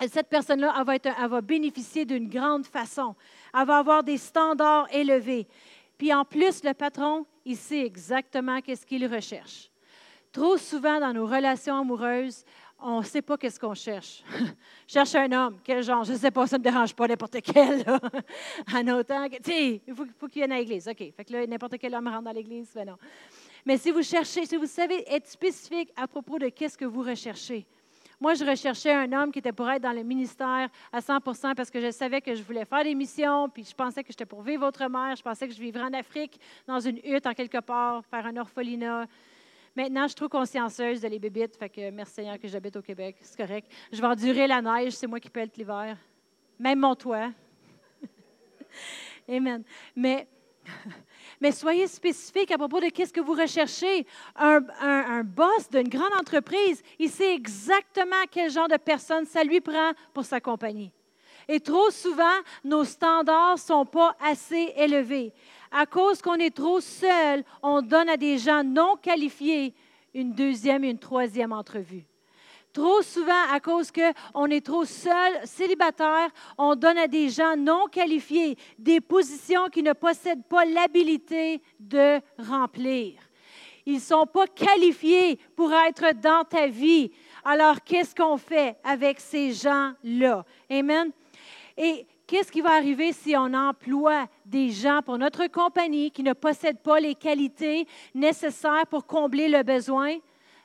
cette 0.08 0.28
personne-là, 0.28 0.84
va, 0.84 0.96
elle 0.96 1.30
va 1.30 1.42
bénéficier 1.42 2.06
d'une 2.06 2.28
grande 2.28 2.66
façon. 2.66 3.16
Elle 3.54 3.66
va 3.66 3.78
avoir 3.78 4.04
des 4.04 4.18
standards 4.18 4.88
élevés. 4.92 5.48
Puis 5.98 6.14
en 6.14 6.26
plus, 6.26 6.64
le 6.64 6.74
patron, 6.74 7.26
il 7.46 7.56
sait 7.56 7.86
exactement 7.86 8.60
qu'est-ce 8.62 8.86
qu'il 8.86 9.06
recherche. 9.08 9.70
Trop 10.32 10.58
souvent 10.58 11.00
dans 11.00 11.14
nos 11.14 11.26
relations 11.26 11.80
amoureuses, 11.80 12.44
on 12.88 13.00
ne 13.00 13.06
sait 13.06 13.22
pas 13.22 13.36
qu'est-ce 13.36 13.60
qu'on 13.60 13.74
cherche. 13.74 14.24
cherche 14.88 15.16
un 15.16 15.32
homme, 15.32 15.58
quel 15.64 15.82
genre? 15.84 16.04
Je 16.04 16.14
ne 16.14 16.18
sais 16.18 16.30
pas, 16.30 16.46
ça 16.46 16.58
ne 16.58 16.64
me 16.64 16.70
dérange 16.70 16.94
pas 16.94 17.08
n'importe 17.08 17.38
quel. 17.42 17.84
en 18.74 18.88
autant 19.00 19.28
que, 19.28 19.42
tu 19.42 19.82
il 19.88 19.96
faut, 19.96 20.28
qu'il 20.28 20.42
vienne 20.42 20.52
à 20.52 20.58
l'église. 20.58 20.88
OK. 20.88 20.98
Fait 20.98 21.26
que 21.26 21.34
là, 21.34 21.48
n'importe 21.48 21.78
quel 21.80 21.96
homme 21.96 22.08
rentre 22.08 22.24
dans 22.24 22.32
l'église, 22.32 22.72
mais 22.76 22.86
non. 22.86 22.98
Mais 23.66 23.78
si 23.78 23.90
vous 23.90 24.04
cherchez, 24.04 24.46
si 24.46 24.56
vous 24.56 24.68
savez 24.68 25.04
être 25.12 25.28
spécifique 25.28 25.92
à 25.96 26.08
propos 26.08 26.38
de 26.38 26.50
qu'est-ce 26.50 26.78
que 26.78 26.86
vous 26.86 27.02
recherchez. 27.02 27.66
Moi, 28.22 28.36
je 28.36 28.46
recherchais 28.46 28.94
un 28.94 29.12
homme 29.12 29.32
qui 29.32 29.40
était 29.40 29.52
pour 29.52 29.70
être 29.70 29.82
dans 29.82 29.92
le 29.92 30.04
ministère 30.04 30.70
à 30.94 31.00
100% 31.00 31.56
parce 31.56 31.72
que 31.72 31.82
je 31.82 31.92
savais 31.92 32.22
que 32.22 32.36
je 32.36 32.44
voulais 32.44 32.66
faire 32.66 32.84
des 32.84 32.96
missions, 32.96 33.50
puis 33.50 33.64
je 33.64 33.74
pensais 33.74 34.04
que 34.04 34.10
j'étais 34.10 34.26
pour 34.26 34.42
vivre 34.42 34.66
autrement. 34.66 35.14
Je 35.16 35.24
pensais 35.24 35.48
que 35.48 35.54
je 35.54 35.60
vivrais 35.60 35.84
en 35.84 35.94
Afrique, 35.94 36.40
dans 36.68 36.80
une 36.80 37.00
hutte 37.04 37.26
en 37.26 37.34
quelque 37.34 37.60
part, 37.60 38.06
faire 38.06 38.26
un 38.28 38.38
orphelinat. 38.38 39.08
Maintenant, 39.76 40.04
je 40.04 40.08
suis 40.10 40.16
trop 40.16 40.30
consciencieuse 40.30 41.02
de 41.02 41.08
les 41.08 41.20
bébites, 41.20 41.58
fait 41.58 41.70
que 41.70 41.90
merci 41.92 42.14
Seigneur 42.14 42.40
que 42.40 42.48
j'habite 42.48 42.76
au 42.78 42.82
Québec, 42.82 43.18
c'est 43.22 43.38
correct. 43.38 43.70
Je 43.92 44.00
vais 44.00 44.08
endurer 44.08 44.48
la 44.48 44.62
neige, 44.62 44.94
c'est 44.94 45.08
moi 45.08 45.20
qui 45.20 45.30
pèle 45.30 45.50
l'hiver. 45.56 45.98
Même 46.58 46.80
mon 46.80 46.96
toit. 46.96 47.32
Amen. 49.28 49.64
Mais 49.96 50.28
mais 51.42 51.52
soyez 51.52 51.88
spécifique 51.88 52.52
à 52.52 52.58
propos 52.58 52.80
de 52.80 52.88
qu'est-ce 52.88 53.14
que 53.14 53.22
vous 53.22 53.34
recherchez. 53.34 54.06
Un, 54.36 55.24
boss 55.24 55.70
d'une 55.70 55.88
grande 55.88 56.14
entreprise, 56.20 56.82
il 57.00 57.10
sait 57.10 57.34
exactement 57.34 58.24
quel 58.32 58.50
genre 58.52 58.68
de 58.68 58.78
personne 58.78 59.26
ça 59.26 59.44
lui 59.44 59.62
prend 59.62 59.92
pour 60.14 60.26
sa 60.26 60.40
compagnie. 60.40 60.92
Et 61.48 61.60
trop 61.60 61.92
souvent, 61.92 62.42
nos 62.64 62.84
standards 62.84 63.54
ne 63.54 63.60
sont 63.60 63.86
pas 63.86 64.16
assez 64.20 64.74
élevés. 64.76 65.32
À 65.78 65.86
cause 65.86 66.22
qu'on 66.22 66.36
est 66.36 66.56
trop 66.56 66.80
seul, 66.80 67.44
on 67.62 67.82
donne 67.82 68.08
à 68.08 68.16
des 68.16 68.38
gens 68.38 68.64
non 68.64 68.96
qualifiés 68.96 69.74
une 70.14 70.32
deuxième 70.32 70.86
et 70.86 70.90
une 70.90 70.98
troisième 70.98 71.52
entrevue. 71.52 72.06
Trop 72.72 73.02
souvent, 73.02 73.44
à 73.52 73.60
cause 73.60 73.92
qu'on 73.92 74.46
est 74.46 74.66
trop 74.66 74.86
seul, 74.86 75.34
célibataire, 75.44 76.30
on 76.58 76.76
donne 76.76 76.98
à 76.98 77.10
des 77.10 77.28
gens 77.28 77.58
non 77.58 77.88
qualifiés 77.92 78.58
des 78.80 79.02
positions 79.02 79.68
qui 79.68 79.84
ne 79.84 79.92
possèdent 79.92 80.46
pas 80.46 80.64
l'habilité 80.64 81.62
de 81.78 82.22
remplir. 82.38 83.20
Ils 83.86 83.96
ne 83.96 84.00
sont 84.00 84.26
pas 84.28 84.48
qualifiés 84.48 85.38
pour 85.58 85.74
être 85.74 86.14
dans 86.22 86.46
ta 86.46 86.68
vie. 86.68 87.12
Alors, 87.44 87.84
qu'est-ce 87.84 88.16
qu'on 88.16 88.38
fait 88.38 88.78
avec 88.82 89.20
ces 89.20 89.52
gens-là? 89.52 90.46
Amen. 90.70 91.12
Et 91.78 92.08
qu'est-ce 92.28 92.52
qui 92.52 92.62
va 92.62 92.74
arriver 92.74 93.14
si 93.14 93.36
on 93.38 93.54
emploie 93.54 94.28
des 94.46 94.70
gens 94.70 95.02
pour 95.04 95.18
notre 95.18 95.48
compagnie 95.48 96.12
qui 96.12 96.24
ne 96.24 96.34
possèdent 96.34 96.82
pas 96.82 97.00
les 97.00 97.16
qualités 97.16 97.88
nécessaires 98.14 98.88
pour 98.90 99.06
combler 99.06 99.50
le 99.50 99.64
besoin? 99.64 100.16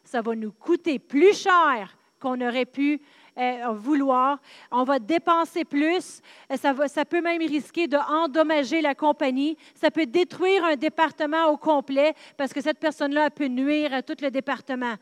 Ça 0.04 0.22
va 0.22 0.34
nous 0.34 0.52
coûter 0.52 0.98
plus 0.98 1.36
cher 1.36 1.96
qu'on 2.18 2.40
aurait 2.40 2.66
pu 2.66 3.00
euh, 3.38 3.68
vouloir. 3.72 4.38
On 4.70 4.84
va 4.84 4.98
dépenser 4.98 5.64
plus. 5.64 6.20
Euh, 6.50 6.56
ça, 6.56 6.74
ça 6.88 7.04
peut 7.04 7.22
même 7.22 7.40
risquer 7.40 7.86
d'endommager 7.86 8.82
la 8.82 8.94
compagnie. 8.94 9.56
Ça 9.74 9.90
peut 9.90 10.06
détruire 10.06 10.64
un 10.64 10.76
département 10.76 11.46
au 11.46 11.56
complet 11.56 12.14
parce 12.36 12.52
que 12.52 12.61
cette 12.61 12.78
personne-là 12.78 13.30
peut 13.30 13.46
nuire 13.46 13.94
à 13.94 14.02
tout 14.02 14.16
le 14.20 14.30
département. 14.30 14.94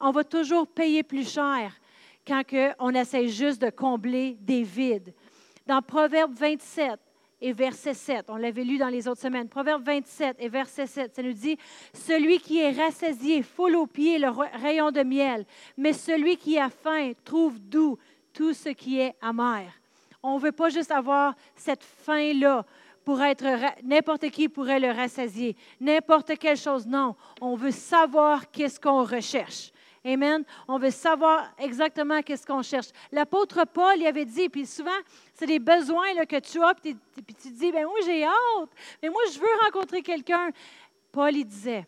On 0.00 0.10
va 0.10 0.24
toujours 0.24 0.66
payer 0.66 1.02
plus 1.02 1.32
cher 1.32 1.72
quand 2.26 2.42
on 2.80 2.90
essaie 2.90 3.28
juste 3.28 3.62
de 3.62 3.70
combler 3.70 4.36
des 4.40 4.62
vides. 4.62 5.14
Dans 5.66 5.82
Proverbe 5.82 6.32
27, 6.32 7.00
et 7.40 7.52
verset 7.52 7.94
7. 7.94 8.26
On 8.28 8.36
l'avait 8.36 8.64
lu 8.64 8.78
dans 8.78 8.88
les 8.88 9.08
autres 9.08 9.20
semaines. 9.20 9.48
Proverbe 9.48 9.82
27 9.84 10.36
et 10.40 10.48
verset 10.48 10.86
7, 10.86 11.14
ça 11.14 11.22
nous 11.22 11.32
dit, 11.32 11.58
Celui 11.92 12.38
qui 12.38 12.60
est 12.60 12.72
rassasié 12.72 13.42
foule 13.42 13.76
aux 13.76 13.86
pieds 13.86 14.18
le 14.18 14.30
rayon 14.30 14.90
de 14.90 15.02
miel, 15.02 15.44
mais 15.76 15.92
celui 15.92 16.36
qui 16.36 16.58
a 16.58 16.70
faim 16.70 17.12
trouve 17.24 17.58
doux 17.58 17.98
tout 18.32 18.52
ce 18.52 18.70
qui 18.70 19.00
est 19.00 19.14
amer. 19.20 19.64
On 20.22 20.36
ne 20.36 20.40
veut 20.40 20.52
pas 20.52 20.70
juste 20.70 20.90
avoir 20.90 21.34
cette 21.54 21.84
faim-là 21.84 22.64
pour 23.04 23.22
être, 23.22 23.44
n'importe 23.84 24.30
qui 24.30 24.48
pourrait 24.48 24.80
le 24.80 24.90
rassasier, 24.90 25.56
n'importe 25.80 26.36
quelle 26.38 26.56
chose, 26.56 26.86
non. 26.86 27.14
On 27.40 27.54
veut 27.54 27.70
savoir 27.70 28.50
qu'est-ce 28.50 28.80
qu'on 28.80 29.04
recherche. 29.04 29.70
Amen. 30.06 30.44
On 30.68 30.78
veut 30.78 30.92
savoir 30.92 31.52
exactement 31.58 32.22
qu'est-ce 32.22 32.46
qu'on 32.46 32.62
cherche. 32.62 32.86
L'apôtre 33.10 33.64
Paul 33.66 33.98
y 33.98 34.06
avait 34.06 34.24
dit, 34.24 34.48
puis 34.48 34.64
souvent, 34.64 34.90
c'est 35.34 35.46
des 35.46 35.58
besoins 35.58 36.14
là, 36.14 36.24
que 36.24 36.38
tu 36.38 36.62
as, 36.62 36.74
puis, 36.74 36.96
tu 37.34 37.50
dis, 37.50 37.72
ben 37.72 37.84
moi 37.84 37.98
j'ai 38.04 38.24
hâte, 38.24 38.70
mais 39.02 39.08
moi 39.08 39.20
je 39.32 39.40
veux 39.40 39.46
rencontrer 39.64 40.02
quelqu'un. 40.02 40.50
Paul, 41.10 41.34
il 41.34 41.44
disait, 41.44 41.86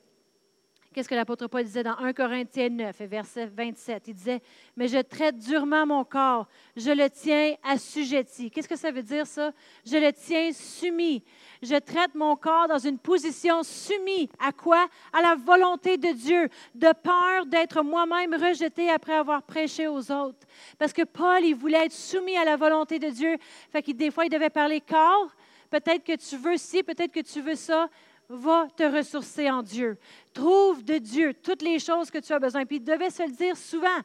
Qu'est-ce 0.94 1.08
que 1.08 1.14
l'apôtre 1.14 1.48
Paul 1.48 1.62
disait 1.64 1.82
dans 1.82 1.98
1 1.98 2.14
Corinthiens 2.14 2.70
9, 2.70 3.02
verset 3.02 3.46
27? 3.46 4.08
Il 4.08 4.14
disait, 4.14 4.40
mais 4.74 4.88
je 4.88 4.98
traite 4.98 5.36
durement 5.36 5.84
mon 5.84 6.02
corps, 6.02 6.48
je 6.76 6.90
le 6.90 7.10
tiens 7.10 7.54
assujetti. 7.62 8.50
Qu'est-ce 8.50 8.68
que 8.68 8.74
ça 8.74 8.90
veut 8.90 9.02
dire 9.02 9.26
ça? 9.26 9.52
Je 9.84 9.98
le 9.98 10.10
tiens 10.14 10.50
soumis. 10.52 11.22
Je 11.62 11.76
traite 11.76 12.14
mon 12.14 12.36
corps 12.36 12.68
dans 12.68 12.78
une 12.78 12.98
position 12.98 13.62
soumise. 13.62 14.28
À 14.38 14.50
quoi? 14.50 14.88
À 15.12 15.20
la 15.20 15.34
volonté 15.34 15.98
de 15.98 16.10
Dieu, 16.12 16.48
de 16.74 16.92
peur 17.02 17.44
d'être 17.44 17.82
moi-même 17.82 18.34
rejeté 18.34 18.88
après 18.88 19.14
avoir 19.14 19.42
prêché 19.42 19.88
aux 19.88 20.10
autres. 20.10 20.46
Parce 20.78 20.94
que 20.94 21.02
Paul, 21.02 21.44
il 21.44 21.54
voulait 21.54 21.84
être 21.84 21.92
soumis 21.92 22.36
à 22.38 22.46
la 22.46 22.56
volonté 22.56 22.98
de 22.98 23.10
Dieu. 23.10 23.36
Fait 23.70 23.82
que 23.82 23.92
des 23.92 24.10
fois, 24.10 24.24
il 24.24 24.30
devait 24.30 24.48
parler 24.48 24.80
corps. 24.80 25.28
Peut-être 25.68 26.02
que 26.02 26.16
tu 26.16 26.38
veux 26.38 26.56
ci, 26.56 26.82
peut-être 26.82 27.12
que 27.12 27.20
tu 27.20 27.42
veux 27.42 27.56
ça 27.56 27.90
va 28.28 28.68
te 28.76 28.82
ressourcer 28.82 29.50
en 29.50 29.62
Dieu. 29.62 29.98
Trouve 30.32 30.84
de 30.84 30.98
Dieu 30.98 31.34
toutes 31.34 31.62
les 31.62 31.78
choses 31.78 32.10
que 32.10 32.18
tu 32.18 32.32
as 32.32 32.38
besoin. 32.38 32.66
Puis 32.66 32.76
il 32.76 32.84
devait 32.84 33.10
se 33.10 33.22
le 33.22 33.32
dire 33.32 33.56
souvent. 33.56 33.98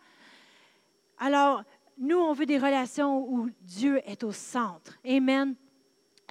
Alors, 1.17 1.63
nous, 1.97 2.17
on 2.17 2.33
veut 2.33 2.45
des 2.45 2.57
relations 2.57 3.27
où 3.27 3.49
Dieu 3.61 4.01
est 4.05 4.23
au 4.23 4.31
centre. 4.31 4.97
Amen. 5.05 5.55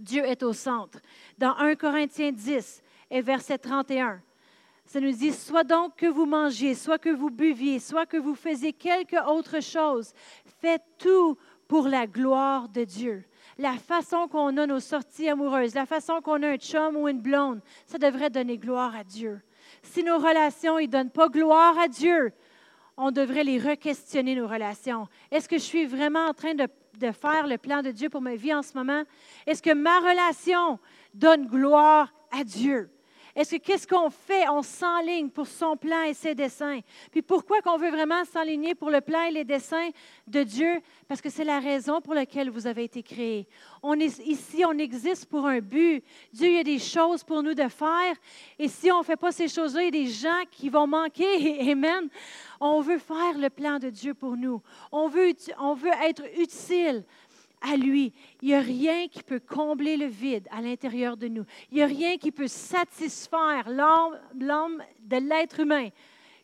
Dieu 0.01 0.24
est 0.24 0.43
au 0.43 0.53
centre. 0.53 1.01
Dans 1.38 1.55
1 1.57 1.76
Corinthiens 1.76 2.32
10 2.32 2.82
et 3.11 3.20
verset 3.20 3.59
31, 3.59 4.20
ça 4.84 5.01
nous 5.01 5.12
dit, 5.12 5.32
soit 5.32 5.64
donc 5.64 5.97
que 5.97 6.07
vous 6.07 6.26
mangiez, 6.26 6.74
soit 6.74 6.99
que 6.99 7.11
vous 7.11 7.30
buviez, 7.30 7.78
soit 7.78 8.07
que 8.07 8.16
vous 8.16 8.34
faisiez 8.34 8.72
quelque 8.72 9.16
autre 9.28 9.61
chose, 9.61 10.12
faites 10.61 10.82
tout 10.99 11.38
pour 11.68 11.86
la 11.86 12.07
gloire 12.07 12.68
de 12.68 12.84
Dieu 12.84 13.24
la 13.59 13.75
façon 13.75 14.29
qu'on 14.29 14.57
a 14.57 14.67
nos 14.67 14.81
sorties 14.81 15.29
amoureuses, 15.29 15.75
la 15.75 15.87
façon 15.87 16.21
qu'on 16.21 16.43
a 16.43 16.49
un 16.49 16.57
chum 16.57 16.97
ou 16.97 17.09
une 17.09 17.21
blonde, 17.21 17.61
ça 17.87 17.99
devrait 17.99 18.31
donner 18.31 18.59
gloire 18.59 18.95
à 18.97 19.05
Dieu. 19.05 19.41
Si 19.83 20.03
nos 20.03 20.19
relations 20.19 20.79
ne 20.79 20.87
donnent 20.87 21.11
pas 21.11 21.29
gloire 21.29 21.79
à 21.79 21.89
Dieu, 21.89 22.33
on 22.97 23.11
devrait 23.11 23.45
les 23.45 23.59
re-questionner, 23.59 24.35
nos 24.35 24.47
relations. 24.47 25.09
Est-ce 25.31 25.49
que 25.49 25.57
je 25.57 25.63
suis 25.63 25.87
vraiment 25.87 26.27
en 26.27 26.35
train 26.35 26.55
de, 26.55 26.69
de, 26.99 27.11
faire 27.11 27.47
le 27.47 27.59
plan 27.59 27.83
de 27.83 27.91
Dieu 27.91 28.09
pour 28.09 28.21
ma 28.21 28.37
vie 28.37 28.55
en 28.55 28.63
ce 28.63 28.77
moment? 28.77 29.03
Est-ce 29.47 29.63
que 29.63 29.73
ma 29.73 29.99
relation 30.01 30.79
donne 31.15 31.47
gloire 31.47 32.13
à 32.31 32.45
Dieu? 32.45 32.91
Est-ce 33.35 33.57
que 33.57 33.61
qu'est-ce 33.62 33.87
qu'on 33.87 34.11
fait? 34.11 34.47
On 34.49 34.62
s'enligne 34.62 35.30
pour 35.30 35.47
son 35.47 35.76
plan 35.76 36.03
et 36.03 36.12
ses 36.12 36.35
desseins. 36.35 36.80
Puis 37.11 37.22
pourquoi 37.22 37.62
qu'on 37.62 37.78
veut 37.78 37.91
vraiment 37.91 38.24
s'enligner 38.24 38.74
pour 38.74 38.91
le 38.91 39.01
plan 39.01 39.22
et 39.22 39.30
les 39.30 39.45
desseins 39.45 39.89
de 40.26 40.43
Dieu? 40.43 40.80
Parce 41.09 41.22
que 41.22 41.30
c'est 41.30 41.45
la 41.45 41.59
raison 41.59 42.01
pour 42.01 42.12
laquelle 42.12 42.51
vous 42.51 42.66
avez 42.66 42.85
été 42.85 43.03
créés. 43.03 43.47
On 43.83 43.99
est 43.99 44.18
ici, 44.26 44.64
on 44.66 44.76
existe 44.76 45.26
pour 45.26 45.47
un 45.47 45.61
but. 45.61 46.05
Dieu, 46.33 46.49
il 46.49 46.55
y 46.57 46.59
a 46.59 46.64
des 46.64 46.78
choses 46.78 47.24
pour 47.24 47.43
nous 47.43 47.55
de 47.55 47.68
faire. 47.68 48.14
Et 48.59 48.68
si 48.68 48.91
on 48.93 48.99
ne 48.99 49.05
fait 49.05 49.16
pas 49.16 49.33
ces 49.33 49.49
choses-là, 49.49 49.83
il 49.83 49.85
y 49.87 49.89
a 50.01 50.05
des 50.05 50.11
gens 50.11 50.43
qui 50.51 50.68
vont 50.68 50.87
manquer. 50.87 51.70
Amen. 51.72 52.09
On 52.61 52.80
veut 52.80 52.99
faire 52.99 53.39
le 53.39 53.49
plan 53.49 53.78
de 53.78 53.89
Dieu 53.89 54.14
pour 54.14 54.37
nous. 54.37 54.62
On 54.93 55.09
veut, 55.09 55.33
on 55.59 55.74
veut 55.74 55.91
être 56.05 56.22
utile 56.39 57.05
à 57.63 57.77
lui. 57.77 58.13
Il 58.41 58.49
n'y 58.49 58.55
a 58.55 58.61
rien 58.61 59.09
qui 59.09 59.23
peut 59.23 59.41
combler 59.41 59.97
le 59.97 60.07
vide 60.07 60.49
à 60.51 60.61
l'intérieur 60.61 61.17
de 61.17 61.29
nous. 61.29 61.45
Il 61.71 61.77
n'y 61.77 61.83
a 61.83 61.87
rien 61.87 62.17
qui 62.17 62.33
peut 62.33 62.49
satisfaire 62.49 63.69
l'homme 63.69 64.83
de 65.01 65.17
l'être 65.17 65.61
humain 65.61 65.89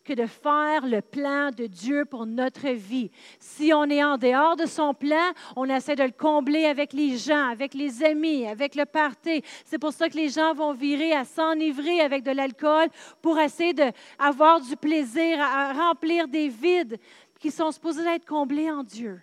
que 0.08 0.14
de 0.14 0.26
faire 0.26 0.86
le 0.86 1.02
plan 1.02 1.50
de 1.50 1.66
Dieu 1.66 2.06
pour 2.06 2.24
notre 2.24 2.70
vie. 2.70 3.10
Si 3.38 3.74
on 3.74 3.84
est 3.84 4.02
en 4.02 4.16
dehors 4.16 4.56
de 4.56 4.64
son 4.64 4.94
plan, 4.94 5.32
on 5.54 5.66
essaie 5.66 5.96
de 5.96 6.02
le 6.02 6.12
combler 6.12 6.64
avec 6.64 6.94
les 6.94 7.18
gens, 7.18 7.48
avec 7.50 7.74
les 7.74 8.02
amis, 8.02 8.46
avec 8.46 8.74
le 8.74 8.86
party. 8.86 9.42
C'est 9.66 9.78
pour 9.78 9.92
ça 9.92 10.08
que 10.08 10.16
les 10.16 10.30
gens 10.30 10.54
vont 10.54 10.72
virer 10.72 11.12
à 11.12 11.26
s'enivrer 11.26 12.00
avec 12.00 12.22
de 12.22 12.30
l'alcool 12.30 12.88
pour 13.20 13.38
essayer 13.38 13.74
d'avoir 13.74 14.62
du 14.62 14.76
plaisir, 14.76 15.38
à 15.42 15.74
remplir 15.74 16.26
des 16.26 16.48
vides 16.48 16.98
qui 17.38 17.50
sont 17.50 17.70
supposés 17.70 18.06
être 18.06 18.26
comblés 18.26 18.70
en 18.70 18.82
Dieu. 18.82 19.20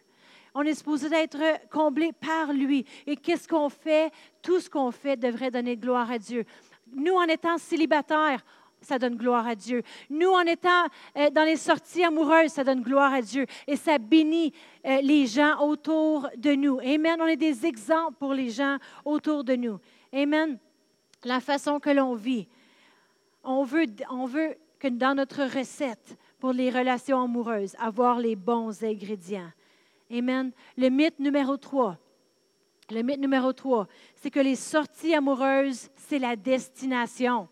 On 0.58 0.64
est 0.64 0.74
supposé 0.74 1.14
être 1.14 1.70
comblé 1.70 2.14
par 2.14 2.54
lui. 2.54 2.86
Et 3.06 3.18
qu'est-ce 3.18 3.46
qu'on 3.46 3.68
fait? 3.68 4.12
Tout 4.42 4.62
ce 4.62 4.70
qu'on 4.70 4.90
fait 4.90 5.18
devrait 5.18 5.52
donner 5.52 5.76
gloire 5.76 6.10
à 6.10 6.18
Dieu. 6.18 6.46
Nous, 6.94 7.14
en 7.14 7.26
étant 7.26 7.58
célibataires, 7.58 8.44
ça 8.80 8.98
donne 8.98 9.18
gloire 9.18 9.46
à 9.46 9.56
Dieu. 9.56 9.84
Nous, 10.10 10.30
en 10.30 10.44
étant 10.44 10.86
euh, 11.18 11.30
dans 11.30 11.44
les 11.44 11.58
sorties 11.58 12.06
amoureuses, 12.06 12.52
ça 12.52 12.64
donne 12.64 12.82
gloire 12.82 13.14
à 13.14 13.22
Dieu. 13.22 13.46
Et 13.68 13.76
ça 13.76 13.98
bénit 13.98 14.54
euh, 14.86 15.02
les 15.02 15.26
gens 15.28 15.60
autour 15.60 16.30
de 16.38 16.52
nous. 16.52 16.80
Amen. 16.80 17.18
On 17.20 17.28
est 17.28 17.36
des 17.36 17.66
exemples 17.66 18.14
pour 18.18 18.34
les 18.34 18.50
gens 18.50 18.78
autour 19.04 19.44
de 19.44 19.56
nous. 19.56 19.78
Amen. 20.14 20.58
La 21.26 21.42
façon 21.42 21.82
que 21.82 21.90
l'on 21.90 22.16
vit. 22.16 22.48
On 23.44 23.64
veut, 23.64 23.88
on 24.10 24.26
veut 24.26 24.56
que 24.80 24.88
dans 24.88 25.16
notre 25.16 25.44
recette 25.44 26.18
pour 26.40 26.54
les 26.54 26.70
relations 26.70 27.22
amoureuses, 27.22 27.76
avoir 27.78 28.20
les 28.20 28.38
bons 28.38 28.84
ingrédients. 28.84 29.52
Amen. 30.12 30.52
Le 30.78 30.90
mythe 30.90 31.20
numéro 31.20 31.58
3. 31.58 31.98
Le 32.92 33.02
mythe 33.02 33.20
numéro 33.20 33.52
3, 33.52 33.88
c'est 34.16 34.30
que 34.30 34.40
les 34.40 34.56
sorties 34.56 35.16
amoureuses, 35.16 35.90
c'est 35.96 36.20
la 36.20 36.36
destination. 36.36 37.48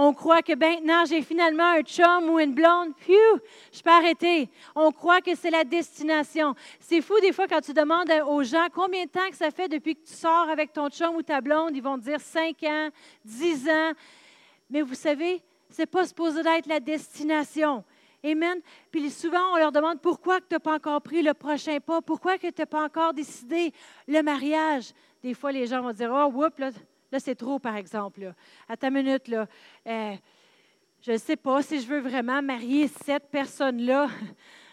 On 0.00 0.14
croit 0.14 0.42
que 0.42 0.54
maintenant 0.54 1.04
j'ai 1.04 1.22
finalement 1.22 1.70
un 1.70 1.82
chum 1.82 2.30
ou 2.30 2.38
une 2.38 2.54
blonde, 2.54 2.92
phew, 2.98 3.40
je 3.72 3.82
peux 3.82 3.90
arrêter. 3.90 4.48
On 4.76 4.92
croit 4.92 5.20
que 5.20 5.34
c'est 5.34 5.50
la 5.50 5.64
destination. 5.64 6.54
C'est 6.78 7.00
fou 7.00 7.18
des 7.20 7.32
fois 7.32 7.48
quand 7.48 7.60
tu 7.60 7.72
demandes 7.72 8.12
aux 8.28 8.44
gens 8.44 8.68
combien 8.72 9.06
de 9.06 9.10
temps 9.10 9.28
que 9.28 9.36
ça 9.36 9.50
fait 9.50 9.66
depuis 9.66 9.96
que 9.96 10.06
tu 10.06 10.14
sors 10.14 10.48
avec 10.48 10.72
ton 10.72 10.88
chum 10.88 11.16
ou 11.16 11.22
ta 11.22 11.40
blonde, 11.40 11.74
ils 11.74 11.82
vont 11.82 11.98
te 11.98 12.04
dire 12.04 12.20
5 12.20 12.62
ans, 12.62 12.90
10 13.24 13.68
ans. 13.68 13.92
Mais 14.70 14.82
vous 14.82 14.94
savez, 14.94 15.42
ce 15.70 15.82
n'est 15.82 15.86
pas 15.86 16.06
supposé 16.06 16.44
d'être 16.44 16.68
la 16.68 16.78
destination. 16.78 17.82
Amen. 18.24 18.60
Puis 18.90 19.10
souvent, 19.10 19.52
on 19.54 19.56
leur 19.56 19.70
demande 19.70 20.00
pourquoi 20.00 20.40
tu 20.40 20.46
n'as 20.52 20.58
pas 20.58 20.74
encore 20.74 21.00
pris 21.00 21.22
le 21.22 21.34
prochain 21.34 21.78
pas, 21.78 22.00
pourquoi 22.02 22.36
tu 22.36 22.50
n'as 22.56 22.66
pas 22.66 22.84
encore 22.84 23.14
décidé 23.14 23.72
le 24.08 24.22
mariage? 24.22 24.92
Des 25.22 25.34
fois, 25.34 25.52
les 25.52 25.66
gens 25.66 25.82
vont 25.82 25.92
dire 25.92 26.10
Oh, 26.12 26.30
whoop, 26.32 26.58
là, 26.58 26.70
c'est 27.18 27.36
trop, 27.36 27.58
par 27.58 27.76
exemple. 27.76 28.32
À 28.68 28.76
ta 28.76 28.90
minute, 28.90 29.28
là, 29.28 29.46
euh, 29.86 30.14
je 31.00 31.12
ne 31.12 31.16
sais 31.16 31.36
pas 31.36 31.62
si 31.62 31.80
je 31.80 31.86
veux 31.86 32.00
vraiment 32.00 32.42
marier 32.42 32.88
cette 32.88 33.30
personne-là. 33.30 34.08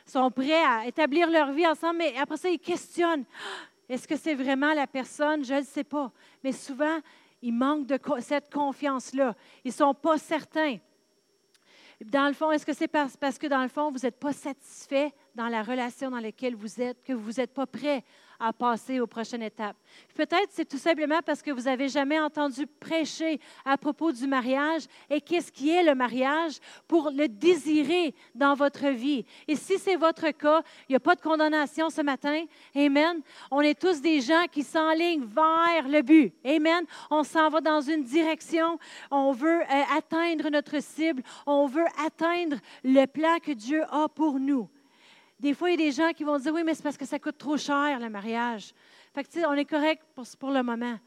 Ils 0.08 0.12
sont 0.12 0.32
prêts 0.32 0.64
à 0.64 0.86
établir 0.86 1.30
leur 1.30 1.52
vie 1.52 1.68
ensemble, 1.68 1.98
mais 1.98 2.16
après 2.18 2.38
ça, 2.38 2.50
ils 2.50 2.60
questionnent. 2.60 3.26
Ah, 3.40 3.68
est-ce 3.90 4.08
que 4.08 4.16
c'est 4.16 4.36
vraiment 4.36 4.74
la 4.74 4.88
personne? 4.88 5.46
Je 5.46 5.54
ne 5.56 5.64
sais 5.64 5.84
pas. 5.84 6.12
Mais 6.44 6.52
souvent, 6.52 7.00
ils 7.42 7.54
manquent 7.54 7.86
de 7.86 8.00
cette 8.22 8.52
confiance-là. 8.52 9.36
Ils 9.64 9.70
ne 9.70 9.74
sont 9.74 9.94
pas 9.94 10.18
certains. 10.18 10.78
Dans 12.04 12.28
le 12.28 12.34
fond, 12.34 12.52
est-ce 12.52 12.66
que 12.66 12.74
c'est 12.74 12.88
parce, 12.90 13.16
que 13.40 13.48
dans 13.48 13.62
le 13.62 13.70
fond, 13.70 13.92
vous 13.92 14.00
n'êtes 14.00 14.20
pas 14.20 14.34
satisfait 14.34 15.14
dans 15.34 15.48
la 15.48 15.64
relation 15.64 16.12
dans 16.12 16.20
laquelle 16.20 16.56
vous 16.56 16.82
êtes, 16.82 17.04
que 17.04 17.14
vous 17.14 17.34
n'êtes 17.34 17.54
pas 17.54 17.66
prêt 17.66 18.04
à 18.40 18.54
passer 18.54 19.00
aux 19.00 19.08
prochaines 19.08 19.44
étapes. 19.44 19.78
Peut-être 20.14 20.50
c'est 20.50 20.68
tout 20.68 20.78
simplement 20.78 21.20
parce 21.26 21.42
que 21.42 21.52
vous 21.52 21.64
n'avez 21.64 21.90
jamais 21.90 22.20
entendu 22.20 22.68
prêcher 22.68 23.40
à 23.64 23.78
propos 23.78 24.12
du 24.12 24.28
mariage 24.28 24.84
et 25.10 25.22
qu'est-ce 25.22 25.52
qui 25.52 25.70
est 25.70 25.84
le 25.84 25.96
mariage 25.96 26.60
pour 26.88 27.12
le 27.12 27.28
désirer 27.28 28.14
dans 28.34 28.54
votre 28.54 28.88
vie. 28.88 29.26
Et 29.48 29.56
si 29.56 29.78
c'est 29.78 29.96
votre 29.96 30.30
cas, 30.32 30.62
il 30.88 30.94
n'y 30.94 30.96
a 30.96 31.00
pas 31.00 31.16
de 31.16 31.22
condamnation 31.22 31.90
ce 31.90 32.02
matin. 32.02 32.46
Amen. 32.76 33.22
On 33.52 33.62
est 33.62 33.80
tous 33.80 34.02
des 34.02 34.22
gens 34.22 34.46
qui 34.52 34.64
s'enlignent 34.64 35.26
vers 35.26 35.88
le 35.88 36.02
but. 36.02 36.34
Amen. 36.46 36.86
On 37.10 37.24
s'en 37.24 37.50
va 37.50 37.62
dans 37.62 37.82
une 37.82 38.04
direction. 38.04 38.80
On 39.12 39.32
veut 39.32 39.62
euh, 39.62 39.98
atteindre 39.98 40.50
notre 40.50 40.82
cible. 40.82 41.24
On 41.46 41.68
veut 41.68 41.86
atteindre 42.06 42.58
le 42.84 43.06
plan 43.06 43.38
que 43.42 43.52
Dieu 43.52 43.84
a 43.90 44.08
pour 44.10 44.40
nous. 44.40 44.70
Des 45.40 45.54
fois, 45.54 45.70
il 45.70 45.80
y 45.80 45.84
a 45.84 45.88
des 45.88 45.92
gens 45.92 46.12
qui 46.14 46.24
vont 46.24 46.38
dire 46.38 46.54
Oui, 46.54 46.64
mais 46.64 46.74
c'est 46.74 46.84
parce 46.84 46.98
que 46.98 47.06
ça 47.06 47.20
coûte 47.20 47.38
trop 47.38 47.58
cher, 47.58 48.00
le 48.00 48.10
mariage. 48.10 48.74
Fait 49.14 49.24
que, 49.24 49.48
on 49.48 49.54
est 49.54 49.66
correct 49.66 50.04
pour, 50.40 50.52
le 50.52 50.64
moment. 50.64 50.98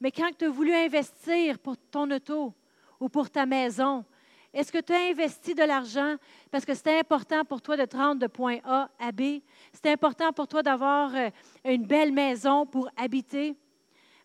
Mais 0.00 0.10
quand 0.10 0.30
tu 0.36 0.44
as 0.44 0.50
voulu 0.50 0.72
investir 0.72 1.58
pour 1.58 1.76
ton 1.90 2.10
auto 2.10 2.54
ou 3.00 3.08
pour 3.08 3.30
ta 3.30 3.46
maison, 3.46 4.04
est-ce 4.52 4.70
que 4.70 4.80
tu 4.80 4.92
as 4.92 5.10
investi 5.10 5.54
de 5.54 5.64
l'argent? 5.64 6.16
Parce 6.50 6.64
que 6.64 6.74
c'était 6.74 6.98
important 6.98 7.44
pour 7.44 7.60
toi 7.60 7.76
de 7.76 7.84
te 7.84 7.96
rendre 7.96 8.20
de 8.20 8.26
point 8.26 8.58
A 8.64 8.88
à 8.98 9.12
B? 9.12 9.40
C'est 9.72 9.90
important 9.90 10.32
pour 10.32 10.46
toi 10.46 10.62
d'avoir 10.62 11.14
euh, 11.14 11.30
une 11.64 11.86
belle 11.86 12.12
maison 12.12 12.64
pour 12.64 12.88
habiter? 12.96 13.56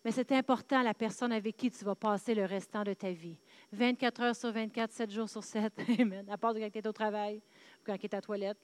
Mais 0.04 0.12
c'est 0.12 0.32
important 0.32 0.82
la 0.82 0.94
personne 0.94 1.32
avec 1.32 1.58
qui 1.58 1.72
tu 1.72 1.84
vas 1.84 1.96
passer 1.96 2.36
le 2.36 2.46
restant 2.46 2.84
de 2.84 2.94
ta 2.94 3.12
vie. 3.12 3.38
24 3.72 4.22
heures 4.22 4.36
sur 4.36 4.52
24, 4.52 4.92
7 4.92 5.12
jours 5.12 5.30
sur 5.30 5.44
7. 5.44 5.74
Amen. 6.00 6.26
À 6.30 6.38
part 6.38 6.54
quand 6.54 6.70
tu 6.72 6.80
es 6.80 6.88
au 6.88 6.94
travail 6.94 7.38
ou 7.38 7.86
quand 7.86 7.98
tu 7.98 8.06
es 8.06 8.14
à 8.14 8.18
la 8.18 8.22
toilette. 8.22 8.64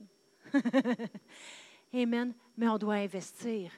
Amen. 1.93 2.34
Mais 2.58 2.68
on 2.68 2.78
doit 2.78 2.96
investir. 2.96 3.72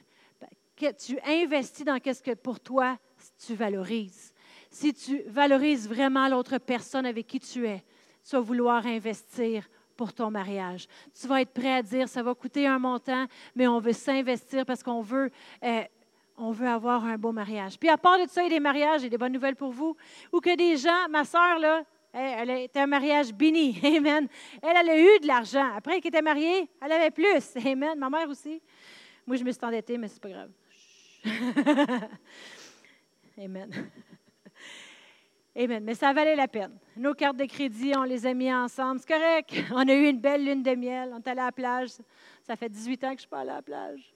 Tu 0.76 1.18
investis 1.24 1.84
dans 1.84 1.98
ce 2.02 2.22
que 2.22 2.34
pour 2.34 2.60
toi 2.60 2.98
tu 3.44 3.54
valorises. 3.54 4.32
Si 4.70 4.92
tu 4.94 5.22
valorises 5.26 5.88
vraiment 5.88 6.28
l'autre 6.28 6.58
personne 6.58 7.06
avec 7.06 7.26
qui 7.26 7.40
tu 7.40 7.66
es, 7.66 7.82
tu 8.28 8.36
vas 8.36 8.40
vouloir 8.40 8.86
investir 8.86 9.68
pour 9.96 10.12
ton 10.12 10.30
mariage. 10.30 10.86
Tu 11.20 11.26
vas 11.26 11.40
être 11.40 11.52
prêt 11.52 11.74
à 11.74 11.82
dire, 11.82 12.08
ça 12.08 12.22
va 12.22 12.34
coûter 12.34 12.66
un 12.66 12.78
montant, 12.78 13.26
mais 13.56 13.66
on 13.66 13.80
veut 13.80 13.92
s'investir 13.92 14.64
parce 14.64 14.82
qu'on 14.82 15.00
veut, 15.00 15.30
euh, 15.64 15.82
on 16.36 16.52
veut 16.52 16.68
avoir 16.68 17.04
un 17.04 17.18
beau 17.18 17.32
mariage. 17.32 17.78
Puis 17.78 17.88
à 17.88 17.98
part 17.98 18.18
de 18.18 18.28
ça, 18.28 18.42
il 18.42 18.44
y 18.44 18.54
a 18.54 18.58
des 18.58 18.60
mariages, 18.60 19.00
j'ai 19.00 19.10
des 19.10 19.18
bonnes 19.18 19.32
nouvelles 19.32 19.56
pour 19.56 19.72
vous, 19.72 19.96
ou 20.32 20.40
que 20.40 20.54
des 20.54 20.76
gens, 20.76 21.08
ma 21.10 21.24
soeur, 21.24 21.58
là, 21.58 21.82
elle 22.12 22.50
était 22.50 22.80
un 22.80 22.86
mariage 22.86 23.32
béni. 23.32 23.78
Amen. 23.84 24.28
Elle, 24.62 24.76
elle 24.80 24.88
a 24.90 24.98
eu 24.98 25.20
de 25.20 25.26
l'argent. 25.26 25.74
Après 25.76 26.00
qu'elle 26.00 26.08
était 26.08 26.22
mariée, 26.22 26.68
elle 26.80 26.92
avait 26.92 27.10
plus. 27.10 27.56
Amen. 27.66 27.98
Ma 27.98 28.10
mère 28.10 28.28
aussi. 28.28 28.60
Moi, 29.26 29.36
je 29.36 29.44
me 29.44 29.50
suis 29.52 29.64
endettée, 29.64 29.98
mais 29.98 30.08
c'est 30.08 30.20
pas 30.20 30.30
grave. 30.30 30.50
Amen. 33.38 33.70
Amen. 35.56 35.84
Mais 35.84 35.94
ça 35.94 36.12
valait 36.12 36.36
la 36.36 36.48
peine. 36.48 36.78
Nos 36.96 37.14
cartes 37.14 37.36
de 37.36 37.44
crédit, 37.44 37.92
on 37.96 38.04
les 38.04 38.24
a 38.26 38.32
mis 38.32 38.52
ensemble. 38.52 39.00
C'est 39.00 39.12
correct. 39.12 39.54
On 39.72 39.86
a 39.86 39.92
eu 39.92 40.08
une 40.08 40.20
belle 40.20 40.44
lune 40.44 40.62
de 40.62 40.74
miel. 40.74 41.10
On 41.12 41.18
est 41.18 41.28
allé 41.28 41.40
à 41.40 41.46
la 41.46 41.52
plage. 41.52 41.90
Ça 42.42 42.56
fait 42.56 42.68
18 42.68 43.04
ans 43.04 43.08
que 43.08 43.10
je 43.10 43.14
ne 43.14 43.18
suis 43.18 43.28
pas 43.28 43.40
allée 43.40 43.50
à 43.50 43.56
la 43.56 43.62
plage. 43.62 44.14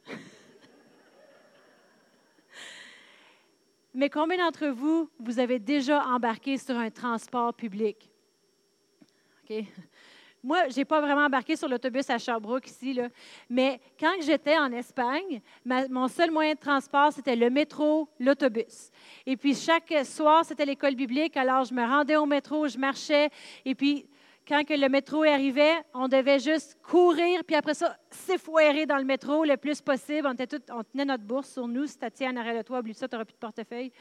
Mais 3.95 4.09
combien 4.09 4.38
d'entre 4.38 4.68
vous, 4.68 5.11
vous 5.18 5.38
avez 5.38 5.59
déjà 5.59 6.03
embarqué 6.07 6.57
sur 6.57 6.76
un 6.76 6.90
transport 6.90 7.53
public? 7.53 8.11
OK? 9.45 9.64
Moi, 10.45 10.68
je 10.70 10.78
n'ai 10.78 10.84
pas 10.84 11.01
vraiment 11.01 11.26
embarqué 11.26 11.55
sur 11.55 11.68
l'autobus 11.68 12.11
à 12.11 12.18
Sherbrooke 12.18 12.66
ici, 12.66 12.95
là. 12.95 13.09
mais 13.49 13.80
quand 14.01 14.12
j'étais 14.22 14.59
en 14.59 14.72
Espagne, 14.72 15.40
mon 15.64 16.09
seul 16.09 16.32
moyen 16.32 16.55
de 16.55 16.59
transport, 16.59 17.12
c'était 17.12 17.36
le 17.36 17.49
métro, 17.49 18.09
l'autobus. 18.18 18.90
Et 19.24 19.36
puis 19.36 19.55
chaque 19.55 19.95
soir, 20.05 20.45
c'était 20.45 20.64
l'école 20.64 20.97
biblique, 20.97 21.36
alors 21.36 21.64
je 21.64 21.72
me 21.72 21.84
rendais 21.86 22.16
au 22.16 22.26
métro, 22.26 22.66
je 22.66 22.76
marchais, 22.76 23.30
et 23.64 23.76
puis 23.76 24.05
quand 24.47 24.64
que 24.64 24.74
le 24.74 24.88
métro 24.88 25.22
arrivait, 25.22 25.74
on 25.95 26.09
devait 26.09 26.38
juste 26.38 26.76
courir, 26.82 27.45
puis 27.45 27.55
après 27.55 27.74
ça, 27.74 27.97
s'effoirer 28.11 28.86
dans 28.86 28.99
le 28.99 29.05
métro 29.05 29.45
le 29.45 29.57
plus 29.57 29.80
possible. 29.80 30.26
On, 30.28 30.34
tenait 30.84 31.05
notre 31.05 31.24
bourse 31.24 31.51
sur 31.53 31.68
nous. 31.68 31.86
Si 31.86 31.97
tu 31.99 32.24
en 32.26 32.36
arrière 32.36 32.57
de 32.57 32.62
toi, 32.62 32.80
oublie 32.80 32.95
ça, 32.95 33.09
tu 33.09 33.14
n'auras 33.14 33.24
plus 33.24 33.34
de 33.34 33.38
portefeuille. 33.38 33.93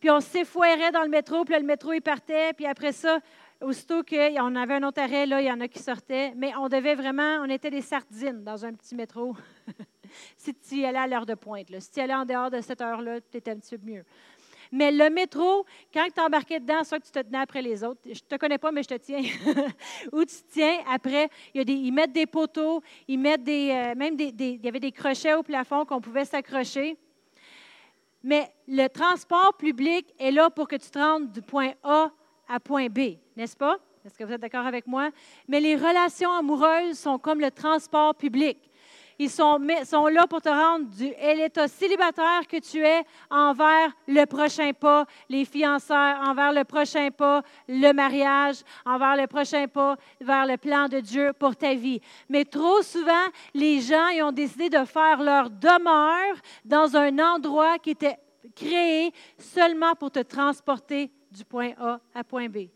Puis 0.00 0.10
on 0.10 0.20
s'effoirait 0.20 0.92
dans 0.92 1.02
le 1.02 1.08
métro, 1.08 1.44
puis 1.44 1.54
le 1.56 1.64
métro, 1.64 1.92
il 1.92 2.00
partait. 2.00 2.52
Puis 2.52 2.66
après 2.66 2.92
ça, 2.92 3.18
aussitôt 3.60 4.02
qu'on 4.02 4.56
avait 4.56 4.74
un 4.74 4.82
autre 4.82 5.00
arrêt, 5.00 5.26
là, 5.26 5.40
il 5.40 5.46
y 5.46 5.52
en 5.52 5.60
a 5.60 5.68
qui 5.68 5.80
sortaient. 5.80 6.32
Mais 6.36 6.52
on 6.56 6.68
devait 6.68 6.94
vraiment, 6.94 7.38
on 7.42 7.48
était 7.48 7.70
des 7.70 7.82
sardines 7.82 8.44
dans 8.44 8.64
un 8.64 8.72
petit 8.72 8.94
métro. 8.94 9.36
si 10.36 10.54
tu 10.54 10.76
y 10.76 10.84
allais 10.84 10.98
à 10.98 11.06
l'heure 11.06 11.26
de 11.26 11.34
pointe. 11.34 11.68
Si 11.78 11.90
tu 11.90 12.00
y 12.00 12.02
allais 12.02 12.14
en 12.14 12.24
dehors 12.24 12.50
de 12.50 12.60
cette 12.60 12.80
heure-là, 12.80 13.20
tu 13.20 13.38
étais 13.38 13.50
un 13.50 13.58
petit 13.58 13.76
peu 13.76 13.84
mieux. 13.84 14.04
Mais 14.70 14.90
le 14.90 15.10
métro, 15.10 15.64
quand 15.92 16.06
tu 16.14 16.20
embarqué 16.20 16.60
dedans, 16.60 16.84
soit 16.84 16.98
que 16.98 17.06
tu 17.06 17.12
te 17.12 17.20
tenais 17.20 17.38
après 17.38 17.62
les 17.62 17.82
autres, 17.82 18.00
je 18.04 18.10
ne 18.10 18.14
te 18.14 18.36
connais 18.36 18.58
pas, 18.58 18.70
mais 18.70 18.82
je 18.82 18.88
te 18.88 18.94
tiens. 18.94 19.22
Ou 20.12 20.24
tu 20.24 20.36
te 20.36 20.52
tiens 20.52 20.78
après, 20.90 21.28
y 21.54 21.60
ils 21.60 21.92
mettent 21.92 22.12
des 22.12 22.26
poteaux, 22.26 22.82
ils 23.06 23.18
mettent 23.18 23.44
des, 23.44 23.70
euh, 23.70 23.94
même 23.94 24.16
y 24.18 24.68
avait 24.68 24.80
des 24.80 24.92
crochets 24.92 25.34
au 25.34 25.42
plafond 25.42 25.84
qu'on 25.84 26.00
pouvait 26.00 26.24
s'accrocher. 26.24 26.96
Mais 28.22 28.50
le 28.66 28.88
transport 28.88 29.56
public 29.56 30.12
est 30.18 30.32
là 30.32 30.50
pour 30.50 30.68
que 30.68 30.76
tu 30.76 30.90
te 30.90 30.98
rendes 30.98 31.30
du 31.30 31.40
point 31.40 31.72
A 31.82 32.10
à 32.48 32.60
point 32.60 32.88
B, 32.88 33.16
n'est-ce 33.36 33.56
pas? 33.56 33.78
Est-ce 34.04 34.18
que 34.18 34.24
vous 34.24 34.32
êtes 34.32 34.40
d'accord 34.40 34.66
avec 34.66 34.86
moi? 34.86 35.10
Mais 35.46 35.60
les 35.60 35.76
relations 35.76 36.32
amoureuses 36.32 36.98
sont 36.98 37.18
comme 37.18 37.40
le 37.40 37.50
transport 37.50 38.14
public. 38.14 38.67
Ils 39.20 39.30
sont, 39.30 39.58
là 39.58 40.26
pour 40.28 40.40
te 40.40 40.48
rendre 40.48 40.86
du 40.86 41.12
l'état 41.36 41.66
célibataire 41.66 42.46
que 42.48 42.58
tu 42.58 42.78
es 42.78 43.02
envers 43.30 43.90
le 44.06 44.24
prochain 44.26 44.72
pas, 44.72 45.06
les 45.28 45.44
fiançailles, 45.44 46.16
envers 46.24 46.52
le 46.52 46.62
prochain 46.62 47.10
pas, 47.10 47.42
le 47.66 47.92
mariage, 47.92 48.58
envers 48.86 49.16
le 49.16 49.26
prochain 49.26 49.66
pas, 49.66 49.96
vers 50.20 50.46
le 50.46 50.56
plan 50.56 50.86
de 50.86 51.00
Dieu 51.00 51.32
pour 51.36 51.56
ta 51.56 51.74
vie. 51.74 52.00
Mais 52.28 52.44
trop 52.44 52.80
souvent, 52.82 53.12
les 53.54 53.80
gens 53.80 54.08
ont 54.22 54.32
décidé 54.32 54.68
de 54.70 54.84
faire 54.84 55.20
leur 55.20 55.50
demeure 55.50 56.36
dans 56.64 56.96
un 56.96 57.18
endroit 57.18 57.78
qui 57.78 57.90
était 57.90 58.18
créé 58.54 59.12
seulement 59.36 59.94
pour 59.96 60.12
te 60.12 60.20
transporter 60.20 61.10
du 61.30 61.44
point 61.44 61.72
A 61.80 61.98
à 62.14 62.22
point 62.22 62.48
B. 62.48 62.68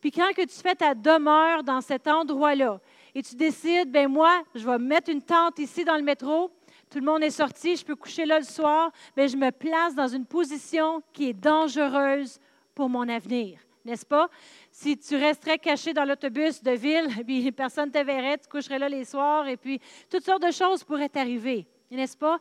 Puis 0.00 0.10
quand 0.10 0.34
que 0.36 0.42
tu 0.42 0.60
fais 0.60 0.74
ta 0.74 0.94
demeure 0.94 1.64
dans 1.64 1.80
cet 1.80 2.06
endroit-là, 2.06 2.78
et 3.14 3.22
tu 3.22 3.36
décides, 3.36 3.90
ben 3.90 4.08
moi, 4.08 4.42
je 4.54 4.66
vais 4.66 4.78
mettre 4.78 5.10
une 5.10 5.22
tente 5.22 5.58
ici 5.58 5.84
dans 5.84 5.96
le 5.96 6.02
métro, 6.02 6.50
tout 6.90 6.98
le 6.98 7.04
monde 7.04 7.22
est 7.22 7.30
sorti, 7.30 7.76
je 7.76 7.84
peux 7.84 7.96
coucher 7.96 8.24
là 8.24 8.38
le 8.38 8.44
soir, 8.44 8.90
mais 9.16 9.28
je 9.28 9.36
me 9.36 9.50
place 9.50 9.94
dans 9.94 10.08
une 10.08 10.26
position 10.26 11.02
qui 11.12 11.30
est 11.30 11.32
dangereuse 11.32 12.38
pour 12.74 12.88
mon 12.88 13.08
avenir. 13.08 13.60
n'est-ce 13.84 14.06
pas? 14.06 14.28
Si 14.70 14.96
tu 14.96 15.16
resterais 15.16 15.58
caché 15.58 15.92
dans 15.92 16.04
l'autobus 16.04 16.62
de 16.62 16.72
ville, 16.72 17.08
puis 17.26 17.52
personne 17.52 17.88
ne 17.88 17.92
te 17.92 18.04
verrait, 18.04 18.38
tu 18.38 18.48
coucherais 18.48 18.78
là 18.78 18.88
les 18.88 19.04
soirs, 19.04 19.46
et 19.46 19.56
puis 19.56 19.80
toutes 20.10 20.24
sortes 20.24 20.42
de 20.42 20.50
choses 20.50 20.82
pourraient 20.84 21.08
t'arriver, 21.08 21.66
n'est-ce 21.90 22.16
pas? 22.16 22.38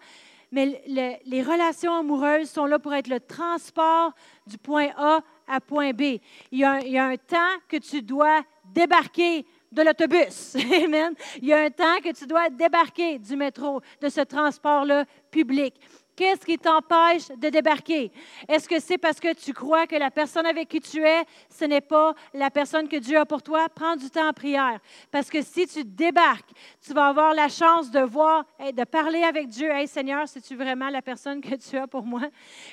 Mais 0.51 0.83
les 0.85 1.41
relations 1.41 1.95
amoureuses 1.95 2.47
sont 2.51 2.65
là 2.65 2.77
pour 2.77 2.93
être 2.93 3.07
le 3.07 3.19
transport 3.19 4.13
du 4.45 4.59
point 4.59 4.89
A 4.97 5.21
à 5.47 5.59
point 5.59 5.93
B. 5.93 6.19
Il 6.51 6.59
y 6.59 6.63
a 6.63 7.05
un 7.05 7.17
temps 7.17 7.57
que 7.67 7.77
tu 7.77 8.03
dois 8.03 8.43
débarquer 8.71 9.47
de 9.73 9.81
l'autobus. 9.81 10.55
Amen. 10.83 11.13
Il 11.41 11.47
y 11.47 11.53
a 11.53 11.61
un 11.61 11.69
temps 11.69 11.99
que 12.03 12.13
tu 12.13 12.25
dois 12.25 12.49
débarquer 12.49 13.19
du 13.19 13.35
métro, 13.35 13.81
de 14.01 14.09
ce 14.09 14.21
transport-là 14.21 15.05
public. 15.31 15.73
Qu'est-ce 16.15 16.45
qui 16.45 16.59
t'empêche 16.59 17.29
de 17.29 17.49
débarquer? 17.49 18.11
Est-ce 18.47 18.69
que 18.69 18.79
c'est 18.79 18.99
parce 18.99 19.19
que 19.19 19.33
tu 19.33 19.51
crois 19.51 19.87
que 19.87 19.95
la 19.95 20.11
personne 20.11 20.45
avec 20.45 20.69
qui 20.69 20.79
tu 20.79 21.03
es, 21.03 21.23
ce 21.49 21.65
n'est 21.65 21.81
pas 21.81 22.13
la 22.35 22.51
personne 22.51 22.87
que 22.87 22.97
Dieu 22.97 23.17
a 23.17 23.25
pour 23.25 23.41
toi? 23.41 23.67
Prends 23.73 23.95
du 23.95 24.11
temps 24.11 24.29
en 24.29 24.33
prière. 24.33 24.79
Parce 25.09 25.31
que 25.31 25.41
si 25.41 25.65
tu 25.65 25.83
débarques, 25.83 26.51
tu 26.85 26.93
vas 26.93 27.07
avoir 27.07 27.33
la 27.33 27.47
chance 27.47 27.89
de 27.89 28.01
voir 28.01 28.45
de 28.59 28.83
parler 28.83 29.23
avec 29.23 29.47
Dieu. 29.47 29.71
Hey 29.71 29.87
Seigneur, 29.87 30.27
c'est-tu 30.27 30.55
vraiment 30.55 30.89
la 30.89 31.01
personne 31.01 31.41
que 31.41 31.55
tu 31.55 31.77
as 31.77 31.87
pour 31.87 32.03
moi? 32.03 32.21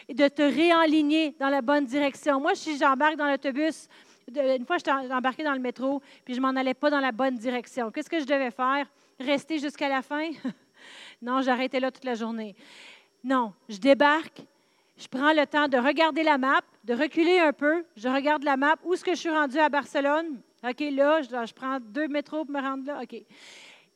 Et 0.07 0.13
de 0.13 0.29
te 0.29 0.43
réaligner 0.43 1.35
dans 1.41 1.49
la 1.49 1.63
bonne 1.63 1.87
direction. 1.87 2.41
Moi, 2.41 2.55
si 2.55 2.77
j'embarque 2.77 3.17
dans 3.17 3.31
l'autobus, 3.31 3.89
une 4.37 4.65
fois, 4.67 4.79
j'étais 4.79 4.91
embarquée 4.91 5.45
dans 5.45 5.53
le 5.53 5.61
métro, 5.61 6.03
puis 6.25 6.35
je 6.35 6.41
m'en 6.41 6.51
allais 6.51 6.75
pas 6.75 6.91
dans 6.91 7.01
la 7.01 7.13
bonne 7.13 7.37
direction. 7.37 7.91
Qu'est-ce 7.91 8.11
que 8.11 8.21
je 8.21 8.25
devais 8.25 8.51
faire? 8.51 8.87
Rester 9.19 9.59
jusqu'à 9.59 9.89
la 9.89 10.03
fin? 10.03 10.31
non, 11.23 11.43
j'arrêtais 11.43 11.81
là 11.81 11.91
toute 11.91 12.05
la 12.05 12.15
journée. 12.15 12.55
Non, 13.23 13.53
je 13.69 13.79
débarque, 13.79 14.43
je 14.97 15.09
prends 15.09 15.33
le 15.33 15.47
temps 15.47 15.69
de 15.69 15.77
regarder 15.77 16.23
la 16.23 16.39
map, 16.39 16.61
de 16.85 16.95
reculer 16.95 17.39
un 17.39 17.53
peu, 17.53 17.85
je 17.97 18.09
regarde 18.09 18.43
la 18.45 18.57
map, 18.57 18.77
où 18.85 18.95
est-ce 18.95 19.05
que 19.05 19.15
je 19.15 19.21
suis 19.21 19.31
rendu 19.31 19.59
à 19.59 19.69
Barcelone? 19.69 20.41
OK, 20.63 20.81
là, 20.93 21.23
je, 21.23 21.53
prends 21.53 21.79
deux 21.81 22.09
métros 22.09 22.45
pour 22.45 22.55
me 22.55 22.61
rendre 22.61 22.87
là. 22.87 23.01
OK. 23.03 23.23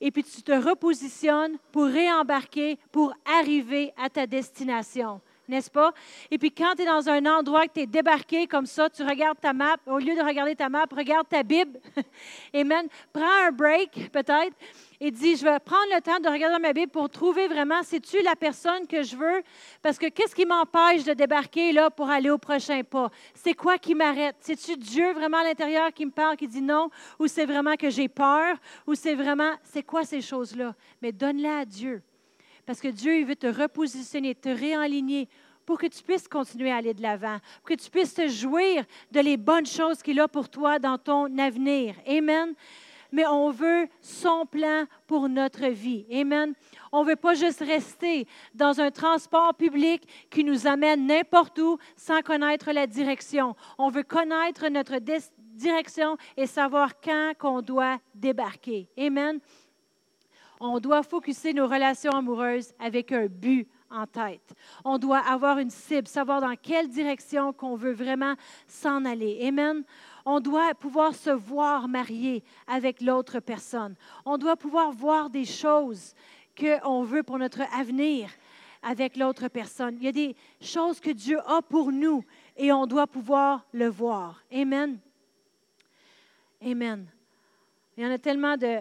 Et 0.01 0.11
puis 0.11 0.24
tu 0.24 0.43
te 0.43 0.53
repositionnes 0.53 1.57
pour 1.72 1.85
réembarquer, 1.85 2.78
pour 2.91 3.14
arriver 3.39 3.93
à 3.97 4.11
ta 4.11 4.26
destination 4.26 5.20
n'est-ce 5.49 5.70
pas? 5.70 5.92
Et 6.30 6.38
puis 6.38 6.51
quand 6.51 6.74
tu 6.76 6.82
es 6.82 6.86
dans 6.86 7.09
un 7.09 7.24
endroit 7.26 7.66
que 7.66 7.74
tu 7.74 7.80
es 7.80 7.86
débarqué 7.86 8.47
comme 8.47 8.66
ça, 8.66 8.88
tu 8.90 9.03
regardes 9.03 9.40
ta 9.40 9.53
map, 9.53 9.76
au 9.86 9.99
lieu 9.99 10.14
de 10.14 10.22
regarder 10.22 10.55
ta 10.55 10.68
map, 10.68 10.86
regarde 10.90 11.28
ta 11.28 11.42
Bible. 11.42 11.80
Amen. 12.55 12.88
Prends 13.12 13.47
un 13.47 13.53
break 13.53 14.11
peut-être 14.12 14.57
et 15.01 15.11
dis, 15.11 15.36
je 15.36 15.45
vais 15.45 15.59
prendre 15.61 15.95
le 15.95 16.01
temps 16.01 16.18
de 16.18 16.28
regarder 16.28 16.59
ma 16.61 16.72
Bible 16.72 16.90
pour 16.90 17.11
trouver 17.11 17.49
vraiment, 17.49 17.82
c'est-tu 17.82 18.22
la 18.22 18.36
personne 18.36 18.86
que 18.86 19.03
je 19.03 19.16
veux? 19.16 19.42
Parce 19.82 19.99
que 19.99 20.09
qu'est-ce 20.09 20.34
qui 20.34 20.47
m'empêche 20.47 21.05
de 21.05 21.12
débarquer 21.12 21.72
là 21.72 21.90
pour 21.90 22.09
aller 22.09 22.30
au 22.30 22.38
prochain 22.38 22.82
pas? 22.82 23.11
C'est 23.34 23.55
quoi 23.55 23.76
qui 23.76 23.95
m'arrête? 23.95 24.36
C'est-tu 24.40 24.76
Dieu 24.76 25.12
vraiment 25.12 25.38
à 25.38 25.45
l'intérieur 25.45 25.92
qui 25.92 26.07
me 26.07 26.11
parle, 26.11 26.36
qui 26.36 26.49
dit 26.49 26.62
non? 26.62 26.88
Ou 27.18 27.26
c'est 27.26 27.45
vraiment 27.45 27.74
que 27.76 27.90
j'ai 27.90 28.09
peur? 28.09 28.57
Ou 28.86 28.95
c'est 28.95 29.14
vraiment, 29.14 29.53
c'est 29.62 29.82
quoi 29.82 30.05
ces 30.05 30.20
choses-là? 30.20 30.74
Mais 31.03 31.12
donne-la 31.12 31.59
à 31.59 31.64
Dieu. 31.64 32.03
Parce 32.66 32.80
que 32.80 32.88
Dieu, 32.88 33.24
veut 33.24 33.36
te 33.36 33.46
repositionner, 33.46 34.34
te 34.34 34.48
réaligner 34.48 35.28
pour 35.64 35.78
que 35.78 35.86
tu 35.86 36.02
puisses 36.02 36.28
continuer 36.28 36.70
à 36.70 36.76
aller 36.76 36.94
de 36.94 37.02
l'avant, 37.02 37.38
pour 37.62 37.76
que 37.76 37.82
tu 37.82 37.90
puisses 37.90 38.14
te 38.14 38.28
jouir 38.28 38.84
de 39.10 39.20
les 39.20 39.36
bonnes 39.36 39.66
choses 39.66 40.02
qu'il 40.02 40.20
a 40.20 40.28
pour 40.28 40.48
toi 40.48 40.78
dans 40.78 40.98
ton 40.98 41.38
avenir. 41.38 41.94
Amen. 42.06 42.54
Mais 43.12 43.26
on 43.26 43.50
veut 43.50 43.86
son 44.00 44.44
plan 44.44 44.86
pour 45.06 45.28
notre 45.28 45.66
vie. 45.66 46.04
Amen. 46.12 46.52
On 46.90 47.04
ne 47.04 47.10
veut 47.10 47.16
pas 47.16 47.34
juste 47.34 47.60
rester 47.60 48.26
dans 48.54 48.80
un 48.80 48.90
transport 48.90 49.54
public 49.54 50.02
qui 50.30 50.42
nous 50.42 50.66
amène 50.66 51.06
n'importe 51.06 51.58
où 51.60 51.78
sans 51.96 52.22
connaître 52.22 52.72
la 52.72 52.86
direction. 52.86 53.54
On 53.78 53.88
veut 53.88 54.02
connaître 54.02 54.68
notre 54.68 54.98
direction 54.98 56.16
et 56.36 56.46
savoir 56.46 57.00
quand 57.00 57.34
qu'on 57.38 57.62
doit 57.62 57.98
débarquer. 58.14 58.88
Amen 58.98 59.40
on 60.61 60.78
doit 60.78 61.02
focuser 61.02 61.52
nos 61.52 61.66
relations 61.66 62.12
amoureuses 62.12 62.72
avec 62.78 63.12
un 63.12 63.26
but 63.26 63.68
en 63.90 64.07
tête. 64.07 64.55
On 64.84 64.98
doit 64.98 65.18
avoir 65.18 65.59
une 65.59 65.70
cible, 65.70 66.09
savoir 66.09 66.40
dans 66.40 66.57
quelle 66.57 66.88
direction 66.88 67.52
qu'on 67.52 67.76
veut 67.76 67.92
vraiment 67.92 68.34
s'en 68.66 69.05
aller. 69.05 69.38
Amen. 69.46 69.84
On 70.24 70.40
doit 70.40 70.74
pouvoir 70.74 71.14
se 71.14 71.30
voir 71.30 71.88
marié 71.88 72.42
avec 72.66 73.00
l'autre 73.00 73.40
personne. 73.40 73.94
On 74.24 74.38
doit 74.38 74.57
pouvoir 74.57 74.90
voir 74.90 75.30
des 75.30 75.44
choses 75.44 76.14
qu'on 76.59 77.02
veut 77.02 77.22
pour 77.22 77.38
notre 77.38 77.62
avenir 77.76 78.30
avec 78.82 79.16
l'autre 79.16 79.48
personne. 79.48 79.96
Il 79.98 80.05
y 80.05 80.09
a 80.09 80.12
des 80.12 80.36
choses 80.61 81.00
que 81.00 81.11
Dieu 81.11 81.38
a 81.46 81.62
pour 81.62 81.90
nous 81.90 82.24
et 82.57 82.72
on 82.72 82.86
doit 82.86 83.07
pouvoir 83.07 83.66
le 83.72 83.88
voir. 83.88 84.42
Amen. 84.52 84.98
Amen. 86.62 87.07
Il 87.96 88.05
y 88.05 88.07
en 88.07 88.11
a 88.11 88.18
tellement 88.18 88.57
de, 88.57 88.78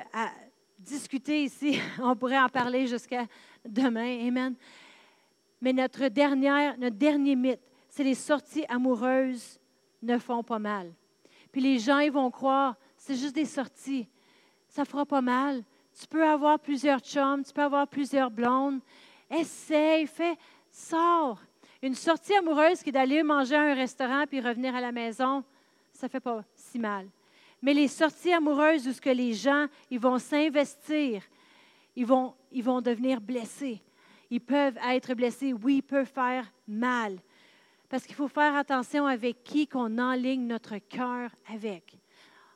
discuter 0.83 1.43
ici. 1.43 1.79
On 1.99 2.15
pourrait 2.15 2.39
en 2.39 2.49
parler 2.49 2.87
jusqu'à 2.87 3.25
demain. 3.65 4.27
Amen. 4.27 4.55
Mais 5.61 5.73
notre, 5.73 6.07
dernière, 6.09 6.77
notre 6.77 6.97
dernier 6.97 7.35
mythe, 7.35 7.61
c'est 7.89 8.03
les 8.03 8.15
sorties 8.15 8.65
amoureuses 8.67 9.59
ne 10.01 10.17
font 10.17 10.43
pas 10.43 10.59
mal. 10.59 10.93
Puis 11.51 11.61
les 11.61 11.79
gens, 11.79 11.99
ils 11.99 12.11
vont 12.11 12.29
croire, 12.31 12.75
c'est 12.97 13.15
juste 13.15 13.35
des 13.35 13.45
sorties. 13.45 14.07
Ça 14.67 14.83
fera 14.85 15.05
pas 15.05 15.21
mal. 15.21 15.63
Tu 15.99 16.07
peux 16.07 16.27
avoir 16.27 16.59
plusieurs 16.59 16.99
chums, 16.99 17.43
tu 17.43 17.53
peux 17.53 17.61
avoir 17.61 17.87
plusieurs 17.87 18.31
blondes. 18.31 18.79
Essaye, 19.29 20.07
fais, 20.07 20.35
sors. 20.71 21.39
Une 21.81 21.95
sortie 21.95 22.33
amoureuse 22.33 22.81
qui 22.81 22.89
est 22.89 22.93
d'aller 22.93 23.23
manger 23.23 23.55
à 23.55 23.61
un 23.61 23.73
restaurant 23.73 24.25
puis 24.27 24.41
revenir 24.41 24.75
à 24.75 24.81
la 24.81 24.91
maison, 24.91 25.43
ça 25.91 26.09
fait 26.09 26.19
pas 26.19 26.43
si 26.55 26.79
mal. 26.79 27.07
Mais 27.63 27.73
les 27.73 27.87
sorties 27.87 28.33
amoureuses 28.33 28.85
où 28.89 28.91
ce 28.91 28.99
que 28.99 29.09
les 29.09 29.31
gens, 29.31 29.67
ils 29.89 29.99
vont 29.99 30.19
s'investir, 30.19 31.23
ils 31.95 32.05
vont, 32.05 32.33
ils 32.51 32.61
vont 32.61 32.81
devenir 32.81 33.21
blessés. 33.21 33.81
Ils 34.29 34.41
peuvent 34.41 34.77
être 34.85 35.13
blessés. 35.13 35.53
Oui, 35.53 35.77
ils 35.77 35.81
peuvent 35.81 36.11
faire 36.13 36.45
mal. 36.67 37.17
Parce 37.87 38.05
qu'il 38.05 38.15
faut 38.15 38.27
faire 38.27 38.53
attention 38.57 39.07
avec 39.07 39.45
qui 39.45 39.65
qu'on 39.65 39.97
enligne 39.97 40.45
notre 40.45 40.77
cœur 40.77 41.29
avec. 41.47 41.97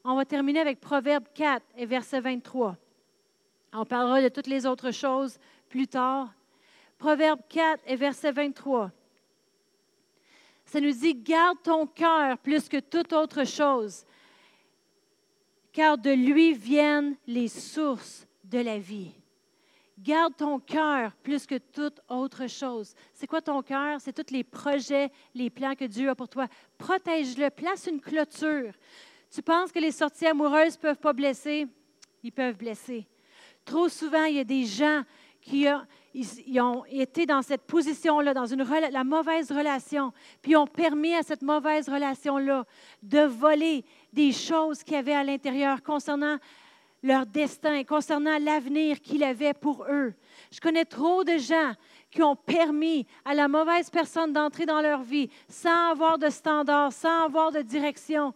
On 0.03 0.16
va 0.16 0.26
terminer 0.26 0.60
avec 0.60 0.82
Proverbe 0.82 1.26
4 1.34 1.66
et 1.78 1.86
verset 1.86 2.20
23. 2.20 2.76
On 3.72 3.86
parlera 3.86 4.22
de 4.22 4.28
toutes 4.28 4.47
les 4.47 4.66
autres 4.66 4.91
choses 4.91 5.39
plus 5.70 5.88
tard. 5.88 6.34
Proverbe 6.97 7.39
4 7.47 7.82
et 7.88 7.95
verset 7.95 8.34
23. 8.34 8.91
Ça 10.66 10.82
nous 10.82 10.91
dit, 10.91 11.16
garde 11.16 11.62
ton 11.64 11.88
cœur 11.88 12.38
plus 12.39 12.68
que 12.68 12.82
toute 12.82 13.14
autre 13.14 13.45
chose, 13.45 14.05
car 15.78 15.95
de 15.95 16.09
lui 16.09 16.53
viennent 16.53 17.15
les 17.28 17.47
sources 17.47 18.25
de 18.43 18.57
la 18.57 18.80
vie. 18.80 19.11
Garde 19.99 20.36
ton 20.36 20.57
cœur 20.57 21.11
plus 21.21 21.45
que 21.45 21.59
toute 21.59 21.99
autre 22.09 22.47
chose. 22.47 22.95
C'est 23.13 23.28
quoi 23.28 23.41
ton 23.41 23.61
cœur? 23.61 24.01
C'est 24.01 24.11
tous 24.11 24.34
les 24.34 24.43
projets, 24.43 25.11
les 25.36 25.51
plans 25.51 25.75
que 25.75 25.86
Dieu 25.86 26.09
a 26.09 26.15
pour 26.15 26.30
toi. 26.30 26.47
Protège-le, 26.80 27.51
place 27.51 27.86
une 27.86 28.01
clôture. 28.01 28.73
Tu 29.30 29.43
penses 29.43 29.71
que 29.71 29.78
les 29.78 29.91
sorties 29.91 30.25
amoureuses 30.25 30.78
ne 30.78 30.82
peuvent 30.82 30.97
pas 30.97 31.13
blesser? 31.13 31.67
Ils 32.23 32.32
peuvent 32.32 32.57
blesser. 32.57 33.05
Trop 33.63 33.88
souvent, 33.88 34.23
il 34.23 34.38
y 34.38 34.39
a 34.39 34.43
des 34.43 34.65
gens 34.65 35.03
qui 35.41 35.67
ont, 36.59 36.86
été 36.89 37.25
dans 37.25 37.41
cette 37.41 37.61
position-là, 37.61 38.34
dans 38.34 38.45
une, 38.47 38.63
la 38.63 39.03
mauvaise 39.03 39.51
relation, 39.51 40.11
puis 40.41 40.55
ont 40.55 40.65
permis 40.67 41.13
à 41.13 41.21
cette 41.21 41.41
mauvaise 41.41 41.88
relation-là 41.88 42.65
de 43.03 43.19
voler, 43.19 43.86
des 44.18 44.32
choses 44.32 44.84
qu'il 44.84 44.95
y 44.95 44.97
avait 44.97 45.13
à 45.13 45.24
l'intérieur 45.24 45.84
concernant 45.84 46.39
leur 47.03 47.28
destin, 47.28 47.84
concernant 47.84 48.39
l'avenir 48.39 48.99
qu'il 48.99 49.24
avait 49.24 49.53
pour 49.53 49.86
eux. 49.88 50.11
Je 50.51 50.59
connais 50.59 50.86
trop 50.86 51.24
de 51.24 51.38
gens 51.38 51.74
qui 52.09 52.24
ont 52.24 52.36
permis 52.36 53.05
à 53.24 53.36
la 53.36 53.47
mauvaise 53.47 53.91
personne 53.91 54.34
d'entrer 54.34 54.65
dans 54.65 54.82
leur 54.82 55.03
vie 55.03 55.30
sans 55.47 55.91
avoir 55.91 56.18
de 56.18 56.32
standard, 56.32 56.91
sans 56.91 57.26
avoir 57.26 57.51
de 57.51 57.61
direction. 57.61 58.34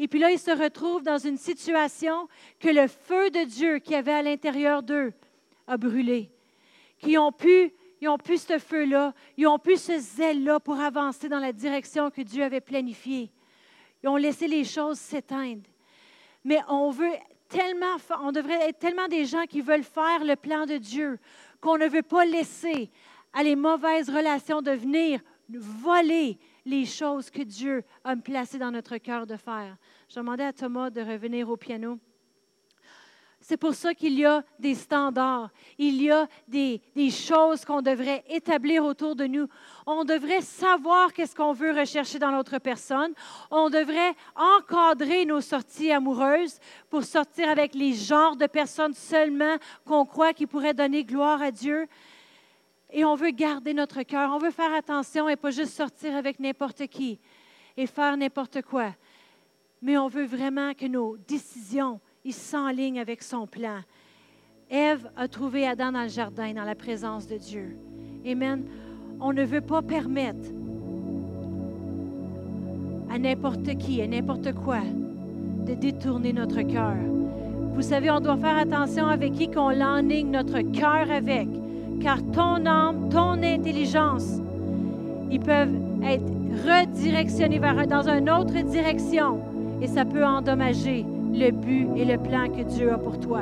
Et 0.00 0.08
puis 0.08 0.18
là, 0.18 0.32
ils 0.32 0.38
se 0.38 0.50
retrouvent 0.50 1.04
dans 1.04 1.18
une 1.18 1.38
situation 1.38 2.28
que 2.58 2.68
le 2.68 2.88
feu 2.88 3.30
de 3.30 3.44
Dieu 3.44 3.78
qui 3.78 3.94
avait 3.94 4.12
à 4.12 4.22
l'intérieur 4.22 4.82
d'eux 4.82 5.12
a 5.68 5.76
brûlé. 5.76 6.28
Qui 6.98 7.16
ont 7.18 7.30
pu, 7.30 7.72
ils 8.00 8.08
ont 8.08 8.18
pu 8.18 8.36
ce 8.36 8.58
feu-là, 8.58 9.14
ils 9.36 9.46
ont 9.46 9.60
pu 9.60 9.76
ce 9.76 9.96
zèle-là 9.96 10.58
pour 10.58 10.80
avancer 10.80 11.28
dans 11.28 11.38
la 11.38 11.52
direction 11.52 12.10
que 12.10 12.22
Dieu 12.22 12.42
avait 12.42 12.60
planifiée. 12.60 13.30
Ils 14.04 14.08
ont 14.08 14.16
laissé 14.16 14.46
les 14.46 14.64
choses 14.64 14.98
s'éteindre. 14.98 15.62
Mais 16.44 16.58
on 16.68 16.90
veut 16.90 17.14
tellement, 17.48 17.96
on 18.20 18.32
devrait 18.32 18.68
être 18.68 18.78
tellement 18.78 19.08
des 19.08 19.24
gens 19.24 19.44
qui 19.48 19.62
veulent 19.62 19.82
faire 19.82 20.22
le 20.22 20.36
plan 20.36 20.66
de 20.66 20.76
Dieu 20.76 21.18
qu'on 21.62 21.78
ne 21.78 21.88
veut 21.88 22.02
pas 22.02 22.26
laisser 22.26 22.90
à 23.32 23.42
les 23.42 23.56
mauvaises 23.56 24.10
relations 24.10 24.60
de 24.60 24.72
venir 24.72 25.20
voler 25.48 26.38
les 26.66 26.84
choses 26.84 27.30
que 27.30 27.40
Dieu 27.40 27.82
a 28.04 28.14
placées 28.14 28.58
dans 28.58 28.70
notre 28.70 28.98
cœur 28.98 29.26
de 29.26 29.36
faire. 29.36 29.74
Je 30.10 30.16
demandais 30.16 30.44
à 30.44 30.52
Thomas 30.52 30.90
de 30.90 31.00
revenir 31.00 31.48
au 31.48 31.56
piano. 31.56 31.98
C'est 33.46 33.58
pour 33.58 33.74
ça 33.74 33.92
qu'il 33.92 34.18
y 34.18 34.24
a 34.24 34.42
des 34.58 34.74
standards, 34.74 35.50
il 35.76 36.00
y 36.00 36.10
a 36.10 36.26
des, 36.48 36.80
choses 37.10 37.62
qu'on 37.62 37.82
devrait 37.82 38.24
établir 38.30 38.82
autour 38.82 39.14
de 39.14 39.26
nous. 39.26 39.48
On 39.86 40.02
devrait 40.02 40.40
savoir 40.40 41.12
qu'est-ce 41.12 41.36
qu'on 41.36 41.52
veut 41.52 41.78
rechercher 41.78 42.18
dans 42.18 42.30
l'autre 42.30 42.56
personne. 42.56 43.12
On 43.50 43.68
devrait 43.68 44.14
encadrer 44.34 45.26
nos 45.26 45.42
sorties 45.42 45.92
amoureuses 45.92 46.58
pour 46.88 47.04
sortir 47.04 47.50
avec 47.50 47.74
les 47.74 47.92
genres 47.92 48.34
de 48.34 48.46
personnes 48.46 48.94
seulement 48.94 49.56
qu'on 49.84 50.06
croit 50.06 50.32
qui 50.32 50.46
pourraient 50.46 50.72
donner 50.72 51.04
gloire 51.04 51.42
à 51.42 51.50
Dieu. 51.50 51.86
Et 52.90 53.04
on 53.04 53.14
veut 53.14 53.32
garder 53.32 53.74
notre 53.74 54.04
cœur, 54.04 54.30
on 54.32 54.38
veut 54.38 54.52
faire 54.52 54.72
attention 54.72 55.28
et 55.28 55.36
pas 55.36 55.50
juste 55.50 55.74
sortir 55.74 56.16
avec 56.16 56.40
n'importe 56.40 56.86
qui 56.86 57.20
et 57.76 57.86
faire 57.86 58.16
n'importe 58.16 58.62
quoi. 58.62 58.94
Mais 59.82 59.98
on 59.98 60.08
veut 60.08 60.24
vraiment 60.24 60.72
que 60.72 60.86
nos 60.86 61.18
décisions 61.18 62.00
il 62.24 62.32
s'enligne 62.32 62.98
avec 62.98 63.22
son 63.22 63.46
plan. 63.46 63.80
Ève 64.70 65.10
a 65.16 65.28
trouvé 65.28 65.66
Adam 65.66 65.92
dans 65.92 66.02
le 66.02 66.08
jardin, 66.08 66.54
dans 66.54 66.64
la 66.64 66.74
présence 66.74 67.26
de 67.26 67.36
Dieu. 67.36 67.76
Amen. 68.26 68.64
On 69.20 69.32
ne 69.32 69.44
veut 69.44 69.60
pas 69.60 69.82
permettre 69.82 70.48
à 73.10 73.18
n'importe 73.18 73.76
qui, 73.76 74.00
à 74.00 74.06
n'importe 74.06 74.52
quoi, 74.54 74.80
de 75.66 75.74
détourner 75.74 76.32
notre 76.32 76.62
cœur. 76.62 76.96
Vous 77.74 77.82
savez, 77.82 78.10
on 78.10 78.20
doit 78.20 78.38
faire 78.38 78.56
attention 78.56 79.06
avec 79.06 79.34
qui 79.34 79.50
qu'on 79.50 79.70
l'enligne 79.70 80.30
notre 80.30 80.60
cœur 80.60 81.10
avec, 81.10 81.48
car 82.00 82.18
ton 82.32 82.64
âme, 82.64 83.08
ton 83.10 83.42
intelligence, 83.42 84.40
ils 85.30 85.40
peuvent 85.40 85.74
être 86.02 86.32
redirectionnés 86.64 87.58
dans 87.58 88.08
une 88.08 88.30
autre 88.30 88.62
direction 88.62 89.40
et 89.82 89.86
ça 89.86 90.04
peut 90.04 90.24
endommager 90.24 91.04
le 91.34 91.50
but 91.50 91.88
et 91.96 92.04
le 92.04 92.16
plan 92.16 92.48
que 92.48 92.62
Dieu 92.62 92.92
a 92.92 92.98
pour 92.98 93.18
toi. 93.18 93.40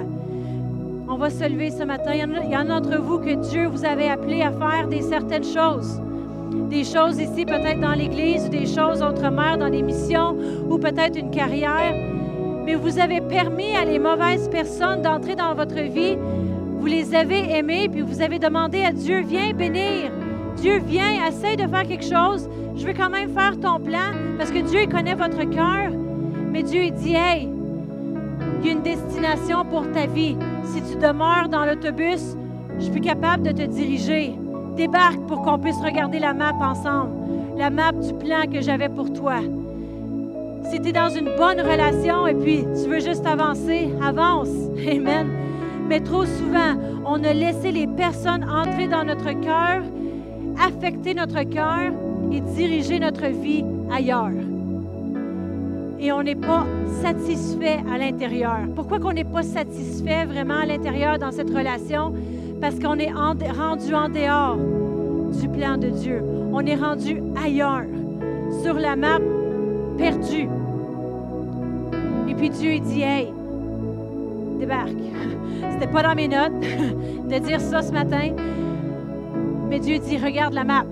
On 1.09 1.17
va 1.17 1.29
se 1.29 1.45
lever 1.45 1.71
ce 1.71 1.85
matin. 1.85 2.13
Il 2.15 2.51
y 2.51 2.57
en 2.57 2.71
a, 2.71 2.81
d'entre 2.81 3.01
vous 3.01 3.19
que 3.19 3.35
Dieu 3.51 3.67
vous 3.67 3.85
avait 3.85 4.09
appelé 4.09 4.41
à 4.41 4.51
faire 4.51 4.89
des 4.89 5.03
certaines 5.03 5.45
choses. 5.45 6.01
Des 6.71 6.85
choses 6.85 7.21
ici, 7.21 7.45
peut-être 7.45 7.81
dans 7.81 7.93
l'Église, 7.93 8.47
ou 8.47 8.49
des 8.49 8.67
choses 8.67 9.03
autrement, 9.03 9.57
dans 9.59 9.69
des 9.69 9.83
missions, 9.83 10.35
ou 10.71 10.79
peut-être 10.79 11.19
une 11.19 11.31
carrière. 11.31 11.95
Mais 12.65 12.75
vous 12.75 12.99
avez 12.99 13.21
permis 13.21 13.77
à 13.77 13.85
les 13.85 13.99
mauvaises 13.99 14.49
personnes 14.49 15.03
d'entrer 15.03 15.35
dans 15.35 15.55
votre 15.55 15.81
vie. 15.81 16.17
Vous 16.79 16.87
les 16.87 17.15
avez 17.15 17.57
aimées, 17.57 17.89
puis 17.91 18.01
vous 18.01 18.23
avez 18.23 18.39
demandé 18.39 18.83
à 18.83 18.93
Dieu, 18.93 19.21
viens 19.21 19.53
bénir. 19.53 20.11
Dieu, 20.57 20.81
viens, 20.87 21.27
essaye 21.29 21.57
de 21.57 21.67
faire 21.67 21.87
quelque 21.87 22.05
chose. 22.05 22.49
Je 22.75 22.87
veux 22.87 22.95
quand 22.95 23.11
même 23.11 23.29
faire 23.31 23.59
ton 23.61 23.79
plan, 23.79 24.13
parce 24.39 24.51
que 24.51 24.61
Dieu 24.61 24.87
connaît 24.91 25.15
votre 25.15 25.45
cœur. 25.51 25.91
Mais 26.51 26.63
Dieu 26.63 26.91
dit, 26.91 27.15
hey, 27.15 27.52
il 28.63 28.69
y 28.69 28.73
une 28.73 28.83
destination 28.83 29.65
pour 29.65 29.91
ta 29.93 30.07
vie. 30.07 30.37
Si 30.65 30.83
tu 30.83 30.97
demeures 30.97 31.49
dans 31.51 31.65
l'autobus, 31.65 32.37
je 32.79 32.85
suis 32.85 33.01
capable 33.01 33.43
de 33.43 33.51
te 33.51 33.63
diriger. 33.63 34.35
Débarque 34.77 35.21
pour 35.27 35.43
qu'on 35.43 35.59
puisse 35.59 35.79
regarder 35.79 36.19
la 36.19 36.33
map 36.33 36.55
ensemble, 36.61 37.11
la 37.59 37.71
map 37.71 37.93
du 37.93 38.15
plan 38.15 38.43
que 38.51 38.61
j'avais 38.61 38.89
pour 38.89 39.13
toi. 39.13 39.41
Si 40.71 40.81
tu 40.81 40.89
es 40.89 40.93
dans 40.93 41.11
une 41.11 41.31
bonne 41.37 41.61
relation 41.61 42.27
et 42.27 42.35
puis 42.35 42.65
tu 42.81 42.89
veux 42.89 43.01
juste 43.01 43.27
avancer, 43.27 43.91
avance. 44.03 44.49
Amen. 44.91 45.29
Mais 45.89 46.01
trop 46.01 46.25
souvent, 46.25 46.77
on 47.05 47.23
a 47.25 47.33
laissé 47.33 47.73
les 47.73 47.87
personnes 47.87 48.45
entrer 48.49 48.87
dans 48.87 49.05
notre 49.05 49.33
cœur, 49.41 49.83
affecter 50.65 51.15
notre 51.15 51.43
cœur 51.43 51.93
et 52.31 52.41
diriger 52.41 53.01
notre 53.01 53.27
vie 53.27 53.65
ailleurs 53.93 54.42
et 56.03 56.11
on 56.11 56.23
n'est 56.23 56.35
pas 56.35 56.67
satisfait 57.01 57.79
à 57.93 57.97
l'intérieur. 57.97 58.59
Pourquoi 58.75 58.99
qu'on 58.99 59.13
n'est 59.13 59.25
pas 59.25 59.45
satisfait 59.45 60.25
vraiment 60.25 60.59
à 60.63 60.67
l'intérieur 60.67 61.19
dans 61.19 61.31
cette 61.31 61.49
relation? 61.49 62.13
Parce 62.61 62.79
qu'on 62.81 62.99
est 62.99 63.13
rendu 63.13 63.95
en 63.95 64.09
dehors 64.09 64.57
du 65.41 65.49
plan 65.49 65.77
de 65.77 65.89
Dieu. 65.89 66.23
On 66.53 66.61
est 66.67 66.75
rendu 66.75 67.23
ailleurs, 67.43 67.85
sur 68.63 68.75
la 68.75 68.97
map, 68.97 69.19
perdu. 69.97 70.49
Et 72.29 72.35
puis 72.35 72.51
Dieu 72.51 72.81
dit, 72.81 73.03
hey, 73.03 73.33
débarque. 74.59 74.91
C'était 75.71 75.91
pas 75.91 76.03
dans 76.03 76.17
mes 76.17 76.29
notes 76.29 76.61
de 77.29 77.39
dire 77.39 77.61
ça 77.61 77.81
ce 77.81 77.93
matin, 77.93 78.31
mais 79.71 79.79
Dieu 79.79 79.99
dit, 79.99 80.19
regarde 80.19 80.55
la 80.55 80.65
map 80.65 80.85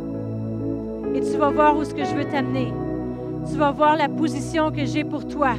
et 1.14 1.20
tu 1.20 1.36
vas 1.36 1.50
voir 1.50 1.76
où 1.76 1.82
ce 1.82 1.92
que 1.92 2.04
je 2.04 2.14
veux 2.14 2.24
t'amener 2.24 2.72
tu 3.48 3.56
vas 3.56 3.70
voir 3.70 3.96
la 3.96 4.08
position 4.08 4.70
que 4.70 4.84
j'ai 4.84 5.04
pour 5.04 5.26
toi. 5.26 5.54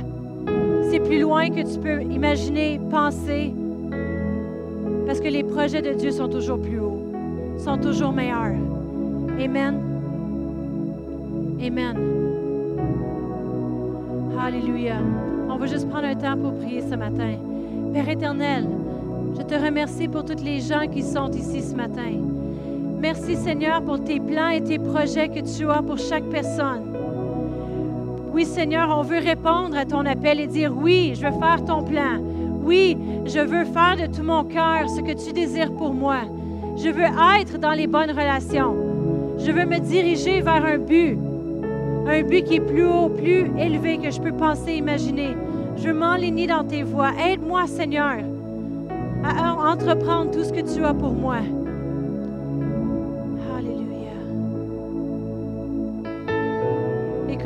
C'est 0.90 1.00
plus 1.00 1.20
loin 1.20 1.50
que 1.50 1.62
tu 1.62 1.80
peux 1.80 2.02
imaginer, 2.04 2.80
penser, 2.90 3.54
parce 5.06 5.20
que 5.20 5.28
les 5.28 5.44
projets 5.44 5.82
de 5.82 5.94
Dieu 5.94 6.12
sont 6.12 6.28
toujours 6.28 6.60
plus 6.60 6.80
hauts, 6.80 7.02
sont 7.58 7.78
toujours 7.78 8.12
meilleurs. 8.12 8.56
Amen. 9.40 9.80
Amen. 11.62 11.98
Alléluia. 14.40 14.96
On 15.50 15.58
va 15.58 15.66
juste 15.68 15.88
prendre 15.90 16.08
un 16.08 16.16
temps 16.16 16.38
pour 16.38 16.54
prier 16.56 16.82
ce 16.82 16.96
matin. 16.96 17.36
Père 17.94 18.10
éternel, 18.10 18.68
je 19.38 19.42
te 19.44 19.54
remercie 19.54 20.08
pour 20.08 20.26
toutes 20.26 20.44
les 20.44 20.60
gens 20.60 20.88
qui 20.92 21.04
sont 21.04 21.30
ici 21.32 21.62
ce 21.62 21.76
matin. 21.76 22.14
Merci 23.00 23.36
Seigneur 23.36 23.82
pour 23.82 24.04
tes 24.04 24.20
plans 24.20 24.50
et 24.50 24.62
tes 24.62 24.80
projets 24.80 25.30
que 25.30 25.40
tu 25.40 25.70
as 25.70 25.82
pour 25.82 25.98
chaque 25.98 26.26
personne. 26.26 26.91
Oui, 28.34 28.46
Seigneur, 28.46 28.96
on 28.98 29.02
veut 29.02 29.20
répondre 29.20 29.76
à 29.78 29.84
ton 29.84 30.06
appel 30.06 30.40
et 30.40 30.48
dire, 30.48 30.72
oui, 30.76 31.14
je 31.16 31.28
veux 31.28 31.38
faire 31.38 31.66
ton 31.66 31.84
plan. 31.84 32.18
Oui, 32.64 32.98
je 33.26 33.40
veux 33.40 33.66
faire 33.66 33.98
de 33.98 34.06
tout 34.06 34.24
mon 34.24 34.46
cœur 34.46 34.90
ce 34.90 35.02
que 35.02 35.12
tu 35.12 35.34
désires 35.34 35.74
pour 35.74 35.94
moi. 35.94 36.20
Je 36.78 36.90
veux 36.90 37.04
être 37.40 37.58
dans 37.60 37.72
les 37.74 37.88
bonnes 37.88 38.12
relations. 38.12 38.76
Je 39.38 39.52
veux 39.52 39.66
me 39.66 39.80
diriger 39.80 40.40
vers 40.42 40.64
un 40.64 40.78
but, 40.78 41.18
un 42.08 42.24
but 42.24 42.44
qui 42.46 42.56
est 42.56 42.62
plus 42.62 42.86
haut, 42.86 43.10
plus 43.10 43.52
élevé 43.60 43.98
que 43.98 44.10
je 44.10 44.22
peux 44.22 44.32
penser, 44.32 44.76
imaginer. 44.76 45.36
Je 45.76 45.90
veux 45.90 45.94
m'enligner 45.94 46.48
dans 46.48 46.64
tes 46.64 46.84
voies. 46.84 47.12
Aide-moi, 47.28 47.68
Seigneur, 47.68 48.18
à 49.26 49.72
entreprendre 49.74 50.32
tout 50.32 50.44
ce 50.44 50.54
que 50.54 50.62
tu 50.62 50.86
as 50.86 50.94
pour 50.94 51.12
moi. 51.12 51.40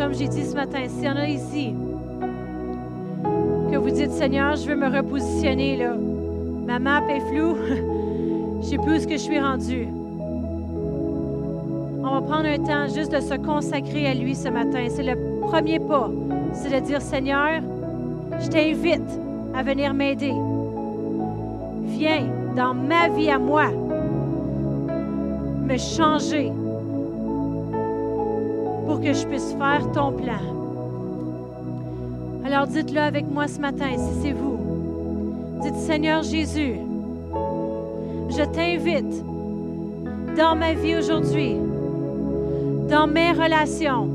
Comme 0.06 0.14
j'ai 0.14 0.28
dit 0.28 0.46
ce 0.46 0.54
matin, 0.54 0.84
s'il 0.88 1.06
y 1.06 1.10
en 1.10 1.16
a 1.16 1.28
ici, 1.28 1.74
que 3.72 3.76
vous 3.76 3.90
dites, 3.90 4.12
Seigneur, 4.12 4.56
je 4.56 4.68
veux 4.68 4.76
me 4.76 4.96
repositionner, 4.96 5.78
là. 5.78 5.96
Ma 6.68 6.78
map 6.78 7.02
est 7.10 7.22
floue. 7.22 7.56
je 8.62 8.68
sais 8.68 8.78
plus 8.78 9.04
où 9.04 9.08
que 9.08 9.14
je 9.14 9.18
suis 9.18 9.40
rendu. 9.40 9.88
On 12.04 12.20
va 12.20 12.22
prendre 12.22 12.46
un 12.46 12.60
temps 12.60 12.94
juste 12.94 13.14
de 13.14 13.20
se 13.20 13.34
consacrer 13.34 14.06
à 14.06 14.14
lui 14.14 14.36
ce 14.36 14.48
matin. 14.48 14.86
C'est 14.90 15.02
le 15.02 15.40
premier 15.42 15.80
pas. 15.80 16.12
C'est 16.54 16.70
de 16.70 16.86
dire, 16.86 17.02
Seigneur, 17.02 17.62
je 18.40 18.48
t'invite 18.48 19.20
à 19.56 19.64
venir 19.64 19.92
m'aider. 19.96 20.34
Viens 21.82 22.28
dans 22.56 22.76
ma 22.76 23.10
vie 23.10 23.32
à 23.32 23.40
moi, 23.40 23.72
me 25.68 25.78
changer, 25.78 26.52
pour 28.86 29.02
que 29.02 29.14
je 29.14 29.26
puisse 29.26 29.54
faire 29.54 29.92
ton 29.92 30.12
plan. 30.12 30.42
Alors 32.46 32.68
dites-le 32.68 33.02
avec 33.02 33.26
moi 33.30 33.48
ce 33.48 33.60
matin, 33.60 33.98
si 33.98 34.22
c'est 34.22 34.34
vous. 34.34 34.60
Dites, 35.62 35.76
Seigneur 35.76 36.22
Jésus, 36.22 36.76
je 38.30 38.44
t'invite 38.54 39.24
dans 40.38 40.56
ma 40.56 40.74
vie 40.74 40.96
aujourd'hui, 40.96 41.56
dans 42.90 43.08
mes 43.08 43.32
relations. 43.32 44.10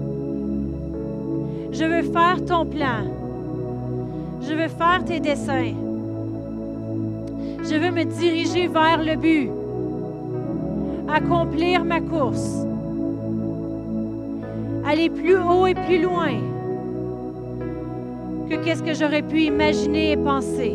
Je 1.72 1.84
veux 1.84 2.02
faire 2.02 2.44
ton 2.44 2.66
plan. 2.66 3.04
Je 4.42 4.54
veux 4.54 4.68
faire 4.68 5.04
tes 5.04 5.20
dessins. 5.20 5.74
Je 7.62 7.74
veux 7.74 7.90
me 7.90 8.04
diriger 8.04 8.68
vers 8.68 9.02
le 9.02 9.16
but, 9.16 9.50
accomplir 11.12 11.84
ma 11.84 12.00
course 12.00 12.64
aller 14.90 15.08
plus 15.08 15.36
haut 15.36 15.68
et 15.68 15.74
plus 15.74 16.02
loin 16.02 16.32
que 18.48 18.56
qu'est-ce 18.56 18.82
que 18.82 18.92
j'aurais 18.92 19.22
pu 19.22 19.42
imaginer 19.42 20.12
et 20.12 20.16
penser. 20.16 20.74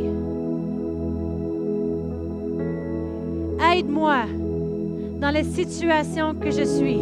Aide-moi 3.74 4.20
dans 5.20 5.32
les 5.32 5.43
situations 5.43 6.34
que 6.34 6.49
je 6.49 6.63
suis. 6.63 7.01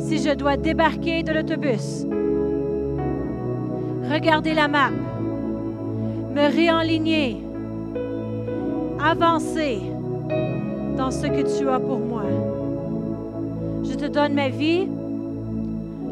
Si 0.00 0.18
je 0.18 0.34
dois 0.34 0.58
débarquer 0.58 1.22
de 1.22 1.32
l'autobus, 1.32 2.04
regarder 4.12 4.52
la 4.52 4.68
map, 4.68 4.90
me 6.34 6.54
réaligner, 6.54 7.38
avancer 9.02 9.78
dans 10.98 11.10
ce 11.10 11.26
que 11.26 11.58
tu 11.58 11.66
as 11.70 11.80
pour 11.80 12.00
moi. 12.00 12.24
Je 13.82 13.94
te 13.94 14.06
donne 14.06 14.34
ma 14.34 14.50
vie, 14.50 14.88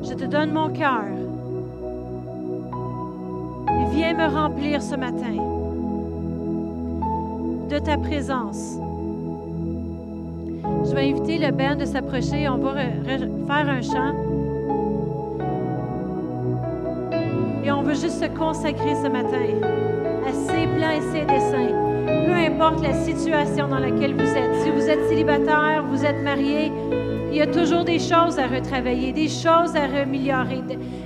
je 0.09 0.15
te 0.15 0.25
donne 0.25 0.53
mon 0.53 0.69
cœur. 0.71 1.05
Viens 3.91 4.15
me 4.15 4.35
remplir 4.35 4.83
ce 4.83 4.97
matin. 4.97 5.55
de 7.69 7.79
ta 7.79 7.97
présence. 7.97 8.79
Je 10.85 10.95
vais 10.95 11.11
inviter 11.11 11.39
le 11.39 11.51
band 11.51 11.77
de 11.77 11.85
s'approcher. 11.85 12.49
On 12.49 12.59
va 12.59 12.75
faire 12.75 13.69
un 13.69 13.83
chant. 13.83 14.15
Et 17.65 17.73
on 17.73 17.83
veut 17.83 17.95
juste 17.95 18.23
se 18.23 18.27
consacrer 18.27 18.95
ce 19.03 19.09
matin 19.09 19.47
à 20.27 20.33
ses 20.33 20.67
plans 20.77 20.91
et 20.91 21.01
ses 21.13 21.25
dessins. 21.25 21.75
Peu 22.27 22.35
importe 22.35 22.83
la 22.83 22.93
situation 22.93 23.69
dans 23.69 23.79
laquelle 23.79 24.15
vous 24.15 24.37
êtes. 24.37 24.55
Si 24.63 24.71
vous 24.71 24.89
êtes 24.89 25.09
célibataire, 25.09 25.85
vous 25.91 26.05
êtes 26.05 26.23
marié, 26.23 26.71
il 27.35 27.39
y 27.39 27.43
a 27.43 27.49
toujours 27.49 27.83
des 27.83 27.99
choses 27.99 28.39
à 28.39 28.47
retravailler, 28.47 29.13
des 29.13 29.29
choses 29.29 29.75
à 29.75 30.03
améliorer, 30.03 30.63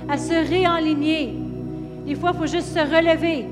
à 0.07 0.15
se 0.15 0.47
réaligner. 0.47 1.33
Des 2.05 2.13
fois, 2.13 2.33
il 2.35 2.37
faut 2.37 2.45
juste 2.45 2.67
se 2.67 2.79
relever. 2.79 3.47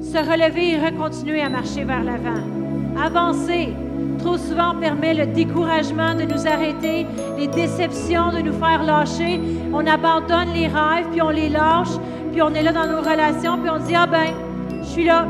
Se 0.00 0.16
relever 0.16 0.70
et 0.70 0.78
recontinuer 0.78 1.42
à 1.42 1.50
marcher 1.50 1.84
vers 1.84 2.02
l'avant. 2.02 2.40
Avancer. 3.04 3.74
Trop 4.18 4.38
souvent 4.38 4.76
permet 4.80 5.12
le 5.12 5.26
découragement 5.26 6.14
de 6.14 6.22
nous 6.22 6.46
arrêter, 6.46 7.06
les 7.36 7.48
déceptions 7.48 8.30
de 8.30 8.38
nous 8.38 8.54
faire 8.54 8.82
lâcher. 8.82 9.38
On 9.70 9.86
abandonne 9.86 10.54
les 10.54 10.68
rêves, 10.68 11.06
puis 11.12 11.20
on 11.20 11.28
les 11.28 11.50
lâche, 11.50 11.98
puis 12.32 12.40
on 12.40 12.54
est 12.54 12.62
là 12.62 12.72
dans 12.72 12.86
nos 12.86 13.02
relations, 13.02 13.58
puis 13.58 13.68
on 13.70 13.78
dit, 13.78 13.94
ah 13.94 14.06
ben, 14.06 14.32
je 14.82 14.86
suis 14.86 15.04
là, 15.04 15.26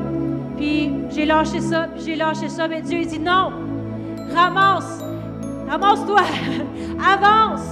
puis 0.57 0.93
j'ai 1.11 1.27
lâché 1.27 1.59
ça, 1.59 1.89
j'ai 2.05 2.15
lâché 2.15 2.49
ça. 2.49 2.69
Mais 2.69 2.81
Dieu 2.81 3.05
dit, 3.05 3.19
non, 3.19 3.51
ramasse, 4.33 5.10
Avance-toi. 5.71 6.23
Avance. 7.15 7.63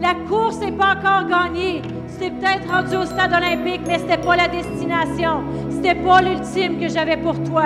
La 0.00 0.14
course 0.28 0.58
n'est 0.60 0.72
pas 0.72 0.94
encore 0.96 1.26
gagnée. 1.26 1.80
C'est 2.06 2.30
peut-être 2.30 2.70
rendu 2.70 2.96
au 2.96 3.06
stade 3.06 3.32
olympique, 3.32 3.80
mais 3.86 3.98
ce 3.98 4.02
n'était 4.02 4.18
pas 4.18 4.36
la 4.36 4.48
destination. 4.48 5.42
Ce 5.70 5.76
n'était 5.76 5.94
pas 5.94 6.20
l'ultime 6.20 6.78
que 6.78 6.88
j'avais 6.88 7.16
pour 7.16 7.42
toi. 7.44 7.64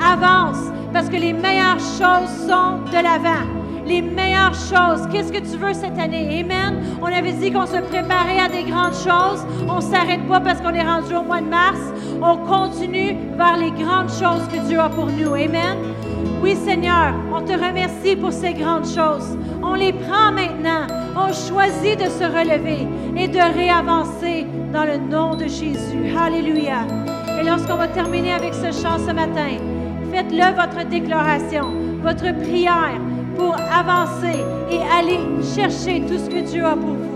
Avance, 0.00 0.70
parce 0.92 1.08
que 1.08 1.16
les 1.16 1.32
meilleures 1.32 1.80
choses 1.80 2.30
sont 2.46 2.78
de 2.86 3.02
l'avant. 3.02 3.46
Les 3.84 4.00
meilleures 4.00 4.54
choses. 4.54 5.08
Qu'est-ce 5.10 5.32
que 5.32 5.40
tu 5.40 5.56
veux 5.58 5.72
cette 5.72 5.98
année? 5.98 6.40
Amen. 6.40 6.82
On 7.00 7.06
avait 7.06 7.32
dit 7.32 7.50
qu'on 7.50 7.66
se 7.66 7.78
préparait 7.78 8.38
à 8.38 8.48
des 8.48 8.62
grandes 8.62 8.94
choses. 8.94 9.44
On 9.68 9.76
ne 9.76 9.80
s'arrête 9.80 10.26
pas 10.28 10.40
parce 10.40 10.60
qu'on 10.60 10.72
est 10.72 10.82
rendu 10.82 11.14
au 11.16 11.22
mois 11.22 11.40
de 11.40 11.48
mars. 11.48 11.80
On 12.22 12.36
continue 12.36 13.16
vers 13.36 13.56
les 13.56 13.72
grandes 13.72 14.10
choses 14.10 14.46
que 14.52 14.64
Dieu 14.68 14.78
a 14.78 14.88
pour 14.88 15.06
nous. 15.06 15.34
Amen. 15.34 15.78
Oui, 16.42 16.56
Seigneur, 16.56 17.14
on 17.32 17.42
te 17.42 17.52
remercie 17.52 18.16
pour 18.16 18.32
ces 18.32 18.52
grandes 18.52 18.86
choses. 18.86 19.38
On 19.62 19.74
les 19.74 19.92
prend 19.92 20.32
maintenant. 20.32 20.86
On 21.16 21.32
choisit 21.32 21.98
de 21.98 22.10
se 22.10 22.24
relever 22.24 22.86
et 23.16 23.28
de 23.28 23.38
réavancer 23.38 24.46
dans 24.72 24.84
le 24.84 24.96
nom 24.96 25.34
de 25.34 25.44
Jésus. 25.44 26.16
Alléluia. 26.18 26.86
Et 27.40 27.44
lorsqu'on 27.44 27.76
va 27.76 27.88
terminer 27.88 28.32
avec 28.32 28.54
ce 28.54 28.72
chant 28.72 28.98
ce 28.98 29.12
matin, 29.12 29.58
faites-le 30.12 30.54
votre 30.54 30.88
déclaration, 30.88 31.72
votre 32.02 32.34
prière 32.42 33.00
pour 33.36 33.54
avancer 33.54 34.38
et 34.70 34.80
aller 34.98 35.20
chercher 35.54 36.02
tout 36.06 36.18
ce 36.18 36.28
que 36.28 36.40
Dieu 36.40 36.64
a 36.64 36.76
pour 36.76 36.90
vous. 36.90 37.11